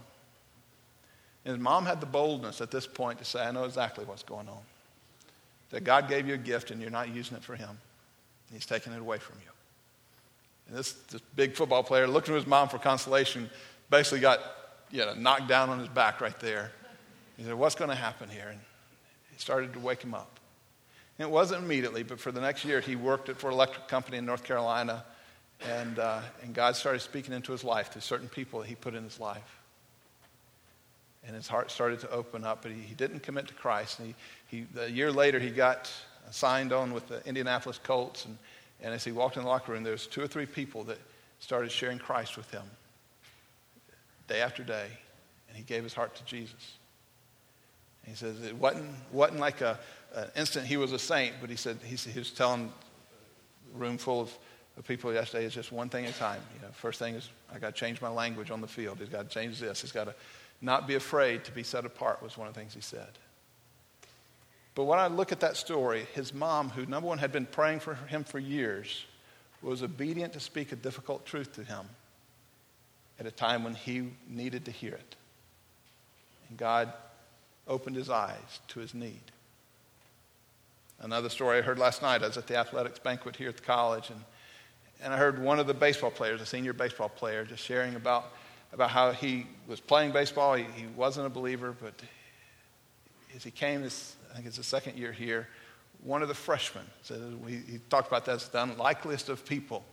And 1.45 1.55
his 1.55 1.61
mom 1.61 1.85
had 1.85 1.99
the 1.99 2.05
boldness 2.05 2.61
at 2.61 2.71
this 2.71 2.87
point 2.87 3.19
to 3.19 3.25
say, 3.25 3.41
I 3.43 3.51
know 3.51 3.65
exactly 3.65 4.05
what's 4.05 4.23
going 4.23 4.47
on. 4.47 4.61
That 5.71 5.83
God 5.83 6.07
gave 6.07 6.27
you 6.27 6.35
a 6.35 6.37
gift 6.37 6.71
and 6.71 6.81
you're 6.81 6.91
not 6.91 7.09
using 7.09 7.35
it 7.35 7.43
for 7.43 7.55
him. 7.55 7.77
He's 8.51 8.65
taking 8.65 8.93
it 8.93 8.99
away 8.99 9.17
from 9.17 9.37
you. 9.43 9.51
And 10.67 10.77
this, 10.77 10.93
this 10.93 11.21
big 11.35 11.55
football 11.55 11.83
player, 11.83 12.07
looking 12.07 12.33
to 12.33 12.35
his 12.35 12.47
mom 12.47 12.69
for 12.69 12.77
consolation, 12.77 13.49
basically 13.89 14.19
got 14.19 14.39
you 14.91 14.99
know, 14.99 15.13
knocked 15.15 15.47
down 15.47 15.69
on 15.69 15.79
his 15.79 15.89
back 15.89 16.21
right 16.21 16.39
there. 16.39 16.71
He 17.35 17.43
said, 17.43 17.55
What's 17.55 17.75
going 17.75 17.89
to 17.89 17.95
happen 17.95 18.29
here? 18.29 18.49
And 18.49 18.59
he 19.31 19.39
started 19.39 19.73
to 19.73 19.79
wake 19.79 20.03
him 20.03 20.13
up. 20.13 20.39
And 21.17 21.27
it 21.27 21.31
wasn't 21.31 21.63
immediately, 21.63 22.03
but 22.03 22.19
for 22.19 22.31
the 22.31 22.41
next 22.41 22.63
year, 22.63 22.79
he 22.79 22.95
worked 22.95 23.29
at, 23.29 23.37
for 23.37 23.47
an 23.47 23.53
electric 23.53 23.87
company 23.87 24.17
in 24.17 24.25
North 24.25 24.43
Carolina. 24.43 25.03
And, 25.67 25.99
uh, 25.99 26.21
and 26.43 26.53
God 26.53 26.75
started 26.75 26.99
speaking 26.99 27.33
into 27.33 27.51
his 27.51 27.63
life 27.63 27.91
to 27.91 28.01
certain 28.01 28.27
people 28.27 28.59
that 28.59 28.67
he 28.67 28.75
put 28.75 28.93
in 28.95 29.03
his 29.03 29.19
life. 29.19 29.62
And 31.25 31.35
his 31.35 31.47
heart 31.47 31.71
started 31.71 31.99
to 32.01 32.11
open 32.11 32.43
up, 32.43 32.63
but 32.63 32.71
he, 32.71 32.81
he 32.81 32.95
didn't 32.95 33.21
commit 33.23 33.47
to 33.47 33.53
Christ. 33.53 33.99
And 33.99 34.13
he, 34.49 34.57
he, 34.57 34.79
a 34.79 34.89
year 34.89 35.11
later, 35.11 35.39
he 35.39 35.49
got 35.49 35.91
signed 36.31 36.73
on 36.73 36.93
with 36.93 37.07
the 37.07 37.25
Indianapolis 37.25 37.79
Colts. 37.81 38.25
And, 38.25 38.37
and 38.81 38.93
as 38.93 39.03
he 39.03 39.11
walked 39.11 39.37
in 39.37 39.43
the 39.43 39.49
locker 39.49 39.71
room, 39.71 39.83
there 39.83 39.93
was 39.93 40.07
two 40.07 40.21
or 40.21 40.27
three 40.27 40.45
people 40.45 40.83
that 40.85 40.97
started 41.39 41.71
sharing 41.71 41.99
Christ 41.99 42.37
with 42.37 42.49
him 42.51 42.63
day 44.27 44.41
after 44.41 44.63
day. 44.63 44.87
And 45.47 45.57
he 45.57 45.63
gave 45.63 45.83
his 45.83 45.93
heart 45.93 46.15
to 46.15 46.25
Jesus. 46.25 46.77
And 48.03 48.13
he 48.13 48.17
says 48.17 48.41
it 48.41 48.55
wasn't, 48.55 48.89
wasn't 49.11 49.39
like 49.39 49.61
a, 49.61 49.79
an 50.15 50.29
instant 50.35 50.65
he 50.65 50.77
was 50.77 50.91
a 50.91 50.99
saint, 50.99 51.35
but 51.39 51.49
he 51.49 51.55
said 51.55 51.77
he, 51.83 51.95
he 51.95 52.19
was 52.19 52.31
telling 52.31 52.71
a 53.73 53.77
room 53.77 53.97
full 53.97 54.21
of, 54.21 54.37
of 54.77 54.87
people 54.87 55.13
yesterday, 55.13 55.45
it's 55.45 55.55
just 55.55 55.71
one 55.71 55.89
thing 55.89 56.05
at 56.05 56.15
a 56.15 56.17
time. 56.17 56.41
You 56.55 56.61
know, 56.61 56.73
first 56.73 56.99
thing 56.99 57.15
is 57.15 57.29
I 57.53 57.59
got 57.59 57.75
to 57.75 57.79
change 57.79 58.01
my 58.01 58.09
language 58.09 58.51
on 58.51 58.61
the 58.61 58.67
field. 58.67 58.97
He's 58.99 59.09
got 59.09 59.29
to 59.29 59.33
change 59.33 59.59
this. 59.59 59.81
He's 59.81 59.91
got 59.91 60.05
to 60.05 60.15
not 60.63 60.87
be 60.87 60.95
afraid 60.95 61.43
to 61.45 61.51
be 61.51 61.63
set 61.63 61.85
apart 61.85 62.23
was 62.23 62.37
one 62.37 62.47
of 62.47 62.53
the 62.53 62.59
things 62.59 62.73
he 62.73 62.81
said. 62.81 63.09
But 64.75 64.85
when 64.85 64.97
I 64.97 65.07
look 65.07 65.31
at 65.31 65.41
that 65.41 65.57
story, 65.57 66.07
his 66.13 66.33
mom, 66.33 66.69
who 66.69 66.85
number 66.85 67.07
one 67.07 67.19
had 67.19 67.31
been 67.31 67.45
praying 67.45 67.81
for 67.81 67.95
him 67.95 68.23
for 68.23 68.39
years, 68.39 69.05
was 69.61 69.83
obedient 69.83 70.33
to 70.33 70.39
speak 70.39 70.71
a 70.71 70.75
difficult 70.75 71.25
truth 71.25 71.53
to 71.55 71.63
him 71.63 71.85
at 73.19 73.25
a 73.25 73.31
time 73.31 73.63
when 73.63 73.75
he 73.75 74.09
needed 74.27 74.65
to 74.65 74.71
hear 74.71 74.93
it. 74.93 75.15
And 76.49 76.57
God 76.57 76.91
opened 77.67 77.95
his 77.95 78.09
eyes 78.09 78.59
to 78.69 78.79
his 78.79 78.93
need. 78.93 79.21
Another 80.99 81.29
story 81.29 81.57
I 81.59 81.61
heard 81.61 81.79
last 81.79 82.01
night, 82.01 82.23
I 82.23 82.27
was 82.27 82.37
at 82.37 82.47
the 82.47 82.57
athletics 82.57 82.99
banquet 82.99 83.35
here 83.35 83.49
at 83.49 83.57
the 83.57 83.63
college, 83.63 84.09
and, 84.09 84.19
and 85.01 85.13
I 85.13 85.17
heard 85.17 85.37
one 85.37 85.59
of 85.59 85.67
the 85.67 85.73
baseball 85.73 86.11
players, 86.11 86.41
a 86.41 86.45
senior 86.45 86.73
baseball 86.73 87.09
player, 87.09 87.45
just 87.45 87.63
sharing 87.63 87.95
about, 87.95 88.31
about 88.73 88.89
how 88.89 89.11
he 89.11 89.45
was 89.67 89.79
playing 89.79 90.11
baseball. 90.11 90.55
He, 90.55 90.63
he 90.75 90.87
wasn't 90.95 91.27
a 91.27 91.29
believer, 91.29 91.75
but 91.79 91.93
as 93.35 93.43
he 93.43 93.51
came, 93.51 93.81
this, 93.81 94.15
I 94.31 94.35
think 94.35 94.47
it's 94.47 94.57
the 94.57 94.63
second 94.63 94.97
year 94.97 95.11
here, 95.11 95.47
one 96.03 96.21
of 96.21 96.27
the 96.27 96.33
freshmen, 96.33 96.85
said, 97.03 97.21
he, 97.47 97.57
he 97.57 97.79
talked 97.89 98.07
about 98.07 98.25
that 98.25 98.35
as 98.35 98.49
the 98.49 98.61
unlikeliest 98.61 99.29
of 99.29 99.45
people, 99.45 99.85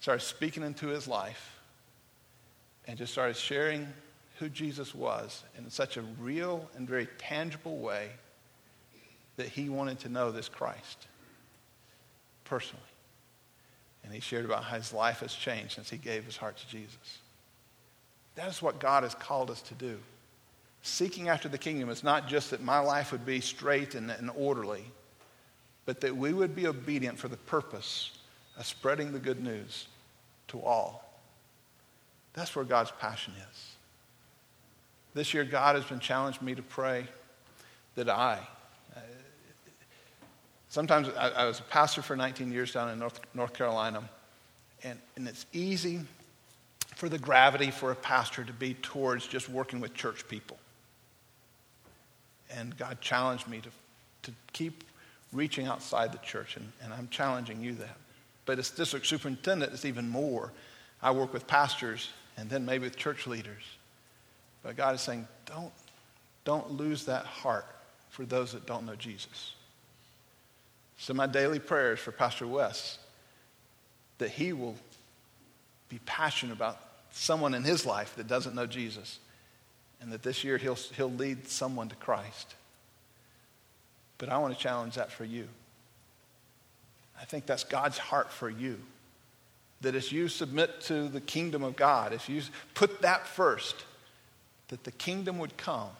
started 0.00 0.24
speaking 0.24 0.62
into 0.62 0.86
his 0.88 1.08
life 1.08 1.58
and 2.86 2.96
just 2.96 3.12
started 3.12 3.36
sharing 3.36 3.86
who 4.38 4.48
Jesus 4.48 4.94
was 4.94 5.42
in 5.56 5.68
such 5.70 5.96
a 5.96 6.02
real 6.20 6.68
and 6.76 6.88
very 6.88 7.08
tangible 7.18 7.78
way 7.78 8.10
that 9.36 9.48
he 9.48 9.68
wanted 9.68 9.98
to 10.00 10.08
know 10.08 10.30
this 10.30 10.48
Christ 10.48 11.06
personally. 12.44 12.82
And 14.04 14.12
he 14.12 14.20
shared 14.20 14.44
about 14.44 14.64
how 14.64 14.76
his 14.76 14.92
life 14.92 15.20
has 15.20 15.34
changed 15.34 15.72
since 15.72 15.90
he 15.90 15.96
gave 15.96 16.24
his 16.24 16.36
heart 16.36 16.56
to 16.58 16.68
Jesus. 16.68 17.18
That 18.38 18.50
is 18.50 18.62
what 18.62 18.78
God 18.78 19.02
has 19.02 19.16
called 19.16 19.50
us 19.50 19.60
to 19.62 19.74
do. 19.74 19.98
Seeking 20.82 21.28
after 21.28 21.48
the 21.48 21.58
kingdom 21.58 21.90
is 21.90 22.04
not 22.04 22.28
just 22.28 22.52
that 22.52 22.62
my 22.62 22.78
life 22.78 23.10
would 23.10 23.26
be 23.26 23.40
straight 23.40 23.96
and, 23.96 24.12
and 24.12 24.30
orderly, 24.36 24.84
but 25.86 26.00
that 26.02 26.16
we 26.16 26.32
would 26.32 26.54
be 26.54 26.68
obedient 26.68 27.18
for 27.18 27.26
the 27.26 27.36
purpose 27.36 28.12
of 28.56 28.64
spreading 28.64 29.10
the 29.10 29.18
good 29.18 29.42
news 29.42 29.88
to 30.46 30.62
all. 30.62 31.18
That's 32.32 32.54
where 32.54 32.64
God's 32.64 32.92
passion 33.00 33.34
is. 33.50 33.72
This 35.14 35.34
year, 35.34 35.42
God 35.42 35.74
has 35.74 35.84
been 35.86 35.98
challenging 35.98 36.44
me 36.44 36.54
to 36.54 36.62
pray 36.62 37.08
that 37.96 38.08
I, 38.08 38.38
uh, 38.94 39.00
sometimes 40.68 41.08
I, 41.18 41.30
I, 41.30 41.44
was 41.44 41.58
a 41.58 41.64
pastor 41.64 42.02
for 42.02 42.14
19 42.14 42.52
years 42.52 42.72
down 42.72 42.88
in 42.90 43.00
North, 43.00 43.18
North 43.34 43.52
Carolina, 43.52 44.08
and, 44.84 44.96
and 45.16 45.26
it's 45.26 45.44
easy 45.52 46.02
for 46.98 47.08
the 47.08 47.16
gravity 47.16 47.70
for 47.70 47.92
a 47.92 47.94
pastor 47.94 48.42
to 48.42 48.52
be 48.52 48.74
towards 48.74 49.24
just 49.24 49.48
working 49.48 49.78
with 49.78 49.94
church 49.94 50.26
people. 50.26 50.58
And 52.50 52.76
God 52.76 53.00
challenged 53.00 53.46
me 53.46 53.60
to, 53.60 53.68
to 54.24 54.32
keep 54.52 54.82
reaching 55.32 55.66
outside 55.66 56.10
the 56.10 56.18
church, 56.18 56.56
and, 56.56 56.72
and 56.82 56.92
I'm 56.92 57.06
challenging 57.06 57.60
you 57.60 57.74
that. 57.74 57.96
But 58.46 58.58
as 58.58 58.70
district 58.70 59.06
superintendent, 59.06 59.72
it's 59.72 59.84
even 59.84 60.08
more. 60.08 60.50
I 61.00 61.12
work 61.12 61.32
with 61.32 61.46
pastors 61.46 62.10
and 62.36 62.50
then 62.50 62.66
maybe 62.66 62.82
with 62.82 62.96
church 62.96 63.28
leaders. 63.28 63.62
But 64.64 64.74
God 64.74 64.96
is 64.96 65.00
saying, 65.00 65.28
don't, 65.46 65.72
don't 66.44 66.72
lose 66.72 67.04
that 67.04 67.26
heart 67.26 67.66
for 68.10 68.24
those 68.24 68.50
that 68.54 68.66
don't 68.66 68.84
know 68.84 68.96
Jesus. 68.96 69.54
So 70.96 71.14
my 71.14 71.28
daily 71.28 71.60
prayers 71.60 72.00
for 72.00 72.10
Pastor 72.10 72.48
Wes 72.48 72.98
that 74.18 74.30
he 74.30 74.52
will 74.52 74.74
be 75.88 76.00
passionate 76.04 76.54
about 76.54 76.87
someone 77.18 77.54
in 77.54 77.64
his 77.64 77.84
life 77.84 78.14
that 78.16 78.28
doesn't 78.28 78.54
know 78.54 78.66
Jesus 78.66 79.18
and 80.00 80.12
that 80.12 80.22
this 80.22 80.44
year 80.44 80.58
he'll, 80.58 80.76
he'll 80.96 81.10
lead 81.10 81.48
someone 81.48 81.88
to 81.88 81.96
Christ. 81.96 82.54
But 84.18 84.28
I 84.28 84.38
want 84.38 84.56
to 84.56 84.60
challenge 84.60 84.94
that 84.94 85.10
for 85.10 85.24
you. 85.24 85.48
I 87.20 87.24
think 87.24 87.46
that's 87.46 87.64
God's 87.64 87.98
heart 87.98 88.30
for 88.30 88.48
you. 88.48 88.80
That 89.80 89.94
as 89.94 90.10
you 90.12 90.28
submit 90.28 90.80
to 90.82 91.08
the 91.08 91.20
kingdom 91.20 91.62
of 91.62 91.76
God, 91.76 92.12
if 92.12 92.28
you 92.28 92.42
put 92.74 93.02
that 93.02 93.26
first, 93.26 93.84
that 94.68 94.84
the 94.84 94.92
kingdom 94.92 95.38
would 95.38 95.56
come, 95.56 95.90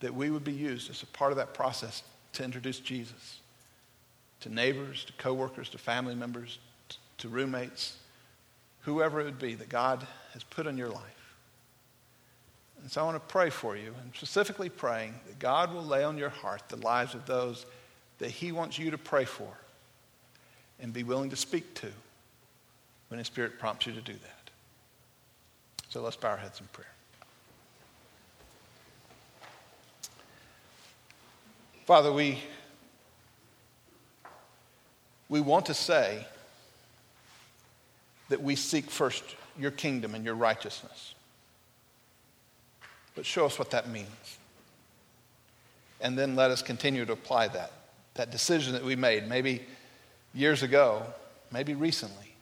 that 0.00 0.14
we 0.14 0.30
would 0.30 0.44
be 0.44 0.52
used 0.52 0.90
as 0.90 1.02
a 1.02 1.06
part 1.06 1.32
of 1.32 1.38
that 1.38 1.54
process 1.54 2.02
to 2.34 2.44
introduce 2.44 2.78
Jesus 2.78 3.40
to 4.40 4.48
neighbors, 4.48 5.04
to 5.04 5.12
coworkers, 5.14 5.68
to 5.70 5.78
family 5.78 6.14
members, 6.14 6.58
to 7.18 7.28
roommates, 7.28 7.96
whoever 8.88 9.20
it 9.20 9.24
would 9.24 9.38
be 9.38 9.54
that 9.54 9.68
God 9.68 10.06
has 10.32 10.42
put 10.42 10.66
in 10.66 10.78
your 10.78 10.88
life. 10.88 11.02
And 12.80 12.90
so 12.90 13.02
I 13.02 13.04
want 13.04 13.16
to 13.16 13.32
pray 13.32 13.50
for 13.50 13.76
you, 13.76 13.94
and 14.02 14.14
specifically 14.14 14.68
praying 14.68 15.14
that 15.26 15.38
God 15.38 15.74
will 15.74 15.84
lay 15.84 16.04
on 16.04 16.16
your 16.16 16.30
heart 16.30 16.62
the 16.68 16.76
lives 16.76 17.14
of 17.14 17.26
those 17.26 17.66
that 18.18 18.30
He 18.30 18.50
wants 18.50 18.78
you 18.78 18.90
to 18.90 18.98
pray 18.98 19.24
for 19.24 19.48
and 20.80 20.92
be 20.92 21.02
willing 21.02 21.28
to 21.30 21.36
speak 21.36 21.74
to 21.74 21.88
when 23.08 23.18
His 23.18 23.26
Spirit 23.26 23.58
prompts 23.58 23.86
you 23.86 23.92
to 23.92 24.00
do 24.00 24.14
that. 24.14 24.50
So 25.90 26.00
let's 26.00 26.16
bow 26.16 26.30
our 26.30 26.36
heads 26.36 26.60
in 26.60 26.66
prayer. 26.72 26.86
Father, 31.84 32.12
we, 32.12 32.38
we 35.28 35.40
want 35.40 35.66
to 35.66 35.74
say 35.74 36.26
that 38.28 38.42
we 38.42 38.56
seek 38.56 38.90
first 38.90 39.24
your 39.58 39.70
kingdom 39.70 40.14
and 40.14 40.24
your 40.24 40.34
righteousness. 40.34 41.14
But 43.14 43.26
show 43.26 43.46
us 43.46 43.58
what 43.58 43.70
that 43.72 43.88
means. 43.88 44.38
And 46.00 46.16
then 46.16 46.36
let 46.36 46.50
us 46.50 46.62
continue 46.62 47.04
to 47.04 47.12
apply 47.12 47.48
that. 47.48 47.72
That 48.14 48.30
decision 48.30 48.74
that 48.74 48.84
we 48.84 48.96
made, 48.96 49.28
maybe 49.28 49.62
years 50.34 50.62
ago, 50.62 51.02
maybe 51.50 51.74
recently. 51.74 52.34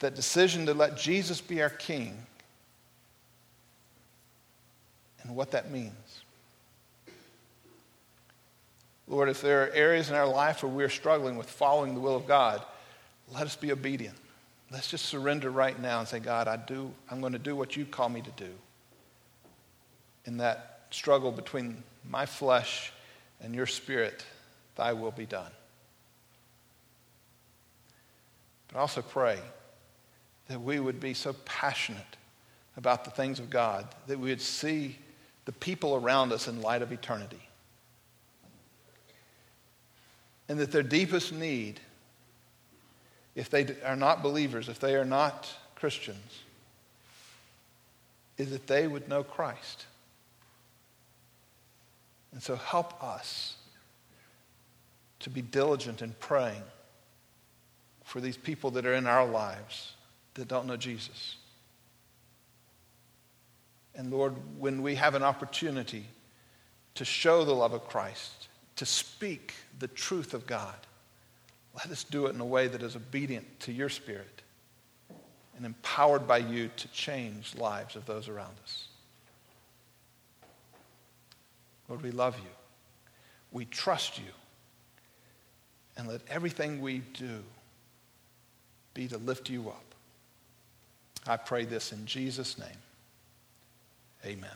That 0.00 0.14
decision 0.14 0.66
to 0.66 0.74
let 0.74 0.96
Jesus 0.96 1.40
be 1.40 1.60
our 1.62 1.70
King 1.70 2.16
and 5.22 5.34
what 5.34 5.50
that 5.52 5.70
means. 5.70 5.92
Lord, 9.08 9.28
if 9.28 9.40
there 9.40 9.64
are 9.64 9.70
areas 9.70 10.10
in 10.10 10.14
our 10.14 10.28
life 10.28 10.62
where 10.62 10.70
we're 10.70 10.90
struggling 10.90 11.36
with 11.36 11.48
following 11.48 11.94
the 11.94 12.00
will 12.00 12.14
of 12.14 12.26
God, 12.26 12.62
let 13.32 13.44
us 13.44 13.56
be 13.56 13.72
obedient. 13.72 14.16
Let's 14.70 14.88
just 14.88 15.06
surrender 15.06 15.50
right 15.50 15.78
now 15.80 16.00
and 16.00 16.08
say, 16.08 16.20
God, 16.20 16.46
I 16.46 16.56
do, 16.56 16.92
I'm 17.10 17.20
going 17.20 17.32
to 17.32 17.38
do 17.38 17.56
what 17.56 17.76
you 17.76 17.84
call 17.86 18.08
me 18.08 18.20
to 18.20 18.30
do 18.32 18.50
in 20.26 20.36
that 20.36 20.80
struggle 20.90 21.32
between 21.32 21.82
my 22.08 22.26
flesh 22.26 22.92
and 23.40 23.54
your 23.54 23.66
spirit, 23.66 24.24
thy 24.76 24.92
will 24.92 25.10
be 25.10 25.24
done. 25.24 25.50
But 28.68 28.78
also 28.78 29.00
pray 29.00 29.38
that 30.48 30.60
we 30.60 30.80
would 30.80 31.00
be 31.00 31.14
so 31.14 31.32
passionate 31.44 32.16
about 32.76 33.04
the 33.04 33.10
things 33.10 33.38
of 33.38 33.48
God 33.50 33.86
that 34.06 34.18
we 34.18 34.28
would 34.30 34.40
see 34.40 34.98
the 35.46 35.52
people 35.52 35.94
around 35.96 36.32
us 36.32 36.46
in 36.46 36.60
light 36.60 36.82
of 36.82 36.92
eternity. 36.92 37.40
And 40.48 40.58
that 40.60 40.72
their 40.72 40.82
deepest 40.82 41.32
need, 41.32 41.80
if 43.38 43.48
they 43.50 43.64
are 43.84 43.94
not 43.94 44.20
believers, 44.20 44.68
if 44.68 44.80
they 44.80 44.96
are 44.96 45.04
not 45.04 45.48
Christians, 45.76 46.40
is 48.36 48.50
that 48.50 48.66
they 48.66 48.88
would 48.88 49.08
know 49.08 49.22
Christ. 49.22 49.86
And 52.32 52.42
so 52.42 52.56
help 52.56 53.00
us 53.00 53.54
to 55.20 55.30
be 55.30 55.40
diligent 55.40 56.02
in 56.02 56.16
praying 56.18 56.64
for 58.02 58.20
these 58.20 58.36
people 58.36 58.72
that 58.72 58.84
are 58.84 58.94
in 58.94 59.06
our 59.06 59.24
lives 59.24 59.92
that 60.34 60.48
don't 60.48 60.66
know 60.66 60.76
Jesus. 60.76 61.36
And 63.94 64.10
Lord, 64.10 64.34
when 64.58 64.82
we 64.82 64.96
have 64.96 65.14
an 65.14 65.22
opportunity 65.22 66.06
to 66.96 67.04
show 67.04 67.44
the 67.44 67.54
love 67.54 67.72
of 67.72 67.86
Christ, 67.86 68.48
to 68.74 68.84
speak 68.84 69.54
the 69.78 69.88
truth 69.88 70.34
of 70.34 70.44
God, 70.44 70.74
let 71.78 71.90
us 71.92 72.02
do 72.04 72.26
it 72.26 72.34
in 72.34 72.40
a 72.40 72.46
way 72.46 72.66
that 72.66 72.82
is 72.82 72.96
obedient 72.96 73.60
to 73.60 73.72
your 73.72 73.88
Spirit 73.88 74.42
and 75.56 75.64
empowered 75.64 76.26
by 76.26 76.38
you 76.38 76.70
to 76.76 76.88
change 76.88 77.54
lives 77.56 77.94
of 77.94 78.04
those 78.04 78.28
around 78.28 78.54
us. 78.64 78.88
Lord, 81.88 82.02
we 82.02 82.10
love 82.10 82.36
you. 82.36 82.50
We 83.52 83.64
trust 83.64 84.18
you. 84.18 84.24
And 85.96 86.06
let 86.08 86.20
everything 86.28 86.80
we 86.80 86.98
do 86.98 87.42
be 88.94 89.08
to 89.08 89.18
lift 89.18 89.50
you 89.50 89.68
up. 89.68 89.84
I 91.26 91.36
pray 91.36 91.64
this 91.64 91.92
in 91.92 92.06
Jesus' 92.06 92.58
name. 92.58 92.68
Amen. 94.24 94.50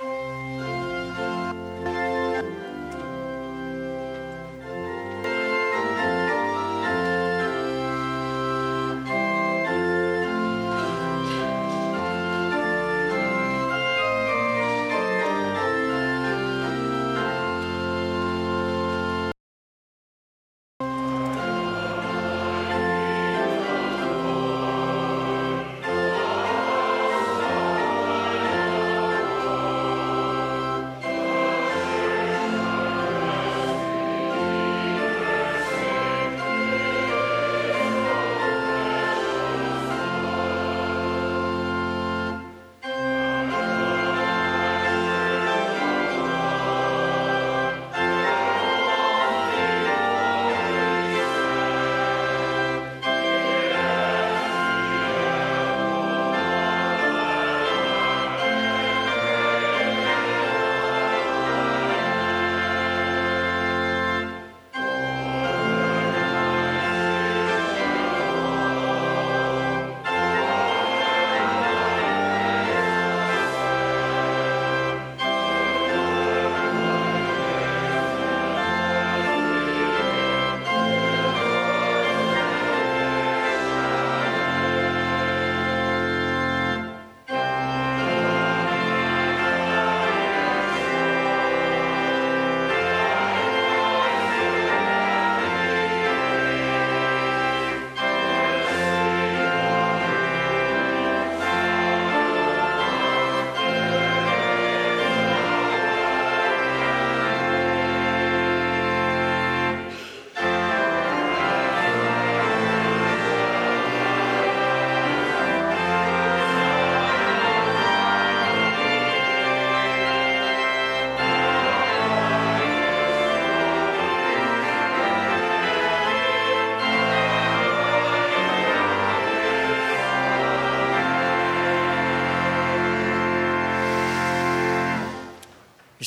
Amen. 0.00 0.39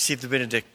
Receive 0.03 0.19
the 0.19 0.27
benediction. 0.27 0.72